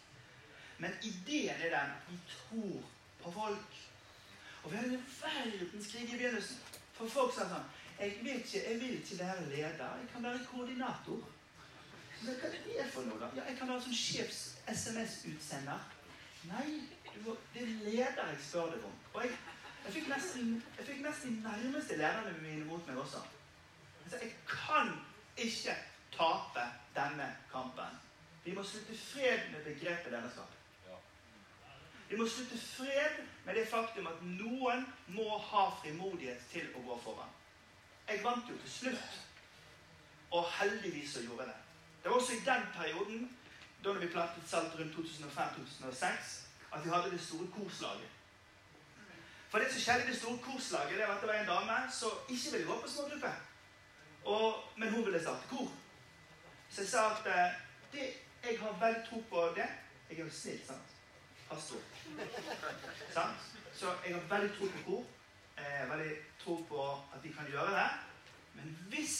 Men 0.78 0.92
ideen 1.02 1.60
er 1.60 1.74
den 1.76 1.90
vi 2.08 2.18
tror 2.30 2.78
på 3.22 3.32
folk. 3.32 3.80
Og 4.62 4.72
vi 4.72 4.76
hadde 4.76 4.94
en 4.94 5.06
verdenskrig 5.20 6.02
i 6.02 6.16
begynnelsen. 6.16 6.60
For 6.94 7.10
folk 7.10 7.34
sa 7.34 7.48
sånn 7.50 7.66
jeg, 7.98 8.16
ikke, 8.22 8.62
jeg 8.70 8.80
vil 8.80 8.94
ikke 8.98 9.18
være 9.18 9.48
leder, 9.50 9.98
jeg 10.00 10.08
kan 10.12 10.24
være 10.24 10.46
koordinator. 10.50 11.20
Men 12.24 12.38
hva 12.40 12.48
er 12.48 12.56
det 12.66 12.86
for 12.90 13.06
noe, 13.06 13.20
da? 13.20 13.28
Ja, 13.36 13.44
jeg 13.50 13.58
kan 13.58 13.70
være 13.70 13.84
sånn 13.84 13.98
sjefs-SMS-utsender. 14.00 15.84
Nei, 16.48 16.66
må, 17.24 17.36
det 17.52 17.62
er 17.62 17.74
leder 17.84 18.32
jeg 18.32 18.40
spør 18.48 18.72
deg 18.74 18.86
om. 18.88 18.96
Og 19.12 19.26
jeg, 19.26 19.36
jeg 19.84 19.92
fikk 19.92 20.08
nesten, 20.08 20.54
jeg 20.78 20.86
fikk 20.86 21.02
nesten 21.04 21.40
nærmeste 21.44 21.96
lærerne 21.96 22.32
mine 22.42 22.64
mot 22.64 22.86
meg 22.88 22.96
også. 22.96 23.20
Jeg 24.04 24.10
sa, 24.10 24.20
jeg 24.22 24.34
kan 24.48 24.92
ikke 25.36 25.76
tape 26.16 26.66
denne 26.96 27.28
kampen. 27.52 28.00
Vi 28.44 28.54
må 28.54 28.62
slutte 28.62 28.96
fred 28.98 29.50
med 29.52 29.64
begrepet 29.64 30.12
lederskap. 30.12 30.50
Vi 32.08 32.16
må 32.16 32.26
slutte 32.28 32.58
fred 32.58 33.22
med 33.44 33.54
det 33.54 33.68
faktum 33.68 34.06
at 34.06 34.20
noen 34.22 34.84
må 35.08 35.38
ha 35.38 35.68
frimodighet 35.80 36.42
til 36.52 36.68
å 36.76 36.82
gå 36.88 36.98
foran. 37.04 37.32
Jeg 38.08 38.20
vant 38.24 38.50
jo 38.50 38.56
til 38.60 38.70
slutt, 38.70 39.14
og 40.30 40.50
heldigvis 40.58 41.14
så 41.14 41.22
gjorde 41.24 41.46
jeg 41.46 41.52
det. 41.52 41.60
Det 42.02 42.10
var 42.10 42.18
også 42.20 42.36
i 42.36 42.44
den 42.44 42.66
perioden, 42.74 43.24
da 43.84 43.92
vi 43.92 44.10
plantet 44.12 44.48
salt 44.48 44.76
rundt 44.78 44.96
2005-2006, 44.96 46.34
at 46.72 46.84
vi 46.84 46.92
hadde 46.92 47.10
det 47.10 47.20
store 47.20 47.48
korslaget. 47.56 48.13
For 49.54 49.62
det 49.62 49.72
som 49.72 49.80
skjedde 49.80 50.02
i 50.04 50.10
det 50.10 50.16
store 50.18 50.38
korslaget, 50.42 50.98
det 50.98 51.08
var 51.08 51.14
at 51.14 51.20
det 51.20 51.28
var 51.28 51.34
en 51.34 51.46
dame 51.46 51.90
som 51.92 52.10
ikke 52.28 52.52
ville 52.52 52.66
gå 52.66 52.80
på 52.80 52.88
smågruppe. 52.88 53.30
Og, 54.24 54.64
men 54.76 54.90
hun 54.90 55.06
ville 55.06 55.20
starte 55.22 55.46
kor. 55.50 55.68
Så 56.70 56.80
jeg 56.80 56.88
sa 56.90 57.04
at 57.10 57.26
eh, 57.26 57.52
det, 57.92 58.08
jeg 58.44 58.58
har 58.60 58.72
veldig 58.80 59.04
tro 59.10 59.22
på 59.30 59.44
det. 59.56 59.68
Jeg 60.10 60.18
er 60.18 60.24
jo 60.24 60.30
snill, 60.30 60.58
sant? 60.66 60.96
Pastor. 61.50 61.78
sant? 63.12 63.46
Så 63.74 63.94
jeg 64.06 64.14
har 64.14 64.26
veldig 64.36 64.50
tro 64.58 64.66
på 64.74 64.82
kor. 64.86 65.06
eh, 65.58 65.90
veldig 65.90 66.16
tro 66.44 66.66
på 66.68 66.90
at 67.14 67.22
vi 67.22 67.32
kan 67.38 67.50
gjøre 67.50 67.78
det. 67.78 67.88
Men 68.54 68.78
hvis, 68.88 69.16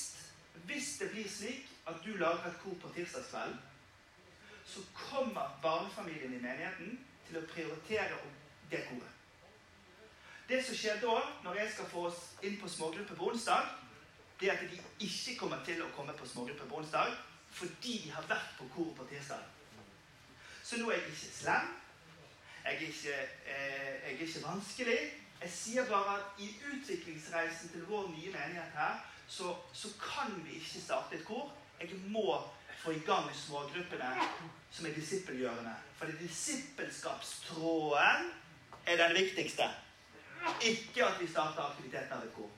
hvis 0.55 0.97
det 1.01 1.11
blir 1.11 1.31
slik 1.31 1.71
at 1.87 1.95
du 2.05 2.11
lager 2.11 2.51
et 2.51 2.63
kor 2.65 2.75
på 2.83 2.95
tirsdagskvelden, 2.97 3.61
så 4.65 4.81
kommer 4.95 5.59
barnefamilien 5.63 6.35
i 6.35 6.43
menigheten 6.43 7.05
til 7.29 7.39
å 7.39 7.47
prioritere 7.55 8.25
det 8.71 8.89
koret. 8.91 9.15
Det 10.49 10.65
som 10.65 10.77
skjer 10.77 11.01
da, 11.01 11.21
når 11.45 11.55
jeg 11.55 11.71
skal 11.73 11.87
få 11.89 12.07
oss 12.11 12.19
inn 12.45 12.59
på 12.61 12.69
smågruppe 12.69 13.17
på 13.17 13.31
onsdag, 13.31 13.63
det 14.41 14.49
er 14.51 14.59
at 14.59 14.65
de 14.69 14.81
ikke 15.07 15.39
kommer 15.41 15.59
til 15.65 15.81
å 15.81 15.93
komme 15.97 16.13
på 16.19 16.27
smågruppe 16.29 16.67
på 16.69 16.77
onsdag 16.83 17.09
fordi 17.55 17.95
de 18.03 18.11
har 18.11 18.25
vært 18.27 18.57
på 18.59 18.65
kor 18.75 18.91
på 18.99 19.05
tirsdag. 19.07 19.39
Så 20.65 20.77
nå 20.81 20.91
er 20.91 20.97
jeg 20.99 21.09
ikke 21.13 21.37
slem. 21.37 21.67
Jeg 22.65 22.75
er 22.75 22.81
ikke, 22.89 23.15
eh, 23.47 23.95
jeg 23.95 24.15
er 24.15 24.21
ikke 24.27 24.43
vanskelig. 24.43 25.01
Jeg 25.43 25.51
sier 25.55 25.85
bare 25.87 26.17
at 26.17 26.25
i 26.43 26.49
utviklingsreisen 26.73 27.69
til 27.71 27.87
vår 27.87 28.09
nye 28.11 28.33
menighet 28.33 28.73
her, 28.75 28.95
så, 29.29 29.57
så 29.73 29.89
kan 30.01 30.45
vi 30.45 30.53
ikke 30.59 30.81
starte 30.83 31.15
et 31.15 31.25
kor. 31.25 31.53
Jeg 31.81 31.95
må 32.11 32.43
få 32.83 32.91
i 32.91 32.99
gang 33.07 33.37
smågruppene 33.37 34.21
som 34.71 34.87
er 34.87 34.93
disippelgjørende. 34.99 35.75
For 35.95 36.07
det 36.11 36.21
disippelskapstråden 36.21 38.33
er 38.87 38.97
den 39.07 39.15
viktigste. 39.15 39.84
Ikke 40.65 41.07
at 41.07 41.21
vi 41.21 41.27
starta 41.31 41.69
aktiviteten 41.71 42.13
av 42.13 42.25
et 42.25 42.35
kor. 42.35 42.51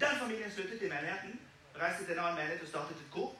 Den 0.00 0.18
familien 0.18 0.52
sluttet 0.52 0.82
i 0.82 0.90
menigheten, 0.90 1.40
reiste 1.74 2.04
til 2.06 2.14
en 2.16 2.24
annen 2.24 2.38
menighet 2.38 2.62
og 2.62 2.68
startet 2.68 2.96
et 3.02 3.12
kor. 3.12 3.36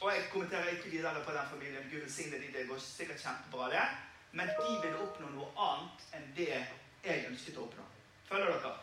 Og 0.00 0.12
jeg 0.12 0.28
kommenterer 0.32 0.68
ikke 0.76 0.90
videre 0.90 1.24
på 1.24 1.32
den 1.34 1.48
familien. 1.50 1.88
Gud 1.90 2.00
velsigne 2.00 2.38
de, 2.38 2.52
det 2.54 2.68
går 2.68 2.78
sikkert 2.82 3.22
kjempebra, 3.22 3.70
det. 3.72 3.86
Men 4.32 4.48
de 4.48 4.74
ville 4.82 5.02
oppnå 5.02 5.30
noe 5.32 5.48
annet 5.68 5.98
enn 6.14 6.28
det 6.36 6.50
jeg 7.04 7.26
ønsket 7.30 7.58
å 7.58 7.64
oppnå. 7.66 7.86
Følger 8.28 8.52
dere? 8.52 8.74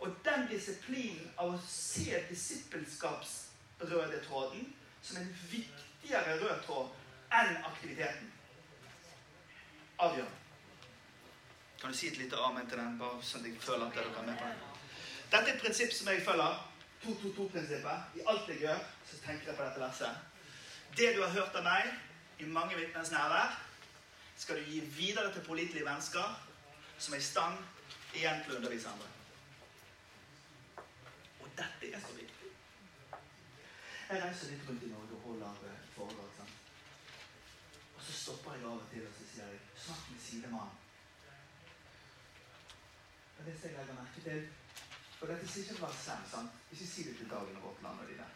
Og 0.00 0.08
den 0.24 0.46
disiplinen 0.48 1.32
av 1.36 1.54
å 1.54 1.62
se 1.68 2.22
disippelskapsrøde 2.28 4.20
tråden 4.24 4.74
som 5.02 5.16
en 5.20 5.32
viktigere 5.50 6.38
rød 6.40 6.62
tråd 6.64 6.88
enn 7.36 7.56
aktiviteten 7.68 8.30
avgjørende. 10.00 10.39
Kan 11.80 11.92
du 11.92 11.96
si 11.96 12.08
et 12.08 12.18
lite 12.18 12.36
amen 12.36 12.66
til 12.68 12.78
den, 12.78 12.98
bare 13.00 13.22
sånn 13.24 13.40
at 13.40 13.48
jeg 13.48 13.62
føler 13.64 13.86
at 13.86 13.94
dere 13.96 14.10
er 14.12 14.26
med 14.26 14.36
på 14.36 14.48
den? 14.50 14.66
Dette 15.30 15.46
er 15.46 15.54
et 15.54 15.62
prinsipp 15.62 15.92
som 15.96 16.10
jeg 16.12 16.24
følger. 16.26 16.58
2-2-2-prinsippet. 17.04 18.16
I 18.20 18.24
alt 18.28 18.48
jeg 18.52 18.60
gjør, 18.60 18.80
så 19.08 19.20
tenker 19.24 19.48
jeg 19.48 19.56
på 19.56 19.64
dette 19.64 19.80
verset. 19.80 20.18
Det 20.96 21.14
du 21.16 21.22
har 21.22 21.32
hørt 21.32 21.56
av 21.56 21.64
meg 21.64 22.42
i 22.44 22.48
mange 22.52 22.76
vitners 22.76 23.12
nærvær, 23.14 23.54
skal 24.36 24.60
du 24.60 24.68
gi 24.68 24.80
videre 24.96 25.32
til 25.32 25.44
pålitelige 25.46 25.86
mennesker 25.86 26.36
som 26.98 27.14
er 27.14 27.22
i 27.22 27.24
stand 27.24 27.56
igjen 28.16 28.42
til 28.44 28.54
å 28.54 28.58
undervise 28.60 28.92
andre. 28.92 29.08
Og 31.40 31.48
dette 31.56 31.92
er 31.94 32.04
så 32.04 32.12
viktig. 32.16 32.52
Jeg 34.10 34.22
reiser 34.24 34.52
litt 34.52 34.68
rundt 34.68 34.84
i 34.84 34.92
Norge 34.92 35.16
og 35.16 35.26
holder 35.30 35.64
foredrag. 35.94 36.54
Og 37.96 38.04
så 38.04 38.20
stopper 38.20 38.56
jeg 38.56 38.68
av 38.68 38.76
og 38.76 38.86
til 38.92 39.08
og 39.08 39.16
så 39.16 39.32
sier 39.32 39.52
jeg, 39.54 39.64
snakk 39.86 40.06
med 40.12 40.24
sidemannen. 40.28 40.79
Og 43.40 43.46
det 43.46 43.60
som 43.60 43.68
jeg 43.68 43.78
legger 43.78 43.94
merke 43.94 44.20
til 44.20 44.48
For 45.18 45.26
dette 45.26 45.46
sier 45.48 45.64
ikke 45.64 45.80
bare 45.80 45.96
Sam, 45.96 46.24
sant? 46.28 46.56
Ikke 46.72 46.86
si 46.86 47.04
det 47.08 47.16
til 47.16 47.30
Dagen 47.30 47.56
og 47.56 47.62
Vårt 47.62 47.84
og 47.84 48.08
der. 48.08 48.32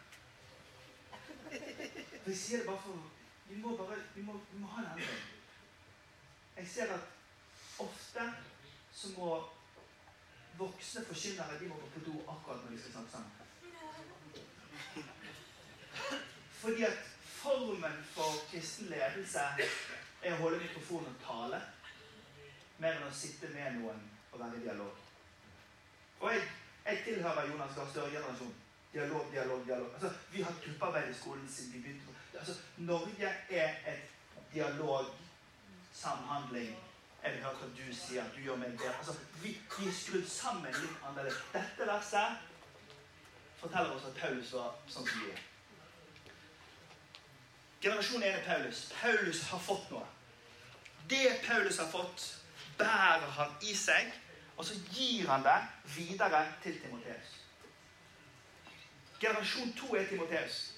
For 2.23 2.29
jeg 2.29 2.37
sier 2.37 2.57
det 2.57 2.67
bare 2.67 2.81
for 2.81 3.11
Vi 3.49 3.57
må 3.61 3.77
bare 3.77 3.97
vi 4.15 4.21
må, 4.21 4.33
vi 4.51 4.59
må 4.59 4.67
ha 4.67 4.81
en 4.81 4.87
endring. 4.91 5.25
Jeg 6.57 6.67
ser 6.67 6.93
at 6.93 7.05
ofte 7.79 8.33
så 8.93 9.07
må 9.17 9.49
voksne 10.57 11.05
forkynnere 11.05 11.59
de 11.59 11.67
må 11.67 11.75
gå 11.75 11.87
på 11.93 11.99
do 12.05 12.15
akkurat 12.31 12.63
når 12.63 12.71
de 12.71 12.79
skal 12.79 12.91
snakke 12.91 13.11
sammen. 13.11 13.31
Fordi 16.61 16.83
at 16.83 16.97
formen 17.27 18.03
for 18.15 18.49
kristen 18.49 18.89
ledelse 18.89 19.39
er 20.23 20.33
å 20.33 20.41
holde 20.41 20.63
mikrofonen 20.63 21.13
og 21.13 21.23
tale 21.27 21.61
mer 22.79 22.97
enn 22.97 23.09
å 23.11 23.13
sitte 23.13 23.53
med 23.53 23.77
noen 23.77 24.14
og 24.39 24.57
i 24.57 24.63
dialog. 24.63 24.91
Og 26.19 26.33
jeg, 26.33 26.41
jeg 26.85 27.01
tilhører 27.05 27.51
Jonas 27.51 27.75
Gahr 27.75 27.89
Støre-generasjonen. 27.91 28.55
Dialog, 28.93 29.27
dialog, 29.31 29.65
dialog. 29.65 29.93
Altså, 29.93 30.09
vi 30.31 30.41
har 30.41 30.53
gruppearbeid 30.65 31.09
i 31.09 31.13
skolen 31.13 31.49
siden 31.49 31.73
vi 31.73 31.79
begynte. 31.79 32.05
Altså, 32.33 32.53
Norge 32.77 33.29
er 33.49 33.69
et 33.69 34.03
dialog, 34.53 35.05
samhandling. 35.93 36.77
Jeg 37.23 37.33
vil 37.33 37.43
høre 37.43 37.55
hva 37.55 37.67
du 37.77 37.95
sier. 37.95 38.23
Du 38.35 38.41
gjør 38.41 38.55
meg 38.55 38.77
bedre. 38.77 38.97
Altså, 38.97 39.13
vi, 39.41 39.57
vi 39.77 39.87
er 39.87 39.97
skrudd 39.99 40.27
sammen 40.29 40.71
litt 40.81 41.07
annerledes. 41.07 41.41
Dette 41.53 41.87
verset 41.87 42.37
forteller 43.59 43.95
oss 43.95 44.07
at 44.09 44.19
Paulus 44.19 44.53
var 44.53 44.75
sånn 44.87 45.07
som 45.09 45.21
vi 45.23 45.31
er. 45.33 45.43
Generasjon 47.81 48.23
1 48.23 48.27
er 48.29 48.43
Paulus. 48.45 48.85
Paulus 49.01 49.41
har 49.49 49.59
fått 49.59 49.89
noe. 49.93 50.05
Det 51.09 51.25
Paulus 51.47 51.77
har 51.77 51.89
fått, 51.91 52.23
bærer 52.77 53.29
han 53.37 53.51
i 53.61 53.75
seg, 53.75 54.13
og 54.57 54.65
så 54.65 54.77
gir 54.93 55.29
han 55.29 55.43
det 55.43 55.57
videre 55.95 56.45
til 56.63 56.79
Timoteus. 56.81 57.33
Generasjon 59.19 59.73
2 59.73 59.95
er 59.95 60.07
Timoteus. 60.07 60.71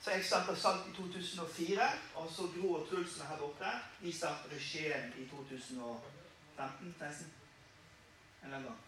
Så 0.00 0.10
jeg 0.10 0.24
starta 0.24 0.54
Salt 0.54 0.88
i 0.88 0.96
2004, 0.96 1.90
og 2.14 2.30
så 2.32 2.48
Gro 2.54 2.72
og 2.72 2.88
Trulsen 2.88 3.26
her 3.26 3.36
borte. 3.36 3.72
De 4.02 4.12
startet 4.12 4.62
Skien 4.62 5.12
i 5.18 5.28
2015 5.28 6.94
16? 6.98 7.32
Eller 8.44 8.58
noe. 8.58 8.62
gang. 8.62 8.80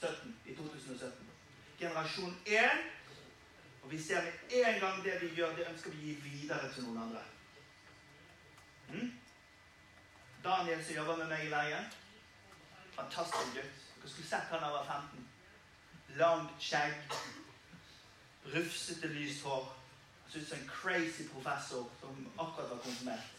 17. 0.00 0.36
I 0.46 0.54
2017. 0.56 1.30
Generasjon 1.78 2.36
1 2.46 2.60
og 3.84 3.92
vi 3.92 4.02
ser 4.02 4.22
med 4.22 4.32
en 4.50 4.80
gang 4.80 5.04
det 5.04 5.22
vi 5.22 5.26
gjør, 5.36 5.56
det 5.56 5.66
ønsker 5.68 5.90
vi 5.90 5.96
å 5.96 6.04
gi 6.06 6.14
videre 6.24 6.70
til 6.72 6.86
noen 6.86 7.02
andre. 7.02 7.20
Mm? 8.88 9.10
Daniel 10.44 10.84
som 10.84 10.94
jobber 10.94 11.16
med 11.16 11.30
meg 11.32 11.46
i 11.46 11.50
Bergen. 11.50 11.84
Fantastisk 12.92 13.54
gutt. 13.56 13.76
Dere 14.00 14.10
skulle 14.12 14.28
sett 14.28 14.50
han 14.52 14.60
da 14.60 14.66
han 14.66 14.74
var 14.74 14.84
15. 14.84 15.22
Langt 16.20 16.58
skjegg. 16.60 17.14
Rufsete, 18.52 19.08
lyst 19.08 19.46
hår. 19.48 19.64
Han 20.24 20.32
så 20.32 20.38
ut 20.38 20.48
som 20.48 20.58
en 20.58 20.68
crazy 20.68 21.24
professor 21.28 21.86
som 22.00 22.26
akkurat 22.36 22.70
var 22.70 22.82
konfirmert. 22.84 23.30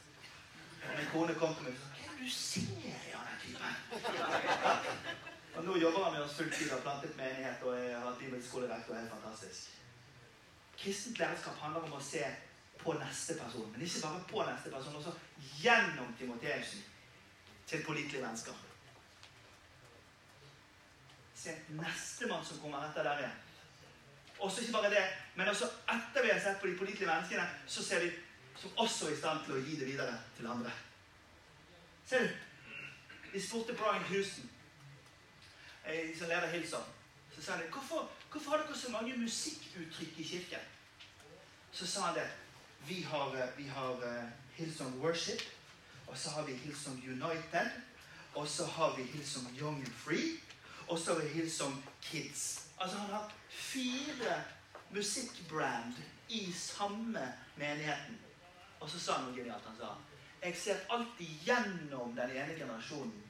Og 0.81 0.97
min 0.97 1.11
kone 1.11 1.35
kom 1.35 1.53
til 1.55 1.63
meg 1.67 1.73
og 1.73 1.79
sa 1.79 1.91
'Hva 1.93 2.01
er 2.05 2.17
det 2.17 2.25
du 2.25 2.29
ser 2.29 2.61
i 3.09 3.13
han 3.13 3.39
typen?' 3.43 3.75
Og 5.57 5.65
nå 5.65 5.77
jobber 5.77 6.03
han 6.03 6.13
med 6.13 6.21
oss 6.21 6.37
fulltid, 6.37 6.69
har 6.69 6.81
plantet 6.81 7.17
menighet 7.17 7.63
og 7.63 8.01
har 8.01 8.17
bibelskolerektor. 8.19 8.95
Helt 8.95 9.11
fantastisk. 9.11 9.69
Kristent 10.77 11.19
lærerskap 11.19 11.57
handler 11.57 11.81
om 11.81 11.93
å 11.93 12.01
se 12.01 12.25
på 12.79 12.93
neste 12.93 13.37
person. 13.43 13.71
Men 13.71 13.81
ikke 13.81 14.01
bare 14.01 14.23
på 14.31 14.43
neste 14.51 14.69
person, 14.69 14.95
også 14.95 15.13
gjennom 15.61 16.15
Timoteusen 16.19 16.83
til 17.67 17.83
pålitelige 17.85 18.21
mennesker. 18.25 18.53
Se 21.35 21.55
nestemann 21.69 22.45
som 22.45 22.59
kommer 22.59 22.87
etter 22.87 23.03
der 23.03 23.17
igjen. 23.17 23.41
Også 24.39 24.61
ikke 24.61 24.73
bare 24.73 24.89
det, 24.89 25.03
men 25.35 25.47
også 25.47 25.69
etter 25.93 26.23
vi 26.23 26.31
har 26.31 26.39
sett 26.39 26.61
på 26.61 26.67
de 26.67 26.77
pålitelige 26.77 27.07
menneskene, 27.07 27.49
så 27.67 27.83
ser 27.83 28.03
vi 28.03 28.11
som 28.57 28.77
også 28.77 29.07
er 29.07 29.13
i 29.13 29.17
stand 29.19 29.45
til 29.45 29.55
å 29.55 29.63
gi 29.63 29.77
det 29.79 29.87
videre 29.87 30.17
til 30.37 30.47
andre. 30.47 30.71
Ser 32.07 32.23
du? 32.23 32.29
De 33.33 33.41
spurte 33.43 33.75
Brian 33.75 34.03
Houston, 34.09 34.49
som 36.17 36.27
leder 36.27 36.51
Hilson, 36.53 36.85
så 37.35 37.41
sa 37.41 37.57
de 37.59 37.67
hvorfor, 37.71 38.09
hvorfor 38.31 38.51
har 38.51 38.63
dere 38.63 38.77
så 38.77 38.91
mange 38.91 39.17
musikkuttrykk 39.17 40.19
i 40.19 40.23
kirken? 40.23 40.71
Så 41.71 41.87
sa 41.87 42.01
han 42.07 42.15
det. 42.15 42.29
Vi 42.87 43.01
har, 43.01 43.51
vi 43.57 43.67
har 43.67 44.05
Hillsong 44.55 44.99
Worship, 45.01 45.41
og 46.07 46.17
så 46.17 46.29
har 46.29 46.43
vi 46.45 46.53
Hillsong 46.53 46.97
United, 47.07 47.69
og 48.35 48.47
så 48.47 48.65
har 48.65 48.95
vi 48.97 49.03
Hillsong 49.03 49.57
Young 49.59 49.79
and 49.79 49.93
Free, 49.93 50.39
og 50.87 50.99
så 50.99 51.13
har 51.13 51.21
vi 51.21 51.27
Hillsong 51.27 51.85
Kids. 52.01 52.67
Altså 52.79 52.97
han 52.97 53.09
har 53.09 53.33
fire 53.49 54.43
musikkbrand 54.91 55.93
i 56.29 56.51
samme 56.51 57.33
menigheten. 57.57 58.19
Og 58.79 58.89
så 58.89 58.99
sa 58.99 59.13
han 59.13 59.29
noe 59.29 59.37
genialt. 59.37 59.65
Han 59.65 59.77
sa 59.79 59.95
jeg 60.45 60.57
ser 60.57 60.77
alltid 60.89 61.27
gjennom 61.41 62.15
den 62.15 62.29
ene 62.37 62.53
generasjonen 62.53 63.23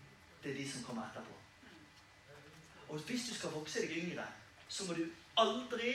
til 0.43 0.57
de 0.57 0.65
som 0.71 0.84
kommer 0.84 1.05
etterpå. 1.07 1.36
Og 2.89 2.99
hvis 2.99 3.30
du 3.30 3.36
skal 3.36 3.53
vokse 3.53 3.82
deg 3.82 3.93
yngre, 4.01 4.26
så 4.67 4.84
må 4.84 4.97
du 4.97 5.05
aldri, 5.39 5.93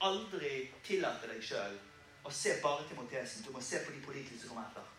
aldri 0.00 0.54
tillate 0.86 1.28
deg 1.28 1.44
sjøl 1.44 1.76
å 2.24 2.32
se 2.32 2.56
bare 2.62 2.88
til 2.88 2.96
Montesen. 2.96 3.44
Du 3.44 3.52
må 3.52 3.60
se 3.60 3.82
på 3.84 3.92
de 3.92 4.00
politiske 4.06 4.40
som 4.40 4.54
kommer 4.54 4.70
etter. 4.70 4.93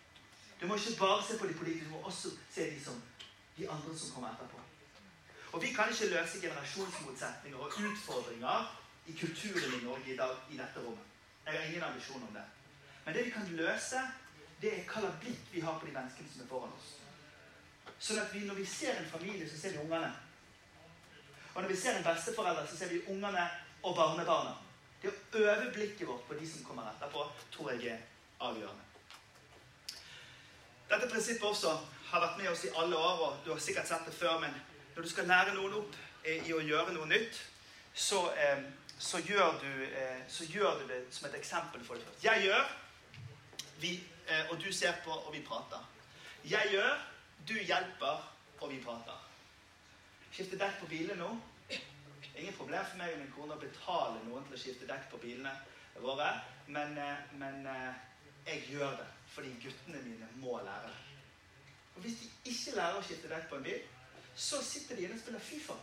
Du 0.65 0.69
må 0.69 0.75
ikke 0.75 0.99
bare 0.99 1.23
se 1.23 1.37
på 1.37 1.47
de 1.47 1.53
politiske, 1.53 1.85
vi 1.85 1.91
må 1.91 1.97
også 2.09 2.29
se 2.53 2.63
de, 2.75 2.83
som, 2.83 3.01
de 3.57 3.69
andre 3.69 3.97
som 3.97 4.13
kommer 4.13 4.29
etterpå. 4.29 4.61
Og 5.51 5.61
Vi 5.61 5.67
kan 5.73 5.91
ikke 5.91 6.07
løse 6.09 6.39
generasjonsmotsetninger 6.41 7.57
og 7.57 7.67
utfordringer 7.89 8.81
i 9.05 9.13
kulturen 9.19 9.75
i 9.75 9.83
Norge 9.83 10.13
i 10.13 10.15
dag 10.17 10.33
i 10.51 10.57
dette 10.57 10.81
rommet. 10.85 11.03
Jeg 11.45 11.53
har 11.53 11.67
ingen 11.67 11.83
ambisjon 11.83 12.23
om 12.27 12.33
det. 12.33 12.45
Men 13.05 13.13
det 13.13 13.25
vi 13.25 13.29
kan 13.29 13.47
løse, 13.47 14.01
det 14.61 14.71
er 14.73 14.87
hva 14.89 15.03
slags 15.03 15.21
blikk 15.21 15.43
vi 15.51 15.61
har 15.67 15.77
på 15.79 15.85
de 15.85 15.93
menneskene 15.99 16.33
som 16.33 16.41
er 16.41 16.49
foran 16.55 16.73
oss. 16.79 16.89
Sånn 17.99 18.23
at 18.23 18.33
vi, 18.33 18.41
når 18.49 18.57
vi 18.63 18.65
ser 18.65 18.97
en 18.97 19.11
familie, 19.13 19.49
så 19.49 19.61
ser 19.61 19.77
vi 19.77 19.83
ungene. 19.85 20.09
Og 21.53 21.61
når 21.61 21.69
vi 21.75 21.77
ser 21.83 21.99
en 21.99 22.09
besteforelder, 22.09 22.65
så 22.65 22.81
ser 22.81 22.89
vi 22.95 23.03
ungene 23.13 23.45
og 23.83 23.93
barnebarna. 24.01 24.57
Det 25.05 25.13
å 25.13 25.45
øve 25.45 25.69
blikket 25.77 26.09
vårt 26.09 26.25
på 26.25 26.41
de 26.41 26.49
som 26.55 26.65
kommer 26.65 26.89
etterpå, 26.95 27.29
tror 27.53 27.71
jeg 27.75 27.93
er 27.93 28.03
avgjørende. 28.49 28.94
Dette 30.89 31.09
prinsippet 31.09 31.43
også 31.47 31.71
har 32.11 32.21
vært 32.21 32.37
med 32.37 32.51
oss 32.51 32.63
i 32.67 32.73
alle 32.77 32.97
år, 32.97 33.21
og 33.25 33.37
du 33.45 33.51
har 33.51 33.61
sikkert 33.61 33.87
sett 33.89 34.05
det 34.05 34.13
før, 34.13 34.37
men 34.39 34.53
når 34.95 35.03
du 35.03 35.09
skal 35.09 35.27
lære 35.27 35.55
noen 35.55 35.79
opp 35.81 35.95
i 36.29 36.53
å 36.53 36.61
gjøre 36.61 36.93
noe 36.93 37.07
nytt, 37.09 37.39
så, 37.95 38.21
eh, 38.37 38.61
så, 38.99 39.21
gjør, 39.25 39.57
du, 39.61 39.83
eh, 39.85 40.21
så 40.29 40.45
gjør, 40.45 40.79
du, 40.79 40.87
det 40.87 41.01
som 41.15 41.27
et 41.29 41.39
eksempel 41.39 41.83
for 41.85 41.97
det 41.97 42.05
først. 42.05 42.23
Jeg 42.23 42.45
gjør, 42.45 42.69
vi, 43.81 43.93
eh, 44.27 44.51
og 44.51 44.61
du 44.61 44.71
ser 44.73 44.93
på, 45.05 45.11
og 45.11 45.33
vi 45.33 45.41
prater. 45.47 45.81
Jeg 46.45 46.71
gjør, 46.71 46.93
du 47.47 47.53
hjelper, 47.53 48.31
og 48.61 48.71
vi 48.71 48.79
prater. 48.85 49.25
Skifte 50.31 50.59
dekk 50.59 50.79
på 50.83 50.91
bilene 50.91 51.17
nå. 51.19 51.33
Ingen 52.35 52.53
problem 52.53 52.85
for 52.85 52.99
meg 52.99 53.13
og 53.13 53.19
min 53.23 53.33
kone 53.33 53.55
å 53.55 53.61
betale 53.61 54.21
noen 54.27 54.45
til 54.45 54.57
å 54.57 54.59
skifte 54.59 54.87
dekk 54.89 55.09
på 55.11 55.21
bilene 55.23 55.53
våre, 56.03 56.33
men, 56.67 56.97
men 57.39 57.61
jeg 58.45 58.65
gjør 58.73 58.97
det 58.99 59.14
fordi 59.35 59.51
guttene 59.63 60.01
mine 60.05 60.29
må 60.43 60.57
lære. 60.63 60.93
Og 61.95 62.01
Hvis 62.01 62.17
de 62.21 62.31
ikke 62.51 62.75
lærer 62.77 62.99
å 62.99 63.03
skifte 63.03 63.31
dekk 63.31 63.49
på 63.49 63.59
en 63.59 63.67
bil, 63.67 63.83
så 64.35 64.63
sitter 64.63 64.95
de 64.95 65.05
inne 65.05 65.15
og 65.15 65.21
spiller 65.21 65.43
Fifa. 65.43 65.77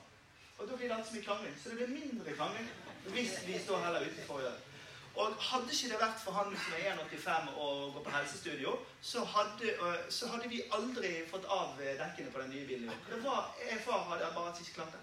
Og 0.59 0.69
da 0.69 0.77
blir 0.77 0.89
det 0.89 0.97
alt 0.97 1.09
så 1.09 1.15
mye 1.17 1.25
krangling. 1.25 1.55
Så 1.63 1.71
det 1.71 1.79
blir 1.81 1.95
mindre 1.97 2.37
krangling 2.37 2.69
hvis 3.13 3.33
vi 3.47 3.57
står 3.59 3.81
heller 3.85 4.05
utenfor 4.07 4.35
og 4.35 4.45
gjør 4.45 4.59
det. 4.59 4.69
Og 5.15 5.35
hadde 5.45 5.73
ikke 5.73 5.89
det 5.91 5.99
vært 6.01 6.21
for 6.25 6.33
han 6.33 6.55
som 6.57 6.75
er 6.77 6.95
1,85 6.95 7.49
og 7.61 7.81
går 7.95 8.05
på 8.05 8.13
helsestudio, 8.15 8.71
så 9.05 9.25
hadde, 9.29 9.75
så 10.09 10.29
hadde, 10.33 10.49
vi 10.49 10.63
aldri 10.73 11.11
fått 11.29 11.45
av 11.53 11.75
dekkene 11.83 12.33
på 12.33 12.41
den 12.41 12.55
nye 12.55 12.69
bilen. 12.69 12.95
Det 13.11 13.19
var, 13.25 13.51
jeg 13.61 13.83
far 13.85 14.07
hadde 14.09 14.31
bare 14.37 14.55
ikke 14.61 14.79
klart 14.79 14.95
det. 14.97 15.03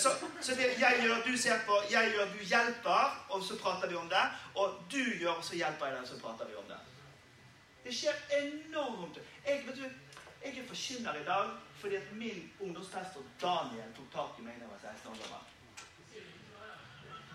Så, 0.00 0.14
så 0.40 0.56
det 0.56 0.70
jeg 0.80 1.02
gjør, 1.04 1.20
du 1.26 1.36
ser 1.36 1.60
på, 1.68 1.82
jeg 1.90 2.14
gjør, 2.14 2.32
du 2.32 2.40
hjelper, 2.54 3.18
og 3.28 3.44
så 3.44 3.58
prater 3.60 3.92
vi 3.92 4.00
om 4.00 4.08
det. 4.08 4.24
Og 4.54 4.80
du 4.92 5.02
gjør, 5.20 5.44
så 5.44 5.60
hjelper 5.60 5.90
jeg 5.90 5.98
deg, 5.98 6.08
så 6.14 6.20
prater 6.24 6.48
vi 6.48 6.56
om 6.62 6.72
det. 6.72 6.80
Det 7.84 7.94
skjer 7.94 8.14
enormt. 8.38 9.18
Jeg, 9.46 9.64
vet 9.66 9.76
du, 9.76 9.86
jeg 10.44 10.58
er 10.58 10.66
forkynner 10.68 11.18
i 11.20 11.24
dag 11.24 11.50
fordi 11.80 11.96
at 11.96 12.12
min 12.14 12.52
ungdomspastor 12.60 13.22
Daniel 13.40 13.90
tok 13.96 14.12
tak 14.12 14.38
i 14.38 14.44
meg 14.46 14.60
da 14.60 14.68
jeg 14.68 14.70
var 14.70 14.80
16 14.94 15.10
år 15.10 15.16
gammel. 15.22 15.50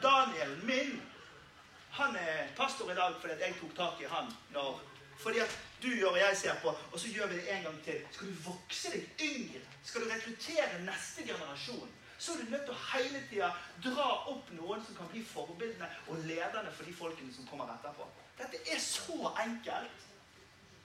Daniel 0.03 0.53
min 0.63 1.01
han 1.97 2.15
er 2.15 2.47
pastor 2.55 2.91
i 2.91 2.95
dag 2.95 3.15
fordi 3.21 3.33
at 3.33 3.43
jeg 3.47 3.57
tok 3.59 3.75
tak 3.75 4.01
i 4.01 4.11
han 4.11 4.31
når 4.53 4.79
Fordi 5.17 5.39
at 5.39 5.53
du 5.81 5.87
gjør 5.87 6.11
og 6.11 6.17
jeg 6.19 6.37
ser 6.37 6.59
på, 6.61 6.69
og 6.91 6.99
så 6.99 7.07
gjør 7.07 7.27
vi 7.27 7.35
det 7.35 7.53
en 7.53 7.63
gang 7.63 7.77
til. 7.83 8.01
Skal 8.11 8.27
du 8.27 8.33
vokse 8.45 8.91
deg 8.93 9.21
yngre, 9.25 9.61
skal 9.83 10.03
du 10.03 10.11
rekruttere 10.11 10.81
neste 10.85 11.25
generasjon, 11.25 11.89
så 12.17 12.33
er 12.33 12.43
du 12.43 12.51
nødt 12.51 12.67
til 12.67 12.75
å 12.75 12.83
hele 12.91 13.21
tida 13.29 13.49
dra 13.85 14.05
opp 14.33 14.51
noen 14.53 14.83
som 14.85 14.97
kan 14.99 15.09
bli 15.09 15.23
forbildene 15.25 15.89
og 16.07 16.21
lederne 16.29 16.71
for 16.73 16.85
de 16.85 16.93
folkene 16.93 17.33
som 17.33 17.49
kommer 17.49 17.73
etterpå. 17.73 18.05
Dette 18.37 18.61
er 18.61 18.81
så 18.81 19.33
enkelt 19.47 20.05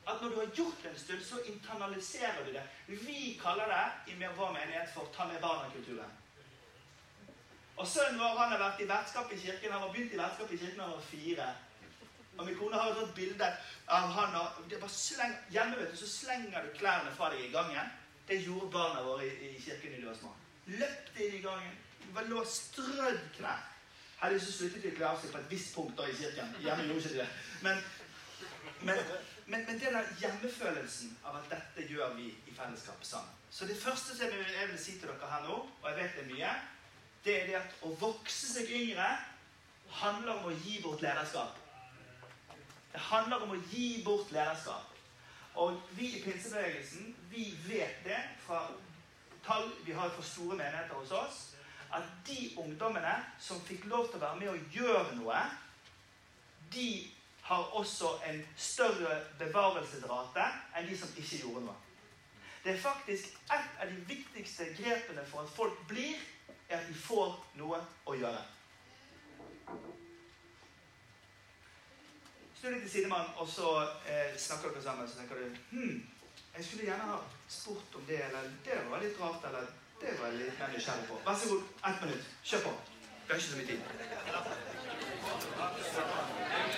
at 0.06 0.22
når 0.22 0.28
du 0.28 0.38
har 0.38 0.46
gjort 0.54 0.82
det 0.82 0.90
en 0.90 0.98
stund, 0.98 1.22
så 1.24 1.40
internaliserer 1.46 2.44
du 2.46 2.52
det. 2.52 2.62
Vi 2.86 3.40
kaller 3.42 3.66
det 3.70 4.12
i 4.12 4.16
vår 4.36 4.52
menighet 4.52 4.90
for 4.94 5.08
ta 5.14 5.26
med 5.26 5.40
barna-kulturen. 5.40 6.10
Og 7.76 7.86
Sønnen 7.86 8.18
vår 8.20 8.38
han 8.38 8.52
har 8.52 8.58
vært 8.58 8.80
i 8.82 8.88
vertskap 8.88 9.32
i 9.32 9.38
kirken. 9.38 9.72
Han 9.72 9.80
har 9.80 9.92
begynt 9.92 10.12
i 10.12 10.18
vertskap 10.18 10.52
i 10.52 10.58
kirken 10.58 10.78
da 10.78 10.88
han 10.88 10.98
var 10.98 11.06
fire. 11.06 11.46
Og 12.36 12.46
Min 12.46 12.58
kone 12.58 12.76
har 12.76 13.02
et 13.02 13.14
bilde 13.14 13.48
av 13.88 14.08
han 14.16 14.36
og 14.40 14.62
det 14.70 14.80
bare 14.80 14.90
sleng, 14.90 15.34
Hjemme 15.50 15.76
vet 15.78 15.92
du, 15.92 15.96
så 15.96 16.08
slenger 16.08 16.64
du 16.64 16.78
klærne 16.78 17.12
fra 17.16 17.30
deg 17.30 17.44
i 17.44 17.52
gangen. 17.52 17.90
Det 18.28 18.40
gjorde 18.44 18.70
barna 18.72 19.02
våre 19.02 19.26
i, 19.26 19.50
i 19.56 19.60
kirken 19.60 19.94
i 19.94 20.00
Løsmann. 20.00 20.38
Løpte 20.66 21.26
inn 21.26 21.36
i 21.38 21.42
gangen. 21.44 21.76
Det 22.14 22.24
lå 22.28 22.44
strødd 22.44 23.20
klær. 23.36 23.68
Heldigvis 24.22 24.56
sluttet 24.56 24.82
de 24.82 24.92
å 24.92 24.96
kle 24.96 25.06
av 25.08 25.20
seg 25.20 25.32
på 25.34 25.38
et 25.40 25.50
visst 25.50 25.74
punkt 25.74 25.98
da 25.98 26.06
i 26.06 26.16
kirken. 26.16 26.54
Hjemme 26.62 26.88
gjorde 26.88 27.10
ikke 27.10 27.24
det. 27.24 27.28
Men, 27.62 27.80
men 28.86 29.00
men, 29.46 29.64
men 29.66 29.80
den 29.80 29.96
hjemmefølelsen 30.20 31.16
av 31.24 31.40
at 31.40 31.50
dette 31.50 31.86
gjør 31.90 32.14
vi 32.18 32.30
i 32.46 32.54
fellesskap 32.56 33.04
sammen. 33.04 33.40
Så 33.50 33.66
det 33.68 33.76
første 33.76 34.16
som 34.16 34.30
jeg 34.30 34.68
vil 34.70 34.78
si 34.80 34.98
til 34.98 35.10
dere 35.10 35.30
her 35.30 35.42
nå, 35.48 35.58
og 35.82 35.88
jeg 35.90 35.98
vet 35.98 36.14
det 36.16 36.22
er 36.24 36.30
mye, 36.34 36.52
det 37.24 37.34
er 37.40 37.50
det 37.50 37.58
at 37.60 37.84
å 37.86 37.92
vokse 38.00 38.54
seg 38.54 38.70
yngre 38.72 39.08
handler 40.02 40.38
om 40.38 40.48
å 40.50 40.56
gi 40.64 40.78
bort 40.82 41.02
lederskap. 41.04 41.58
Det 42.92 43.00
handler 43.10 43.44
om 43.44 43.54
å 43.54 43.60
gi 43.70 44.02
bort 44.04 44.32
lederskap. 44.32 44.88
Og 45.60 45.80
vi 45.96 46.14
i 46.16 46.22
pinsebevegelsen 46.24 47.12
vi 47.30 47.50
vet 47.66 48.00
det 48.06 48.20
fra 48.46 48.64
tall 49.44 49.68
vi 49.84 49.92
har 49.92 50.12
fra 50.14 50.24
store 50.24 50.56
menigheter 50.56 50.94
hos 50.96 51.12
oss, 51.12 51.40
at 51.92 52.08
de 52.26 52.54
ungdommene 52.56 53.14
som 53.40 53.60
fikk 53.66 53.84
lov 53.90 54.08
til 54.08 54.20
å 54.20 54.24
være 54.24 54.40
med 54.40 54.52
og 54.52 54.76
gjøre 54.76 55.16
noe, 55.18 55.40
de 56.72 56.86
har 57.42 57.62
også 57.78 58.12
en 58.28 58.42
større 58.56 59.16
bevarelsesrate 59.38 60.44
enn 60.78 60.88
de 60.88 60.98
som 60.98 61.16
ikke 61.16 61.40
gjorde 61.42 61.64
noe. 61.66 61.74
Det 62.64 62.72
er 62.72 62.78
faktisk 62.80 63.34
et 63.50 63.80
av 63.82 63.90
de 63.90 64.04
viktigste 64.06 64.68
grepene 64.78 65.24
for 65.26 65.42
at 65.42 65.50
folk 65.50 65.80
blir, 65.90 66.18
er 66.68 66.78
at 66.78 66.88
de 66.88 66.94
får 66.94 67.34
noe 67.58 67.80
å 68.06 68.14
gjøre. 68.14 68.44
Snu 72.60 72.70
deg 72.70 72.84
til 72.84 72.90
sidemann, 72.90 73.32
og 73.42 73.48
så 73.50 73.72
eh, 74.06 74.36
snakker 74.38 74.70
dere 74.70 74.82
sammen. 74.84 75.08
Så 75.10 75.18
tenker 75.18 75.40
du 75.42 75.56
hm, 75.72 75.96
jeg 76.54 76.64
skulle 76.64 76.84
gjerne 76.84 77.10
ha 77.10 77.18
spurt 77.48 77.94
om 77.98 78.04
det, 78.06 78.20
eller 78.28 78.42
det 78.64 78.78
var 78.90 79.02
litt 79.02 79.20
rart, 79.20 79.44
eller 79.50 79.66
det 80.00 80.14
var 80.20 80.30
litt 80.38 80.58
mer 80.60 80.70
nysgjerrig 80.76 81.06
på. 81.08 81.18
Vær 81.26 81.36
så 81.42 81.48
god, 81.50 81.62
ett 81.90 82.02
minutt. 82.04 82.24
Kjør 82.44 82.62
på. 82.68 82.72
Vi 83.26 83.32
har 83.32 83.36
ikke 83.38 83.50
så 83.50 83.56
mye 83.56 83.66
tid. 83.66 83.80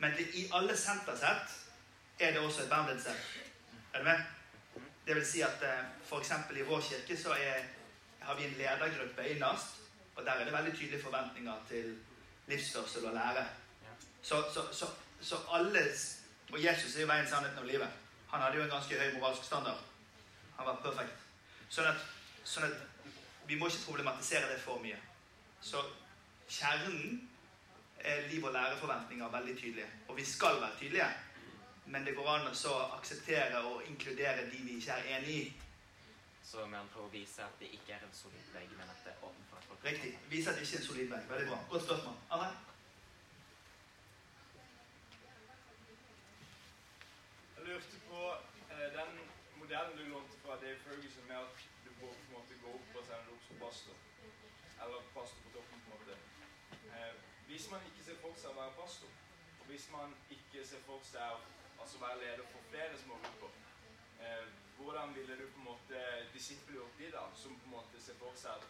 Men 0.00 0.16
det, 0.16 0.26
i 0.34 0.46
alle 0.56 0.76
sentersett 0.76 1.56
er 2.18 2.32
det 2.32 2.40
også 2.40 2.62
et 2.62 2.70
bounded 2.70 3.00
set. 3.02 3.26
Er 3.94 3.98
du 3.98 4.04
med? 4.04 4.22
Det 5.06 5.16
vil 5.16 5.26
si 5.26 5.40
at 5.44 5.62
eh, 5.62 5.84
f.eks. 6.08 6.32
i 6.56 6.62
vår 6.68 6.80
kirke 6.80 7.16
så 7.22 7.34
er, 7.36 7.64
har 8.20 8.36
vi 8.36 8.44
en 8.44 8.56
ledergruppe 8.58 9.28
innerst. 9.28 9.80
Og 10.16 10.24
der 10.24 10.32
er 10.32 10.44
det 10.44 10.52
veldig 10.52 10.72
tydelige 10.72 11.02
forventninger 11.02 11.54
til 11.68 11.98
livsførsel 12.46 13.06
og 13.06 13.14
lære. 13.14 13.46
Så, 14.22 14.44
så, 14.54 14.62
så, 14.72 14.86
så 15.20 15.36
alle 15.52 15.84
Og 16.52 16.64
Jesus 16.64 16.96
er 16.96 17.00
jo 17.00 17.06
veien, 17.06 17.28
sannheten 17.28 17.58
og 17.58 17.66
livet. 17.66 17.88
Han 18.30 18.40
hadde 18.40 18.56
jo 18.56 18.62
en 18.62 18.70
ganske 18.70 18.98
høy 18.98 19.18
moralsk 19.18 19.44
standard. 19.44 19.78
Han 20.56 20.66
var 20.66 20.80
perfekt. 20.82 21.20
Sånn 21.70 21.86
at, 21.86 22.00
sånn 22.44 22.66
at 22.66 23.06
vi 23.46 23.58
må 23.58 23.68
ikke 23.70 23.84
problematisere 23.86 24.48
det 24.50 24.58
for 24.60 24.82
mye. 24.82 24.98
Så 25.62 25.82
kjernen 26.50 26.96
er 27.06 27.29
liv- 28.30 28.44
og 28.44 28.52
læreforventninger 28.52 29.28
veldig 29.28 29.58
tydelige. 29.58 29.90
Og 30.08 30.16
vi 30.16 30.24
skal 30.24 30.60
være 30.60 30.78
tydelige. 30.78 31.10
Men 31.86 32.06
det 32.06 32.14
går 32.16 32.28
an 32.28 32.46
å 32.46 32.54
så 32.54 32.72
akseptere 32.96 33.62
og 33.66 33.82
inkludere 33.86 34.46
de 34.50 34.58
vi 34.62 34.76
ikke 34.78 34.92
er 34.92 35.18
enig 35.18 35.34
i. 35.36 35.52
Så 36.50 36.66
med 36.66 36.78
andre 36.78 37.00
ord 37.00 37.10
vise 37.10 37.42
at 37.42 37.58
det 37.60 37.68
ikke 37.76 37.92
er 37.92 38.04
en 38.06 38.14
solid 38.14 38.46
vegg, 38.54 38.70
men 38.78 38.92
at 38.92 39.00
det 39.04 39.12
er 39.12 39.24
åpen 39.26 39.44
for 39.50 39.56
at 39.56 39.64
folk 39.68 39.84
Riktig. 39.84 40.18
Vise 40.30 40.50
at 40.50 40.56
det 40.56 40.62
ikke 40.66 40.76
er 40.76 40.82
en 40.82 40.86
solid 40.86 41.08
vegg. 41.12 41.24
Veldig 41.30 41.48
bra. 41.48 41.58
Godt 41.70 41.84
spørsmål. 41.84 42.14
Anne? 42.34 42.48
Jeg 47.56 47.66
lurte 47.66 48.00
på 48.10 48.20
eh, 48.74 48.88
den 48.98 49.10
modellen 49.60 49.98
du 49.98 50.04
lånte 50.14 50.40
fra 50.42 50.58
Dave 50.62 50.78
Ferguson 50.84 51.26
med 51.30 51.36
at 51.36 51.66
du 51.84 51.90
på 52.00 52.06
en 52.14 52.30
måte 52.34 52.58
går 52.62 52.78
opp 52.78 52.98
og 53.00 53.04
sender 53.08 53.34
opp 53.34 53.44
som 53.48 53.56
pastor. 53.64 53.96
Eller 54.82 54.98
pastor 55.18 55.38
på 55.44 55.50
toppen, 55.56 55.82
på 55.84 55.90
en 55.90 55.98
måte. 55.98 56.14
Eh, 56.94 57.14
hvis 57.50 57.70
man 57.70 57.80
ikke 57.88 58.04
ser 58.06 58.18
for 58.22 58.36
seg 58.38 58.52
å 58.52 58.58
være 58.60 58.76
pastor, 58.78 59.14
og 59.60 59.64
hvis 59.70 59.86
man 59.90 60.12
ikke 60.36 60.60
ser 60.66 60.82
for 60.86 61.02
seg 61.06 61.32
å 61.34 61.38
altså 61.82 61.98
være 62.02 62.20
leder 62.20 62.44
for 62.52 62.68
flere 62.70 62.98
små 63.00 63.16
grupper, 63.24 63.56
eh, 64.22 64.44
hvordan 64.76 65.14
ville 65.16 65.38
du 65.40 65.46
på 65.54 65.58
en 65.62 65.70
måte 65.72 66.04
disippelgjort 66.34 67.00
de 67.00 67.08
da, 67.16 67.24
som 67.42 67.56
på 67.58 67.66
en 67.68 67.74
måte 67.78 68.02
ser 68.04 68.18
for 68.20 68.38
seg 68.42 68.68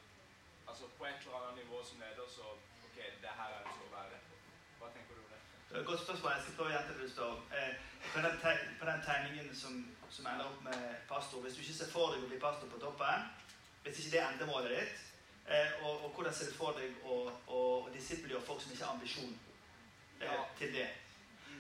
altså 0.70 0.89
på 0.97 1.07
et 1.11 1.20
eller 1.26 1.37
annet 1.41 1.61
nivå 1.61 1.83
som 1.85 2.01
leder, 2.05 2.26
så 2.37 2.55
ok, 2.87 2.97
det 3.24 3.35
her 3.41 3.53
er 3.59 3.66
det 3.66 3.74
som 3.74 3.85
å 3.89 3.93
være. 3.99 4.22
Hva 4.78 4.91
tenker 4.95 5.18
du 5.18 5.22
om 5.24 5.28
det? 5.35 5.41
Det 5.68 5.76
er 5.76 5.81
et 5.83 5.91
godt 5.93 6.05
spørsmål. 6.07 6.33
Jeg 6.33 6.43
skal 6.47 6.57
prøve 6.59 6.70
å 6.70 6.74
gjette 6.76 6.97
det 6.97 7.09
du 7.09 7.14
står. 7.14 7.45
Eh, 7.59 7.72
på, 8.14 8.24
den 8.24 8.41
på 8.81 8.91
den 8.91 9.05
tegningen 9.11 9.55
som, 9.62 9.76
som 10.09 10.33
ender 10.33 10.49
opp 10.49 10.64
med 10.64 10.87
pastor 11.11 11.45
Hvis 11.45 11.59
du 11.59 11.62
ikke 11.66 11.78
ser 11.83 11.93
for 11.93 12.14
deg 12.14 12.24
å 12.24 12.33
bli 12.33 12.41
pastor 12.49 12.72
på 12.72 12.81
toppen, 12.87 13.28
hvis 13.85 14.01
ikke 14.01 14.14
det 14.16 14.22
er 14.22 14.31
endemålet 14.33 14.76
ditt, 14.78 15.09
og, 15.82 16.05
og 16.05 16.11
hvordan 16.14 16.34
ser 16.34 16.51
du 16.51 16.55
for 16.55 16.76
deg 16.78 17.01
å, 17.05 17.16
å, 17.51 17.61
disippelgjøre 17.94 18.46
folk 18.46 18.62
som 18.62 18.72
ikke 18.72 18.84
har 18.84 18.94
ambisjon 18.94 19.32
eh, 20.20 20.26
Ja. 20.26 20.44
til 20.59 20.72
det? 20.74 20.86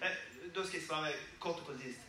Eh, 0.02 0.20
da 0.54 0.64
skal 0.66 0.78
jeg 0.78 0.86
svare 0.86 1.10
kort 1.42 1.62
og 1.64 1.72
konsist. 1.72 2.06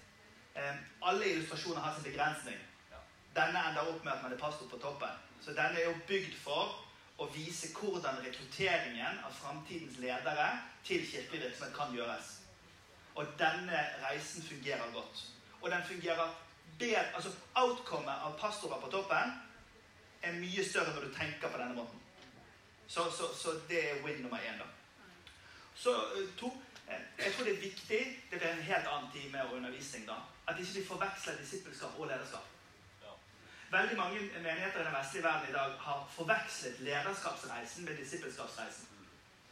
Eh, 0.55 0.75
alle 1.01 1.31
illustrasjoner 1.31 1.81
har 1.81 1.95
sin 1.95 2.05
begrensning. 2.11 2.59
Ja. 2.91 3.01
Denne 3.39 3.65
ender 3.69 3.89
opp 3.89 4.05
med 4.05 4.13
at 4.13 4.23
man 4.23 4.35
er 4.35 4.43
pastor 4.43 4.69
på 4.69 4.77
toppen. 4.77 5.17
Så 5.41 5.55
denne 5.57 5.81
er 5.81 5.89
jo 5.89 5.97
bygd 6.07 6.37
for 6.43 6.77
å 7.17 7.27
vise 7.33 7.71
hvordan 7.73 8.21
rekrutteringen 8.25 9.19
av 9.25 9.33
framtidens 9.33 9.97
ledere 10.01 10.47
til 10.85 11.05
kirkelig 11.05 11.47
virksomhet 11.47 11.75
kan 11.75 11.97
gjøres. 11.97 12.37
Og 13.15 13.27
denne 13.39 13.81
reisen 14.05 14.43
fungerer 14.43 14.93
godt. 14.93 15.25
Og 15.61 15.71
den 15.71 15.83
fungerer 15.87 16.29
bedre 16.79 17.15
Altså 17.15 17.31
outcomet 17.55 18.23
av 18.25 18.37
pastorer 18.39 18.79
på 18.81 18.89
toppen 18.89 19.33
er 20.21 20.37
mye 20.39 20.65
større 20.65 20.93
når 20.95 21.07
du 21.07 21.13
tenker 21.15 21.49
på 21.49 21.57
denne 21.57 21.75
måten. 21.75 21.99
Så, 22.87 23.07
så, 23.17 23.31
så 23.35 23.55
det 23.69 23.81
er 23.91 24.03
win 24.03 24.21
nummer 24.21 24.37
én, 24.37 24.57
da. 24.59 24.67
Så 25.75 25.91
eh, 25.95 26.27
to 26.37 26.51
eh, 26.87 27.01
Jeg 27.25 27.33
tror 27.33 27.45
det 27.45 27.53
er 27.53 27.61
viktig 27.61 27.99
Det 28.31 28.39
blir 28.39 28.49
en 28.49 28.61
helt 28.61 28.87
annen 28.87 29.11
time 29.13 29.43
og 29.45 29.53
undervisning, 29.55 30.07
da. 30.07 30.17
At 30.47 30.59
ikke 30.59 30.79
de 30.79 30.85
forveksler 30.85 31.37
disippelskap 31.39 31.99
og 31.99 32.07
lederskap. 32.07 32.47
Veldig 33.71 33.97
mange 33.97 34.19
menigheter 34.19 34.81
i 34.81 34.83
den 34.83 34.95
vestlige 34.99 35.23
verden 35.23 35.49
i 35.49 35.53
dag 35.53 35.71
har 35.79 36.09
forvekslet 36.15 36.79
lederskapsreisen 36.79 37.85
med 37.85 37.97
disippelskapsreisen. 37.97 38.87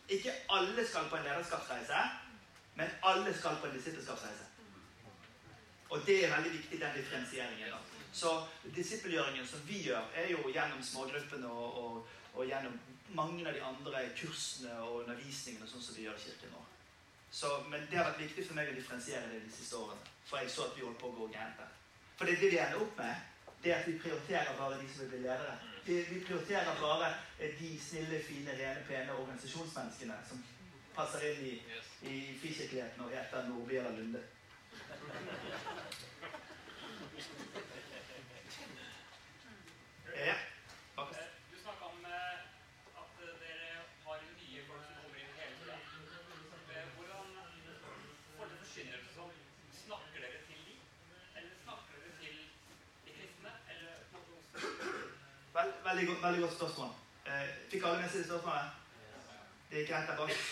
Ikke 0.10 0.34
alle 0.50 0.88
skal 0.88 1.10
på 1.10 1.16
en 1.16 1.24
lederskapsreise, 1.24 2.00
men 2.76 2.90
alle 3.04 3.38
skal 3.38 3.56
på 3.62 3.68
en 3.68 3.78
disippelskapsreise. 3.78 4.46
Og 5.90 6.02
det 6.06 6.26
er 6.26 6.36
veldig 6.36 6.52
viktig, 6.52 6.82
den 6.82 6.98
differensieringen. 6.98 7.70
da. 7.70 7.89
Så 8.14 8.48
disippelgjøringen 8.76 9.48
som 9.48 9.62
vi 9.68 9.84
gjør, 9.86 10.06
er 10.16 10.32
jo 10.32 10.50
gjennom 10.50 10.82
smågruppene 10.84 11.48
og, 11.48 11.84
og, 11.84 12.08
og 12.34 12.48
gjennom 12.48 12.80
mange 13.14 13.48
av 13.48 13.54
de 13.54 13.62
andre 13.64 14.04
kursene 14.18 14.74
og 14.86 15.02
undervisningene 15.04 15.68
sånn 15.70 15.84
som 15.84 15.98
vi 15.98 16.06
gjør 16.08 16.18
i 16.18 16.26
kirken 16.26 16.54
nå. 16.54 16.64
Så, 17.32 17.52
men 17.70 17.86
det 17.90 17.98
har 18.00 18.10
vært 18.10 18.24
viktig 18.24 18.46
for 18.48 18.58
meg 18.58 18.72
å 18.72 18.78
differensiere 18.78 19.30
det 19.30 19.44
de 19.46 19.52
siste 19.54 19.78
årene. 19.78 20.14
For 20.26 20.42
jeg 20.42 20.54
så 20.54 20.66
at 20.66 20.78
vi 20.78 20.86
holdt 20.86 21.02
på 21.02 21.12
å 21.12 21.18
gå 21.18 21.28
gærent 21.34 21.62
der. 21.62 21.76
For 22.18 22.26
det 22.30 22.40
vi 22.42 22.58
ender 22.58 22.82
opp 22.82 22.98
med, 22.98 23.14
det 23.64 23.74
er 23.74 23.82
at 23.82 23.90
vi 23.90 24.00
prioriterer 24.02 24.58
bare 24.58 24.80
de 24.82 24.88
som 24.90 25.04
vil 25.04 25.12
bli 25.14 25.22
ledere. 25.28 25.56
Vi, 25.86 25.94
vi 26.10 26.20
prioriterer 26.26 26.82
bare 26.82 27.14
eh, 27.38 27.54
de 27.60 27.70
snille, 27.82 28.24
fine, 28.26 28.52
rene, 28.58 28.82
pene 28.88 29.18
organisasjonsmenneskene 29.22 30.18
som 30.30 30.42
passer 30.96 31.30
inn 31.30 31.46
i, 31.54 31.56
i 32.10 32.16
frikirkeligheten 32.42 33.06
og 33.06 33.14
heter 33.14 33.48
Nordby 33.50 33.76
eller 33.82 33.98
Lunde. 34.02 34.22
Ja. 40.26 40.36
Du 41.52 41.56
snakka 41.62 41.86
om 41.86 42.06
eh, 42.06 42.40
at 43.02 43.12
dere 43.40 43.68
har 44.06 44.18
nye 44.24 44.64
folk 44.68 44.84
som 44.84 44.96
kommer 45.02 45.20
inn 45.22 45.32
hele 45.40 45.54
tida. 45.60 45.78
Eh, 46.76 46.90
Hvordan 46.96 47.30
får 48.36 48.50
dere 48.50 48.60
forkynnelse 48.64 49.14
sånn? 49.16 49.38
Snakker 49.84 50.26
dere 50.26 50.42
til 50.50 50.66
de? 50.68 50.76
Eller 51.40 51.54
snakker 51.64 52.02
dere 52.04 52.12
til 52.20 52.36
de 53.06 53.16
kristne? 53.16 53.54
Eller 53.72 53.94
Vel, 55.56 55.72
veldig, 55.88 56.06
godt, 56.12 56.22
veldig 56.28 56.44
godt 56.46 56.58
spørsmål. 56.58 56.92
Eh, 57.26 57.48
fikk 57.72 57.88
alle 57.88 58.04
med 58.04 58.12
seg 58.18 58.28
spørsmålet? 58.28 58.76
Det 59.72 59.84
er 59.84 59.90
greit 59.94 60.12
der 60.12 60.20
bak. 60.20 60.46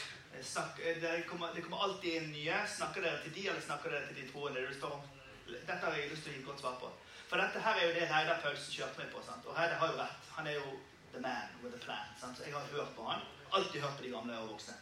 Snakk, 0.47 0.79
det, 1.01 1.13
kommer, 1.27 1.51
det 1.55 1.65
kommer 1.65 1.83
alltid 1.83 2.21
inn 2.21 2.31
nye. 2.31 2.63
Snakker 2.77 3.03
dere 3.03 3.19
til 3.25 3.35
de, 3.35 3.47
eller 3.51 3.67
snakker 3.67 3.91
dere 3.91 4.07
til 4.07 4.21
de 4.21 4.31
troende? 4.31 4.61
Det 4.61 4.71
du 4.71 4.79
står 4.79 4.99
om. 5.01 5.07
Dette 5.47 5.79
har 5.83 5.95
jeg 5.95 6.09
lyst 6.11 6.23
til 6.25 6.31
å 6.31 6.35
gi 6.35 6.41
et 6.41 6.49
godt 6.49 6.63
svar 6.63 6.75
på. 6.81 6.91
For 7.27 7.41
dette 7.41 7.61
her 7.63 7.79
er 7.79 7.87
jo 7.87 7.95
det 7.95 8.09
Reidar 8.11 8.41
Paulsen 8.43 8.73
kjørte 8.73 9.01
meg 9.01 9.09
på. 9.13 9.23
sant? 9.25 9.45
Og 9.45 9.57
Reidar 9.57 9.79
har 9.81 9.91
jo 9.91 9.99
rett. 10.01 10.29
Han 10.37 10.47
er 10.47 10.59
jo 10.59 10.79
the 11.13 11.21
man 11.21 11.55
with 11.63 11.73
the 11.75 11.81
plan. 11.85 12.13
sant? 12.19 12.37
Så 12.37 12.43
jeg 12.43 12.53
har 12.53 12.69
hørt 12.71 12.95
på 12.95 13.07
han. 13.09 13.25
Alltid 13.53 13.81
hørt 13.81 13.97
på 13.97 14.03
de 14.03 14.09
gamle 14.09 14.37
og 14.37 14.49
voksne. 14.49 14.73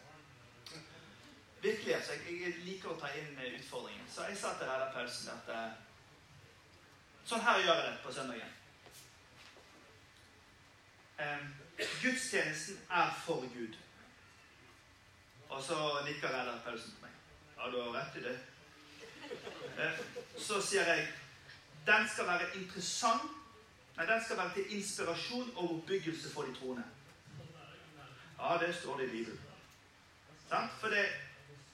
Virkelig, 1.61 1.95
altså. 1.95 2.11
Jeg, 2.29 2.53
liker 2.65 2.91
å 2.93 2.99
ta 2.99 3.09
inn 3.17 3.39
utfordringen. 3.55 4.05
Så 4.09 4.27
jeg 4.29 4.37
sa 4.37 4.53
til 4.57 4.69
Reidar 4.69 4.93
Paulsen 4.93 5.33
at 5.33 5.51
eh, 5.55 5.81
Sånn 7.25 7.41
her 7.41 7.57
gjør 7.57 7.79
jeg 7.79 7.85
det 7.87 8.01
på 8.03 8.11
søndagen. 8.13 8.51
Um, 11.17 11.45
gudstjenesten 12.03 12.83
er 12.93 13.15
for 13.25 13.47
Gud. 13.49 13.79
Og 15.49 15.63
så 15.63 15.77
nikker 16.05 16.29
Reidar 16.29 16.59
Paulsen 16.67 16.93
på 16.99 17.07
meg. 17.07 17.15
Ja, 17.57 17.71
du 17.73 17.79
har 17.81 17.95
rett 17.95 18.19
i 18.19 18.27
det. 18.27 18.35
Eh, 19.77 19.99
så 20.37 20.61
sier 20.61 20.87
jeg 20.93 21.07
den 21.85 22.07
skal 22.13 22.27
være 22.27 22.47
interessant. 22.55 23.31
Nei, 23.97 24.05
den 24.05 24.23
skal 24.25 24.37
være 24.37 24.53
til 24.53 24.77
inspirasjon 24.77 25.51
og 25.55 25.75
oppbyggelse 25.75 26.31
for 26.33 26.47
de 26.47 26.55
troende. 26.55 26.83
Ja, 28.39 28.57
det 28.61 28.75
står 28.75 28.97
det 28.97 29.05
i 29.05 29.11
Bibelen. 29.11 29.39
Sant? 30.49 30.71
For 30.79 30.87
det 30.87 31.05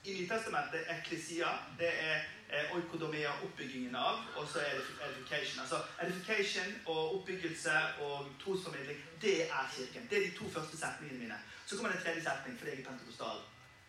i 0.04 0.20
Nytestamentet 0.20 0.90
eklesia, 0.90 1.48
det 1.78 1.90
er 2.00 2.22
er 2.52 2.72
oikodomia, 2.76 3.30
oppbyggingen 3.44 3.94
av, 3.96 4.18
og 4.36 4.48
så 4.48 4.60
er 4.60 4.74
det 4.76 4.84
edification. 5.06 5.60
Altså 5.64 5.78
edification 6.04 6.74
og 6.86 7.14
oppbyggelse 7.16 7.76
og 8.06 8.26
trosformidling, 8.42 8.98
det 9.22 9.36
er 9.48 9.70
kirken. 9.76 10.08
Det 10.10 10.18
er 10.18 10.30
de 10.30 10.36
to 10.36 10.48
første 10.56 10.76
setningene 10.76 11.18
mine. 11.18 11.38
Så 11.66 11.76
kommer 11.76 11.92
det 11.92 11.98
en 11.98 12.04
tredje 12.04 12.22
setning, 12.22 12.58
for 12.58 12.66
det 12.66 12.74
er 12.78 12.84
pentekostal. 12.84 13.38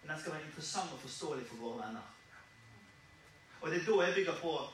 Men 0.01 0.11
den 0.11 0.19
skal 0.19 0.33
være 0.33 0.45
interessant 0.45 0.93
og 0.93 0.99
forståelig 1.01 1.47
for 1.49 1.55
våre 1.55 1.87
venner. 1.87 2.12
Og 3.63 3.71
det 3.71 3.79
er 3.79 3.85
da 3.87 4.05
jeg 4.05 4.15
bygger 4.15 4.39
på 4.41 4.69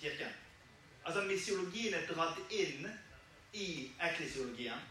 kirken. 0.00 0.32
Altså 1.06 1.22
Misiologien 1.24 1.94
er 1.96 2.04
dratt 2.10 2.52
inn 2.52 2.84
i 3.56 3.68
eklesiologien 4.10 4.82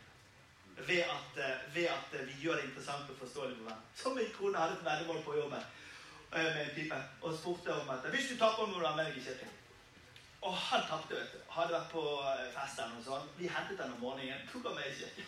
ved 0.87 1.03
at, 1.05 1.37
eh, 1.37 1.75
ved 1.75 1.85
at 1.93 2.15
eh, 2.17 2.25
vi 2.27 2.33
gjør 2.41 2.57
det 2.57 2.63
interessant 2.63 3.09
og 3.09 3.19
forståelig 3.19 3.57
for 3.57 3.63
hverandre. 3.63 3.85
Som 3.95 4.17
min 4.17 4.33
kone 4.37 4.57
hadde 4.57 4.79
et 4.79 4.85
veddemål 4.85 5.21
på 5.25 5.35
jobben 5.37 5.61
eh, 6.33 6.49
med 6.55 6.61
en 6.63 6.75
type 6.75 7.03
og 7.21 7.37
spurte 7.37 7.73
om 7.73 7.89
at 7.89 8.09
hvis 8.09 8.29
du 8.31 8.37
taper, 8.37 8.65
må 8.65 8.73
du 8.73 8.87
med 8.95 9.05
deg 9.05 9.21
i 9.21 9.25
kirken. 9.29 9.53
Og 10.41 10.53
han 10.53 10.81
tapte, 10.89 11.15
vet 11.15 11.31
du. 11.33 11.39
Hadde 11.51 11.73
vært 11.73 11.91
på 11.91 12.03
eh, 12.21 12.51
fest 12.53 12.79
eller 12.79 12.93
noe 12.95 13.05
sånt. 13.05 13.31
Vi 13.39 13.49
hentet 13.49 13.79
han 13.81 13.95
om 13.95 14.03
morgenen. 14.05 14.43
Tok 14.51 14.63
han 14.69 14.75
med 14.77 14.87
i 14.91 14.97
kirken. 14.99 15.25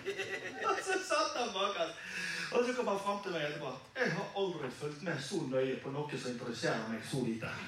og 0.68 0.76
så 0.86 0.94
satt 1.10 1.36
han 1.36 1.52
bak 1.54 1.74
oss. 1.84 1.94
Og 2.50 2.64
så 2.66 2.70
kom 2.76 2.88
han 2.90 3.02
fram 3.04 3.20
til 3.22 3.32
meg 3.36 3.42
etterpå. 3.46 3.70
Jeg 4.00 4.08
har 4.16 4.26
aldri 4.42 4.70
fulgt 4.80 5.02
med 5.06 5.16
så 5.22 5.36
nøye 5.52 5.76
på 5.84 5.88
noe 5.94 6.14
som 6.18 6.32
interesserer 6.32 6.88
meg 6.90 7.00
så 7.12 7.18
lite. 7.28 7.48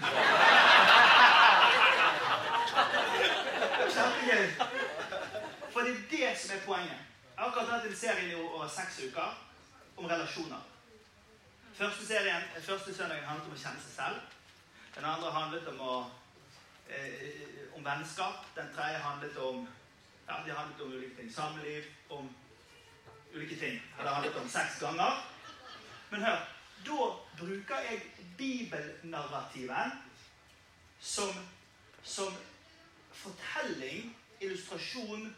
Kjempegøy. 3.93 4.45
For 5.73 5.81
det 5.81 5.93
er 5.93 6.03
det 6.11 6.29
som 6.41 6.57
er 6.57 6.67
poenget. 6.67 7.01
Jeg 7.33 7.39
har 7.39 7.49
akkurat 7.49 7.71
hatt 7.75 7.87
en 7.87 7.97
serie 7.97 8.37
over 8.37 8.69
seks 8.69 8.99
uker 9.07 9.31
om 9.97 10.07
relasjoner. 10.07 10.63
Første, 11.75 12.07
serien, 12.07 12.43
første 12.61 12.95
søndagen 12.95 13.25
handlet 13.25 13.47
om 13.49 13.55
å 13.57 13.63
kjenne 13.63 13.81
seg 13.81 13.95
selv. 13.97 14.17
Den 14.97 15.07
andre 15.09 15.31
handlet 15.33 15.69
om, 15.73 15.81
å, 15.81 15.95
eh, 16.93 17.77
om 17.77 17.85
vennskap. 17.85 18.47
Den 18.57 18.71
tredje 18.75 18.99
handlet 18.99 19.37
om 19.37 19.69
ja, 20.27 20.35
det 20.47 20.53
handlet 20.53 20.81
om 20.81 20.93
ulike 20.93 21.17
ting. 21.17 21.35
Samliv, 21.35 21.85
om 22.09 22.31
ulike 23.35 23.57
ting. 23.57 23.83
Det 23.99 24.09
handlet 24.09 24.37
om 24.37 24.49
seks 24.49 24.81
ganger. 24.81 25.27
Men 26.11 26.23
hør, 26.23 26.49
da 26.87 26.99
bruker 27.39 27.79
jeg 27.91 28.03
bibelnarrativet 28.39 29.93
som, 31.01 31.35
som 32.03 32.35
fortelling, 33.13 34.17
illustrasjon 34.41 35.37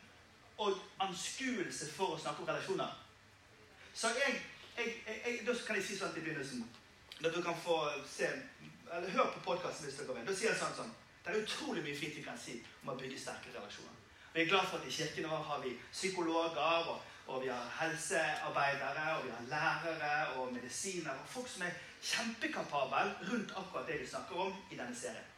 og 0.59 0.78
anskuelse 1.00 1.92
for 1.92 2.14
å 2.14 2.18
snakke 2.18 2.42
om 2.42 2.48
relasjoner. 2.48 3.00
Så 3.94 4.11
jeg, 4.18 4.42
jeg, 4.76 4.94
jeg, 5.07 5.40
Da 5.46 5.55
kan 5.66 5.76
jeg 5.76 5.86
si 5.86 5.98
sånn 5.98 6.14
til 6.14 6.24
begynnelsen 6.26 6.64
at 7.24 7.34
du 7.34 7.42
kan 7.42 7.57
få 7.62 7.78
se 8.11 8.28
eller 8.94 9.11
Hør 9.11 9.30
på 9.32 9.40
podkasten 9.44 9.88
hvis 9.88 9.96
dere 9.98 10.14
vil. 10.14 10.26
Da 10.28 10.34
sier 10.36 10.50
jeg 10.52 10.61
sånn 10.61 10.76
sånn 10.76 10.92
Det 11.25 11.33
er 11.33 11.43
utrolig 11.43 11.83
mye 11.83 11.97
fint 11.97 12.16
vi 12.18 12.22
kan 12.22 12.39
si 12.39 12.59
om 12.83 12.93
å 12.93 12.97
bygge 13.01 13.18
sterke 13.20 13.53
relasjoner. 13.55 14.01
Vi 14.35 14.43
er 14.43 14.49
glad 14.51 14.66
for 14.68 14.83
at 14.83 14.89
i 14.89 14.93
kirken 14.93 15.29
vår 15.31 15.45
har 15.49 15.61
vi 15.62 15.77
psykologer, 15.93 16.89
og, 16.91 17.03
og 17.27 17.43
vi 17.43 17.49
har 17.49 17.70
helsearbeidere, 17.79 19.05
og 19.16 19.25
vi 19.25 19.31
har 19.33 19.47
lærere 19.53 20.16
og 20.39 20.53
medisiner. 20.53 21.14
og 21.14 21.29
Folk 21.37 21.49
som 21.49 21.62
er 21.62 21.79
kjempekapable 22.03 23.31
rundt 23.31 23.55
akkurat 23.57 23.87
det 23.89 24.01
vi 24.03 24.11
snakker 24.11 24.43
om 24.47 24.59
i 24.70 24.77
denne 24.77 24.97
serien. 24.97 25.31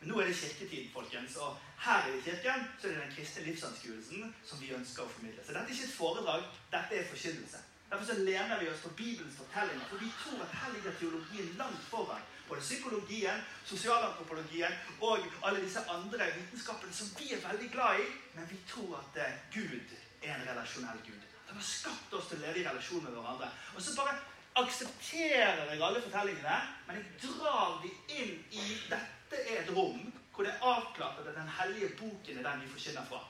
Men 0.00 0.12
nå 0.12 0.20
er 0.20 0.30
det 0.30 0.36
kirketid, 0.38 0.88
folkens, 0.92 1.36
og 1.36 1.56
her 1.84 2.08
i 2.12 2.20
kirken 2.24 2.64
så 2.78 2.88
er 2.88 2.94
det 2.94 3.02
den 3.02 3.14
kristne 3.16 3.44
livsanskuelsen 3.48 4.34
som 4.44 4.60
vi 4.60 4.72
ønsker 4.78 5.04
å 5.04 5.12
formidle. 5.18 5.44
Så 5.44 5.52
dette 5.56 5.66
er 5.66 5.76
ikke 5.76 5.88
et 5.90 5.98
foredrag, 5.98 6.48
dette 6.72 7.00
er 7.00 7.10
forkynnelse. 7.10 7.62
Derfor 7.90 8.08
så 8.08 8.18
lener 8.28 8.60
vi 8.60 8.68
oss 8.70 8.82
på 8.86 8.94
Bibelens 8.98 9.36
fortellinger, 9.40 9.84
for 9.90 10.00
vi 10.00 10.08
tror 10.22 10.42
at 10.46 10.56
her 10.62 10.72
ligger 10.74 10.96
teologien 11.00 11.52
langt 11.60 11.84
foran. 11.90 12.24
Både 12.48 12.62
psykologien, 12.62 13.40
sosialantropologien 13.66 14.74
og 15.00 15.24
alle 15.42 15.64
disse 15.64 15.82
andre 15.90 16.28
vitenskapene 16.36 16.94
som 16.94 17.10
vi 17.18 17.32
er 17.34 17.42
veldig 17.42 17.70
glad 17.72 18.02
i. 18.04 18.06
Men 18.36 18.48
vi 18.50 18.60
tror 18.70 19.00
at 19.00 19.18
eh, 19.22 19.40
Gud 19.54 19.96
er 20.22 20.34
en 20.36 20.46
relasjonell 20.50 21.02
Gud. 21.06 21.26
Han 21.48 21.58
har 21.58 21.66
skapt 21.66 22.14
oss 22.14 22.30
til 22.30 22.38
å 22.38 22.46
leve 22.46 22.62
i 22.62 22.66
relasjon 22.66 23.04
med 23.04 23.14
hverandre. 23.14 23.50
Og 23.74 23.82
så 23.82 23.94
bare 23.98 24.16
aksepterer 24.56 25.66
jeg 25.68 25.82
alle 25.82 26.02
fortellingene, 26.02 26.60
men 26.86 27.00
jeg 27.00 27.18
drar 27.26 27.80
de 27.82 27.92
inn 28.16 28.38
i 28.50 28.68
dette 28.88 29.42
er 29.42 29.64
et 29.64 29.74
rom 29.76 30.00
hvor 30.36 30.44
det 30.44 30.52
er 30.52 30.64
avklart 30.68 31.20
at 31.22 31.32
den 31.32 31.48
hellige 31.58 31.94
boken 31.96 32.38
er 32.38 32.44
den 32.44 32.62
vi 32.62 32.72
forkynner 32.74 33.06
fra. 33.08 33.22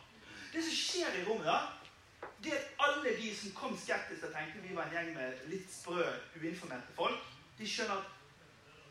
Det 0.52 0.62
som 0.66 0.74
skjer 0.74 1.18
i 1.20 1.24
rommet, 1.26 1.46
da, 1.46 2.30
det 2.42 2.52
er 2.52 2.64
at 2.64 2.82
alle 2.88 3.12
de 3.20 3.30
som 3.36 3.54
kom 3.54 3.76
skeptisk 3.78 4.26
og 4.26 4.34
tenkte 4.34 4.62
vi 4.64 4.74
var 4.74 4.88
en 4.88 4.96
gjeng 4.96 5.12
med 5.14 5.44
litt 5.52 5.70
sprø, 5.70 6.02
uinformerte 6.34 6.96
folk, 6.98 7.28
de 7.58 7.68
skjønner 7.70 8.02
at 8.02 8.15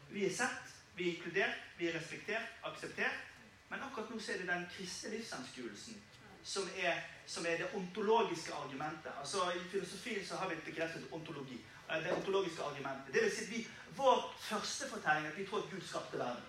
vi 0.10 0.26
er 0.26 0.34
sett, 0.34 0.74
vi 0.96 1.10
er 1.10 1.16
inkludert, 1.16 1.64
vi 1.78 1.88
er 1.90 1.98
respektert, 2.00 2.60
akseptert. 2.64 3.24
Men 3.70 3.82
akkurat 3.84 4.10
nå 4.10 4.20
så 4.20 4.34
er 4.34 4.44
det 4.44 4.50
den 4.50 4.68
kristne 4.76 5.16
livsanskuelsen 5.16 6.02
som 6.46 6.68
er, 6.78 7.00
som 7.26 7.46
er 7.46 7.58
det 7.58 7.68
ontologiske 7.74 8.54
argumentet. 8.54 9.12
Altså 9.20 9.38
I 9.52 9.70
filosofien 9.72 10.26
så 10.26 10.36
har 10.36 10.50
vi 10.50 10.56
et 10.56 10.64
begrep 10.64 10.90
ontologi. 11.12 11.58
Eh, 11.90 12.04
Det 12.04 12.14
ontologiske 12.14 12.64
argumentet. 12.64 13.14
Det 13.14 13.24
vil 13.24 13.32
si 13.32 13.44
at 13.44 13.52
vi, 13.52 13.68
Vår 13.96 14.36
første 14.40 14.90
fortelling 14.90 15.26
er 15.26 15.32
at 15.32 15.38
vi 15.38 15.46
tror 15.46 15.58
at 15.64 15.70
Gud 15.72 15.82
skapte 15.82 16.18
verden. 16.18 16.44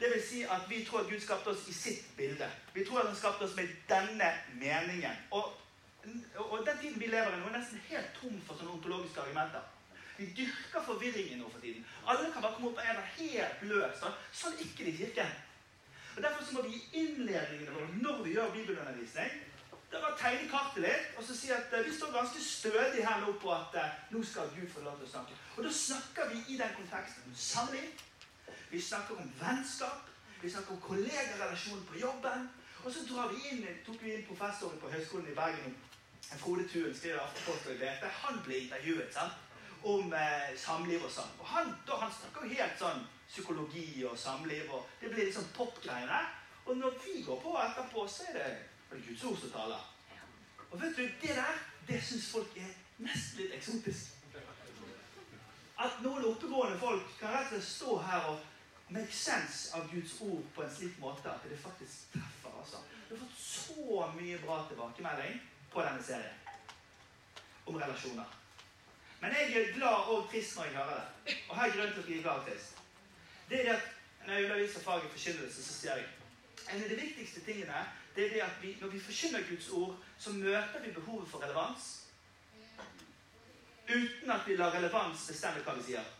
Det 0.00 0.08
vil 0.14 0.22
si 0.28 0.42
at 0.42 0.62
vi 0.68 0.84
tror 0.84 1.00
at 1.00 1.10
Gud 1.10 1.20
skapte 1.20 1.48
oss 1.48 1.68
i 1.68 1.72
sitt 1.72 2.16
bilde. 2.16 2.50
Vi 2.74 2.84
tror 2.84 3.00
at 3.00 3.06
han 3.06 3.16
skapte 3.16 3.42
oss 3.42 3.56
med 3.56 3.68
denne 3.88 4.32
meningen. 4.54 5.16
Og, 5.30 5.52
og 6.34 6.66
den 6.66 6.78
tiden 6.80 7.00
vi 7.00 7.06
lever 7.06 7.36
i 7.36 7.40
nå, 7.40 7.46
er 7.46 7.58
nesten 7.58 7.82
helt 7.88 8.10
tom 8.20 8.40
for 8.46 8.58
sånne 8.58 8.72
ontologiske 8.72 9.20
argumenter. 9.20 9.60
Vi 10.20 10.26
dyrker 10.36 10.82
forvirringen 10.84 11.38
nå 11.40 11.48
for 11.48 11.62
tiden. 11.64 11.86
Alle 12.06 12.32
kan 12.32 12.42
bare 12.44 12.54
komme 12.54 12.68
opp 12.68 12.80
med 12.80 12.90
en 12.92 13.06
helt 13.16 13.62
løs. 13.70 13.94
Sånn, 14.02 14.18
sånn 14.42 14.58
ikke 14.60 14.84
det 14.84 14.92
i 14.92 14.98
kirken. 14.98 15.30
Og 16.16 16.22
Derfor 16.22 16.44
så 16.44 16.56
må 16.58 16.64
vi 16.66 16.76
i 16.76 17.04
innledningene 17.04 17.72
våre 17.76 18.02
når 18.02 18.20
vi 18.26 18.34
gjør 18.34 18.52
bibelundervisning, 18.56 19.38
det 19.90 19.98
var 20.02 20.12
tegne 20.18 20.46
kartet 20.50 20.84
litt 20.84 21.16
og 21.18 21.24
så 21.26 21.34
si 21.34 21.48
at 21.50 21.72
eh, 21.74 21.82
vi 21.82 21.94
står 21.94 22.12
ganske 22.14 22.42
stødig 22.44 23.02
her 23.02 23.24
nå 23.24 23.32
på 23.42 23.50
at 23.50 23.74
eh, 23.80 23.96
nå 24.14 24.20
skal 24.22 24.52
Gud 24.54 24.68
få 24.70 24.84
lov 24.84 25.00
til 25.00 25.08
å 25.08 25.12
snakke. 25.14 25.38
Og 25.56 25.66
da 25.66 25.72
snakker 25.80 26.30
vi 26.30 26.44
i 26.54 26.58
den 26.60 26.76
konteksten 26.76 27.26
om 27.26 27.34
samliv. 27.34 28.04
Vi 28.70 28.82
snakker 28.90 29.18
om 29.18 29.32
vennskap. 29.40 30.06
Vi 30.42 30.50
snakker 30.52 30.76
om 30.76 30.80
kollegarelasjonen 30.84 31.82
på 31.88 31.98
jobben. 32.04 32.46
Og 32.84 32.92
så 32.94 33.02
drar 33.08 33.32
vi 33.32 33.42
inn, 33.50 33.66
tok 33.86 33.98
vi 34.04 34.14
inn 34.14 34.28
professoren 34.28 34.78
på 34.80 34.92
Høgskolen 34.92 35.32
i 35.32 35.36
Bergen, 35.36 35.74
Frode 36.38 36.68
Thuen, 36.70 36.94
skriver 36.94 37.24
Aftenposten 37.24 37.74
og 37.74 37.82
BT. 37.82 38.06
Han 38.22 38.38
ble 38.46 38.62
intervjuet 38.66 39.16
sant? 39.16 39.49
Om 39.82 40.12
eh, 40.12 40.50
samliv 40.58 41.04
og 41.04 41.12
sånn. 41.12 41.32
Og 41.40 41.46
han, 41.54 41.72
da, 41.86 41.96
han 42.02 42.12
snakker 42.12 42.46
jo 42.46 42.58
helt 42.58 42.76
sånn 42.80 43.06
psykologi 43.30 44.04
og 44.04 44.18
samliv, 44.18 44.68
og 44.74 44.86
det 45.00 45.12
blir 45.12 45.28
liksom 45.28 45.48
popgreiene. 45.56 46.20
Og 46.66 46.76
når 46.76 46.98
vi 47.04 47.22
går 47.26 47.40
på 47.42 47.56
etterpå, 47.62 48.06
så 48.08 48.28
er 48.28 48.38
det, 48.38 48.50
det 48.90 49.02
Guds 49.06 49.24
ord 49.24 49.38
som 49.40 49.54
taler. 49.54 49.88
Og 50.70 50.80
vet 50.82 50.96
du, 50.96 51.02
det 51.22 51.36
der, 51.36 51.62
det 51.88 52.00
syns 52.04 52.30
folk 52.34 52.56
er 52.60 52.72
nesten 53.02 53.42
litt 53.42 53.56
eksotisk. 53.56 54.16
At 55.80 56.02
noen 56.04 56.26
oppegående 56.28 56.76
folk 56.78 57.14
kan 57.18 57.32
rett 57.32 57.48
og 57.48 57.54
slett 57.54 57.68
stå 57.70 57.94
her 58.04 58.26
og 58.34 58.90
make 58.92 59.14
sense 59.14 59.70
av 59.76 59.86
Guds 59.90 60.18
ord 60.26 60.42
på 60.54 60.64
en 60.64 60.74
slik 60.74 60.98
måte 61.00 61.30
at 61.30 61.46
det 61.48 61.58
faktisk 61.62 62.12
treffer. 62.12 62.58
altså. 62.58 62.82
Du 63.08 63.14
har 63.14 63.22
fått 63.22 63.40
så 63.40 64.10
mye 64.18 64.42
bra 64.44 64.60
tilbakemelding 64.68 65.40
på 65.72 65.86
denne 65.86 66.04
serien 66.04 66.36
om 67.66 67.78
relasjoner. 67.78 68.39
Men 69.20 69.32
jeg 69.32 69.62
er 69.62 69.72
glad 69.74 70.10
og 70.12 70.28
trist 70.30 70.56
når 70.56 70.64
jeg 70.64 70.74
hører 70.74 71.00
det. 71.00 71.36
Og 71.48 71.56
her 71.56 71.64
er 71.66 71.76
grunnen 71.76 71.94
til 71.94 72.12
jeg 72.12 72.18
er 72.18 72.22
glad 72.22 72.32
og 72.32 72.46
trist. 72.46 72.78
Det 73.48 73.60
er 73.60 73.64
det 73.64 73.76
at 73.76 74.26
når 74.26 74.34
jeg 74.34 74.44
underviser 74.44 74.80
faget 74.80 75.10
forkynnelse, 75.10 75.62
så 75.64 75.74
sier 75.74 75.96
jeg 75.96 76.08
en 76.70 76.82
av 76.82 76.88
de 76.88 76.96
viktigste 77.00 77.40
tingene 77.44 77.86
det 78.14 78.24
er 78.26 78.32
det 78.34 78.40
at 78.42 78.62
vi, 78.62 78.76
når 78.80 78.88
vi 78.88 79.00
forkynner 79.00 79.48
Guds 79.48 79.68
ord, 79.68 79.96
så 80.18 80.32
møter 80.32 80.82
vi 80.84 80.92
behovet 80.92 81.28
for 81.28 81.42
relevans 81.42 82.06
uten 83.90 84.30
at 84.30 84.46
vi 84.46 84.56
lar 84.56 84.74
relevans 84.74 85.26
bestemme 85.26 85.62
hva 85.66 85.74
vi 85.74 85.82
sier. 85.82 86.10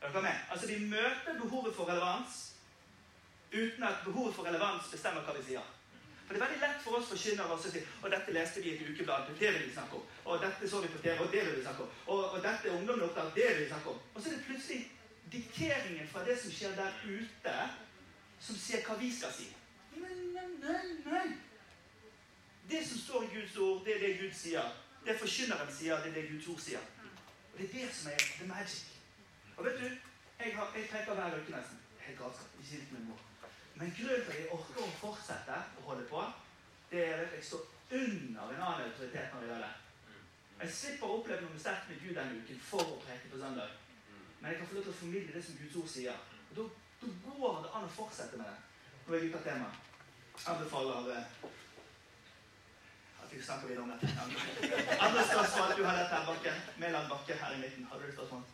Er 0.00 0.12
dere 0.12 0.22
med? 0.22 0.42
Altså, 0.50 0.66
vi 0.66 0.78
møter 0.86 1.38
behovet 1.42 1.74
for 1.74 1.88
relevans 1.90 2.54
uten 3.54 3.82
at 3.82 4.04
behovet 4.04 4.34
for 4.34 4.46
relevans 4.46 4.90
bestemmer 4.92 5.22
hva 5.26 5.34
vi 5.38 5.42
sier. 5.48 5.73
For 6.26 6.34
Det 6.34 6.40
er 6.40 6.46
veldig 6.46 6.60
lett 6.60 6.82
for 6.82 6.98
oss 6.98 7.08
forkynnere 7.12 7.52
å 7.52 7.60
si 7.60 7.80
og 8.02 8.10
dette 8.10 8.32
leste 8.32 8.60
vi 8.64 8.70
i 8.70 8.76
et 8.76 8.86
ukeblad, 8.88 9.26
det 9.38 9.50
vil 9.52 9.66
vi 9.66 9.72
snakke 9.74 9.98
om. 9.98 10.04
Og 10.24 10.40
dette 10.40 10.68
så 10.68 10.80
vi 10.80 10.88
på 10.88 11.02
TV, 11.02 11.18
og 11.20 11.32
det 11.32 11.42
vil 11.46 11.56
vi 11.58 11.64
snakke 11.66 11.82
om. 11.84 11.90
Og, 12.06 12.22
og 12.30 12.38
dette 12.42 12.68
er 12.68 12.76
ungdommen 12.78 13.04
opptatt, 13.08 13.34
det 13.36 13.48
vil 13.50 13.60
vi 13.62 13.68
snakke 13.68 13.92
om. 13.92 13.98
Og 14.14 14.22
så 14.22 14.30
er 14.30 14.36
det 14.36 14.46
plutselig 14.46 14.78
dikteringen 15.32 16.08
fra 16.08 16.24
det 16.24 16.38
som 16.40 16.54
skjer 16.54 16.78
der 16.78 16.96
ute, 17.04 17.56
som 18.40 18.56
sier 18.56 18.86
hva 18.86 18.96
vi 19.00 19.10
skal 19.12 19.34
si. 19.36 19.50
Nei, 19.96 20.16
nei, 20.32 20.46
nei, 20.62 20.86
nei. 21.04 21.26
Det 22.70 22.80
som 22.88 22.98
står 22.98 23.28
i 23.28 23.30
Guds 23.34 23.56
ord, 23.60 23.84
det 23.84 23.96
er 23.96 24.02
det 24.06 24.16
Gud 24.22 24.32
sier. 24.40 24.72
Det 25.04 25.18
forkynneren 25.20 25.72
sier, 25.76 26.00
det 26.00 26.12
er 26.14 26.16
det 26.22 26.28
Guds 26.32 26.48
ord 26.54 26.64
sier. 26.64 26.90
Og 27.52 27.60
det 27.60 27.68
er 27.68 27.72
det 27.76 27.94
som 27.94 28.10
er 28.10 28.26
the 28.38 28.48
magic. 28.48 28.96
Og 29.56 29.64
vet 29.64 29.80
du, 29.80 29.86
jeg, 30.40 30.56
har, 30.56 30.72
jeg 30.76 30.88
tenker 30.88 31.14
hver 31.14 31.36
uke 31.40 31.52
nesten. 31.52 31.84
Helt 32.06 32.18
galskap. 32.18 32.56
Ikke 32.60 32.80
litt 32.80 32.92
med 32.96 33.06
mor. 33.10 33.20
Men 33.74 33.94
grunnen 33.98 34.24
til 34.24 34.32
at 34.32 34.40
jeg 34.40 34.50
orker 34.54 34.82
å 34.82 34.90
fortsette 35.00 35.56
å 35.80 35.86
holde 35.88 36.04
på, 36.10 36.26
det 36.90 37.06
er 37.06 37.24
at 37.24 37.32
jeg 37.34 37.46
står 37.48 37.64
under 37.98 38.52
en 38.52 38.62
annen 38.66 38.84
autoritet 38.90 39.32
når 39.34 39.42
jeg 39.42 39.50
gjør 39.50 39.64
det. 39.64 39.72
Jeg 40.60 40.76
slipper 40.78 41.10
å 41.10 41.16
oppleve 41.18 41.46
noe 41.48 41.62
sterkt 41.62 41.88
med 41.90 41.98
Gud 42.04 42.14
denne 42.14 42.38
uken 42.38 42.60
for 42.68 42.92
å 42.94 43.00
preke 43.02 43.30
på 43.32 43.40
søndag. 43.40 43.74
Men 44.38 44.52
jeg 44.52 44.60
kan 44.60 44.70
få 44.70 44.76
lov 44.78 44.86
til 44.86 44.94
å 44.94 45.00
formidle 45.00 45.34
det 45.34 45.42
som 45.44 45.58
Guds 45.58 45.76
ord 45.80 45.90
sier. 45.90 46.22
Og 46.50 46.56
da, 46.58 46.68
da 47.02 47.10
går 47.40 47.58
det 47.64 47.74
an 47.74 47.88
å 47.88 47.92
fortsette 47.98 48.38
med 48.40 48.46
det. 48.46 48.56
Nå 49.04 49.14
er 49.14 49.20
jeg 49.20 49.30
ute 49.32 49.40
av 49.40 49.46
tema. 49.48 49.70
Jeg 50.34 50.46
anbefaler 50.52 51.10
eh, 51.14 51.32
at 53.24 53.32
vi 53.32 53.42
snakker 53.42 53.72
videre 53.72 53.84
om 53.84 53.92
dette. 53.92 54.06
Andre 55.06 55.24
spørsmål? 55.32 55.74
Du 55.78 55.82
har 55.88 55.98
dette 55.98 56.14
her, 56.14 56.28
Bakke. 56.30 56.54
Mæland 56.84 57.10
Bakke 57.10 57.40
her 57.42 57.56
i 57.56 57.60
midten. 57.64 57.88
Har 57.90 57.98
du 57.98 58.06
et 58.06 58.14
spørsmål? 58.14 58.46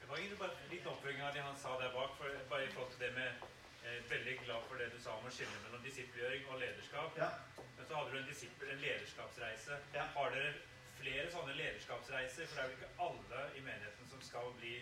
Det 0.00 0.08
var 0.08 0.16
egentlig 0.16 0.40
bare 0.40 0.70
litt 0.72 0.88
oppfølging 0.94 1.22
av 1.28 1.36
det 1.36 1.44
han 1.44 1.60
sa 1.60 1.76
der 1.82 1.92
bak. 1.98 2.16
For, 2.18 2.40
bare 2.50 2.66
i 2.66 2.72
forhold 2.72 2.90
til 2.96 3.04
det 3.04 3.12
med 3.18 3.46
eh, 3.84 4.00
Veldig 4.10 4.34
glad 4.44 4.62
for 4.68 4.76
det 4.80 4.90
du 4.94 4.98
sa 5.04 5.14
om 5.18 5.26
å 5.28 5.32
skille 5.34 5.60
mellom 5.64 5.82
disippelgjøring 5.84 6.46
og 6.50 6.60
lederskap. 6.62 7.16
Ja. 7.20 7.30
Men 7.76 7.86
så 7.88 7.96
hadde 7.98 8.12
du 8.14 8.18
en 8.22 8.28
disippel, 8.30 8.70
en 8.74 8.82
lederskapsreise. 8.84 9.78
Ja. 9.94 10.04
Har 10.16 10.30
dere 10.36 10.52
flere 11.00 11.30
sånne 11.34 11.56
lederskapsreiser? 11.58 12.46
For 12.46 12.54
det 12.56 12.62
er 12.64 12.70
vel 12.70 12.78
ikke 12.78 13.08
alle 13.08 13.42
i 13.58 13.64
menigheten 13.66 14.08
som 14.12 14.22
skal 14.22 14.52
bli 14.60 14.76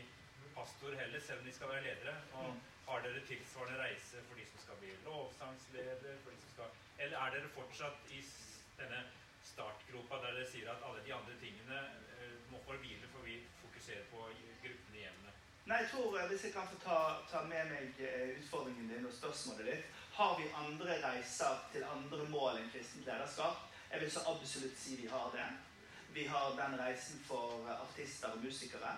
pastor 0.55 0.95
heller, 1.01 1.21
selv 1.25 1.41
om 1.41 1.47
de 1.49 1.55
skal 1.57 1.69
være 1.73 1.87
ledere. 1.89 2.15
Og 2.33 2.51
Mm. 2.55 2.61
har 2.87 3.01
dere 3.07 3.21
tilsvarende 3.27 3.79
reise 3.83 4.23
for 4.29 4.35
de 4.37 4.45
som 4.51 4.59
skal 4.67 4.77
bli 4.83 4.91
lovsangsleder? 5.05 6.17
For 6.25 6.31
de 6.31 6.41
som 6.45 6.51
skal, 6.55 6.71
eller 6.99 7.19
er 7.19 7.31
dere 7.37 7.49
fortsatt 7.57 8.11
i 8.11 8.21
denne 8.79 9.03
startgropa 9.43 10.19
der 10.23 10.33
dere 10.37 10.47
sier 10.51 10.71
at 10.71 10.83
alle 10.87 11.01
de 11.05 11.15
andre 11.15 11.35
tingene 11.41 11.79
eh, 12.21 12.37
må 12.51 12.61
for 12.67 12.77
hvile, 12.83 13.09
for 13.13 13.25
vi 13.27 13.41
fokuserer 13.63 14.05
på. 14.11 14.29
Nei, 15.65 15.77
jeg 15.77 15.89
tror, 15.91 16.19
eh, 16.19 16.29
Hvis 16.29 16.45
jeg 16.45 16.53
kan 16.53 16.69
få 16.69 16.79
ta, 16.85 16.99
ta 17.31 17.43
med 17.43 17.65
meg 17.71 18.01
eh, 18.07 18.39
utfordringen 18.39 18.89
din 18.89 19.07
og 19.07 19.13
spørsmålet 19.13 19.67
ditt 19.67 19.85
Har 20.13 20.39
vi 20.41 20.49
andre 20.63 20.97
reiser 21.09 21.69
til 21.73 21.85
andre 21.85 22.25
mål 22.29 22.59
enn 22.59 22.71
kristent 22.73 23.07
lederskap? 23.07 23.69
Jeg 23.93 24.01
vil 24.01 24.11
så 24.11 24.21
absolutt 24.27 24.79
si 24.79 24.97
vi 24.97 25.07
har 25.07 25.31
det. 25.35 25.47
Vi 26.15 26.25
har 26.27 26.57
den 26.59 26.79
reisen 26.81 27.23
for 27.27 27.63
eh, 27.69 27.81
artister 27.81 28.29
og 28.29 28.45
musikere. 28.45 28.97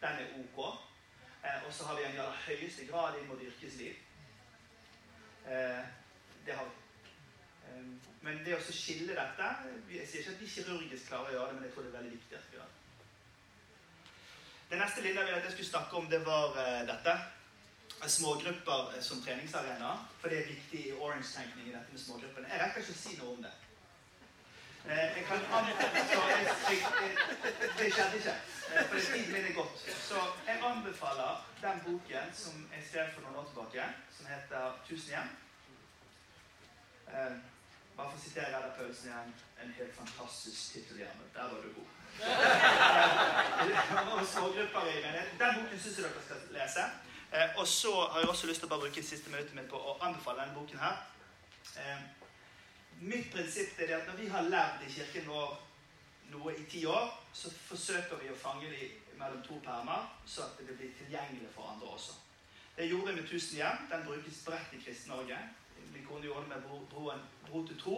Den 0.00 0.22
er 0.24 0.32
ok. 0.38 0.58
Og 1.66 1.72
så 1.72 1.84
har 1.84 1.96
vi 1.96 2.04
en 2.04 2.14
i 2.14 2.18
aller 2.18 2.42
høyeste 2.46 2.86
grad 2.86 3.18
inn 3.18 3.28
mot 3.28 3.42
yrkesliv. 3.42 3.94
Det 6.46 6.54
har 6.54 6.64
vi. 6.64 6.76
Men 8.20 8.44
det 8.44 8.56
å 8.56 8.60
skille 8.60 9.16
dette 9.16 9.48
Jeg 9.88 10.08
sier 10.08 10.20
ikke 10.20 10.34
at 10.34 10.42
vi 10.42 10.50
kirurgisk 10.54 11.08
klarer 11.08 11.32
å 11.32 11.36
gjøre 11.36 11.48
det, 11.48 11.54
men 11.54 11.64
jeg 11.64 11.74
tror 11.74 11.86
det 11.86 11.92
er 11.92 11.98
veldig 11.98 12.12
viktig 12.18 12.36
at 12.36 12.50
vi 12.50 12.58
gjør 12.58 12.68
det. 12.68 12.79
Det 14.70 14.78
neste 14.78 15.02
Linda 15.02 15.24
ville 15.24 15.36
at 15.36 15.44
jeg 15.44 15.52
skulle 15.52 15.68
snakke 15.68 15.96
om, 15.96 16.06
det 16.10 16.26
var 16.26 16.54
uh, 16.54 16.86
dette. 16.86 17.14
Smågrupper 18.06 18.92
eh, 18.96 19.02
som 19.02 19.22
treningsarena. 19.22 19.90
For 20.20 20.28
det 20.28 20.38
er 20.38 20.46
viktig 20.46 20.86
i 20.86 20.92
orange-tenkningen, 20.92 21.74
dette 21.74 21.92
med 21.92 22.00
smågruppene. 22.00 22.48
Jeg 22.48 22.60
rekker 22.62 22.80
ikke 22.80 22.94
å 22.94 23.00
si 23.00 23.16
noe 23.18 23.34
om 23.34 23.42
det. 23.44 23.50
Eh, 24.88 25.08
jeg 25.16 25.24
kan 25.28 25.36
anbefale 25.58 26.04
så 26.12 26.22
jeg, 26.30 26.46
jeg, 26.70 26.78
jeg, 27.02 27.68
Det 27.78 27.92
skjedde 27.92 28.16
ikke. 28.16 28.36
Eh, 28.74 28.86
for 28.88 28.98
tiden 29.12 29.32
min 29.32 29.50
er 29.50 29.54
gått. 29.58 29.84
Så 30.08 30.22
jeg 30.46 30.64
anbefaler 30.70 31.44
den 31.60 31.82
boken 31.86 32.34
som 32.42 32.64
jeg 32.74 32.82
skrev 32.88 33.12
for 33.14 33.26
noen 33.26 33.36
år 33.42 33.46
tilbake, 33.50 33.84
som 34.16 34.26
heter 34.32 34.80
'Tusen 34.86 35.12
hjem'. 35.14 35.32
Eh, 37.12 37.32
bare 37.96 38.10
for 38.10 38.18
å 38.18 38.24
sitere 38.24 38.52
Reidar 38.54 38.76
Paulsen 38.78 39.10
igjen. 39.10 39.34
En 39.62 39.72
helt 39.78 39.94
fantastisk 39.94 40.72
tittel, 40.72 40.98
Der 41.34 41.42
var 41.42 41.60
du 41.62 41.72
god. 41.78 41.99
Og 44.20 44.26
smågrupper 44.26 44.82
i 44.90 45.02
menigheten. 45.04 45.38
Den 45.38 45.54
boken 45.58 45.80
syns 45.80 45.98
jeg 45.98 46.04
dere 46.04 46.24
skal 46.26 46.36
lese. 46.56 46.84
Eh, 47.32 47.58
og 47.58 47.66
så 47.66 47.92
har 48.12 48.20
jeg 48.20 48.28
også 48.28 48.46
lyst 48.46 48.60
til 48.60 48.68
å 48.68 48.72
bare 48.72 48.84
bruke 48.86 49.02
siste 49.06 49.30
minuttet 49.30 49.54
mitt 49.54 49.68
på 49.70 49.78
å 49.78 49.98
anbefale 50.02 50.42
denne 50.42 50.58
boken 50.58 50.82
her. 50.82 50.96
Eh, 51.78 52.00
mitt 53.00 53.30
prinsipp 53.32 53.78
er 53.78 53.86
det 53.86 53.98
at 54.00 54.08
når 54.08 54.18
vi 54.18 54.28
har 54.28 54.48
lært 54.50 54.82
i 54.86 54.92
kirken 54.92 55.28
vår 55.30 55.58
noe 56.32 56.54
i 56.58 56.64
ti 56.70 56.84
år, 56.86 57.12
så 57.32 57.50
forsøker 57.68 58.18
vi 58.22 58.30
å 58.32 58.38
fange 58.38 58.70
dem 58.70 59.16
mellom 59.20 59.42
to 59.46 59.60
permer, 59.64 60.10
så 60.26 60.42
at 60.48 60.58
det 60.58 60.76
blir 60.78 60.92
tilgjengelig 60.98 61.50
for 61.54 61.70
andre 61.72 61.94
også. 61.94 62.12
Det 62.76 62.88
gjorde 62.88 63.12
jeg 63.12 63.16
med 63.16 63.24
1000 63.24 63.56
hjem. 63.56 63.82
Den 63.90 64.06
brukes 64.06 64.44
bredt 64.46 64.72
i 64.72 64.82
Kristen-Norge. 64.84 65.38
Min 65.92 66.06
kone 66.06 66.24
gjorde 66.24 66.46
det 66.46 66.48
med 66.48 66.62
Bro, 66.62 66.78
broen, 66.90 67.20
Bro 67.48 67.66
til 67.66 67.80
tro, 67.80 67.96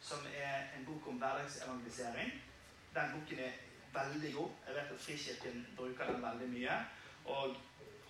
som 0.00 0.26
er 0.34 0.56
en 0.78 0.84
bok 0.86 1.08
om 1.08 1.18
hverdagsevangelisering. 1.22 2.32
Den 2.94 3.12
boken 3.14 3.38
er 3.38 3.52
veldig 3.92 4.34
god. 4.34 4.50
Jeg 4.66 4.74
vet 4.74 4.94
at 4.94 5.00
Frikirken 5.00 5.66
bruker 5.76 6.12
den 6.12 6.22
veldig 6.22 6.48
mye. 6.48 6.76
Og 7.24 7.56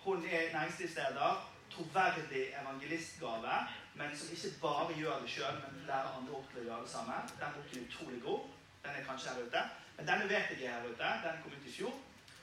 hun 0.03 0.25
er 0.25 0.53
næringslivsleder, 0.53 1.51
troverdig 1.71 2.45
evangelistgave, 2.61 3.53
men 3.95 4.17
som 4.17 4.31
ikke 4.31 4.59
bare 4.61 4.93
gjør 4.97 5.19
det 5.19 5.29
sjøl, 5.29 5.53
men 5.63 5.85
lærer 5.87 6.17
andre 6.17 6.33
opp 6.33 6.49
til 6.51 6.61
å 6.61 6.65
gjøre 6.69 6.81
det 6.85 6.93
samme. 6.95 7.19
Den 7.39 7.53
boken 7.57 7.77
er 7.79 7.87
utrolig 7.87 8.21
god. 8.23 8.47
Den 8.83 8.97
er 8.97 9.05
kanskje 9.09 9.33
her 9.33 9.43
ute. 9.47 9.61
Men 9.97 10.07
denne 10.07 10.29
vet 10.29 10.55
jeg 10.55 10.63
er 10.65 10.79
her 10.79 10.89
ute. 10.89 11.11
Den 11.25 11.43
kom 11.43 11.57
ut 11.57 11.67
i 11.67 11.75
fjor. 11.77 11.93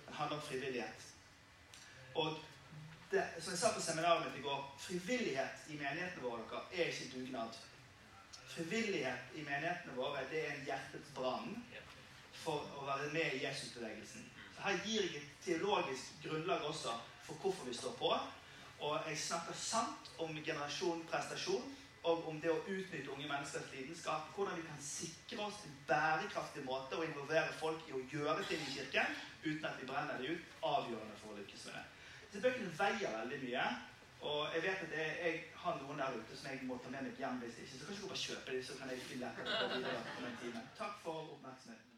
Den 0.07 0.15
handler 0.15 0.37
om 0.37 0.47
frivillighet. 0.51 1.09
Og 2.15 2.39
det, 3.11 3.25
som 3.41 3.53
jeg 3.53 3.59
sa 3.59 3.73
på 3.75 3.81
seminaret 3.81 4.25
mitt 4.27 4.39
i 4.39 4.45
går, 4.45 4.63
frivillighet 4.79 5.69
i 5.69 5.77
menighetene 5.81 6.23
våre 6.23 6.45
dere, 6.51 6.65
er 6.73 6.93
ikke 6.93 7.11
dugnad. 7.17 7.59
Frivillighet 8.49 9.35
i 9.35 9.45
menighetene 9.45 9.97
våre 9.97 10.25
det 10.31 10.45
er 10.45 10.55
en 10.55 10.65
hjertets 10.67 11.13
brann 11.17 11.57
for 12.49 12.81
å 12.81 12.87
være 12.89 13.11
med 13.13 13.37
i 13.37 13.45
Jesusbevegelsen. 13.45 14.29
Så 14.55 14.65
Her 14.65 14.79
gir 14.85 15.05
jeg 15.05 15.21
et 15.21 15.33
teologisk 15.45 16.23
grunnlag 16.25 16.65
også 16.65 16.95
for 17.27 17.43
hvorfor 17.43 17.69
vi 17.69 17.75
står 17.77 17.97
på. 17.99 18.13
Og 18.87 18.95
jeg 19.09 19.19
snakker 19.19 19.59
sant 19.59 20.09
om 20.23 20.33
generasjon 20.47 21.05
prestasjon 21.11 21.75
og 22.09 22.29
om 22.31 22.39
det 22.41 22.51
å 22.53 22.61
utnytte 22.63 23.11
unge 23.13 23.27
menneskers 23.27 23.73
lidenskap. 23.75 24.31
Hvordan 24.35 24.57
vi 24.57 24.65
kan 24.69 24.81
sikre 24.83 25.49
oss 25.49 25.61
en 25.67 25.77
bærekraftig 25.91 26.65
måte 26.65 26.97
å 26.97 27.05
involvere 27.05 27.59
folk 27.59 27.85
i 27.91 27.97
å 27.99 28.05
gjøre 28.13 28.47
ting 28.49 28.63
i 28.65 28.77
kirken 28.77 29.19
uten 29.45 29.69
at 29.69 29.83
vi 29.83 29.91
brenner 29.91 30.23
det 30.23 30.33
ut. 30.33 30.57
Avgjørende 30.71 31.21
for 31.21 31.35
å 31.35 31.39
lykkes 31.41 31.69
med 31.69 31.79
det. 31.81 31.85
Disse 32.23 32.45
bøkene 32.47 32.79
veier 32.81 33.19
veldig 33.19 33.43
mye. 33.45 33.69
Og 34.29 34.55
jeg 34.55 34.65
vet 34.65 34.81
at 34.87 34.97
jeg, 34.99 35.13
jeg 35.27 35.45
har 35.61 35.77
noen 35.83 36.01
der 36.01 36.17
ute 36.17 36.39
som 36.39 36.49
jeg 36.51 36.65
må 36.71 36.81
ta 36.83 36.91
med 36.95 37.07
meg 37.07 37.21
hjem 37.23 37.39
hvis 37.45 37.61
ikke. 37.67 37.77
Så 37.77 37.91
kan 37.91 38.01
du 38.01 38.09
bare 38.09 38.25
kjøpe 38.25 38.57
dem, 38.57 38.65
så 38.71 38.81
kan 38.81 38.91
jeg 38.95 39.05
bli 39.05 39.21
lettere 39.21 39.61
om 40.17 40.27
en 40.33 40.43
time. 40.43 40.67
Takk 40.81 40.99
for 41.05 41.37
timen. 41.67 41.98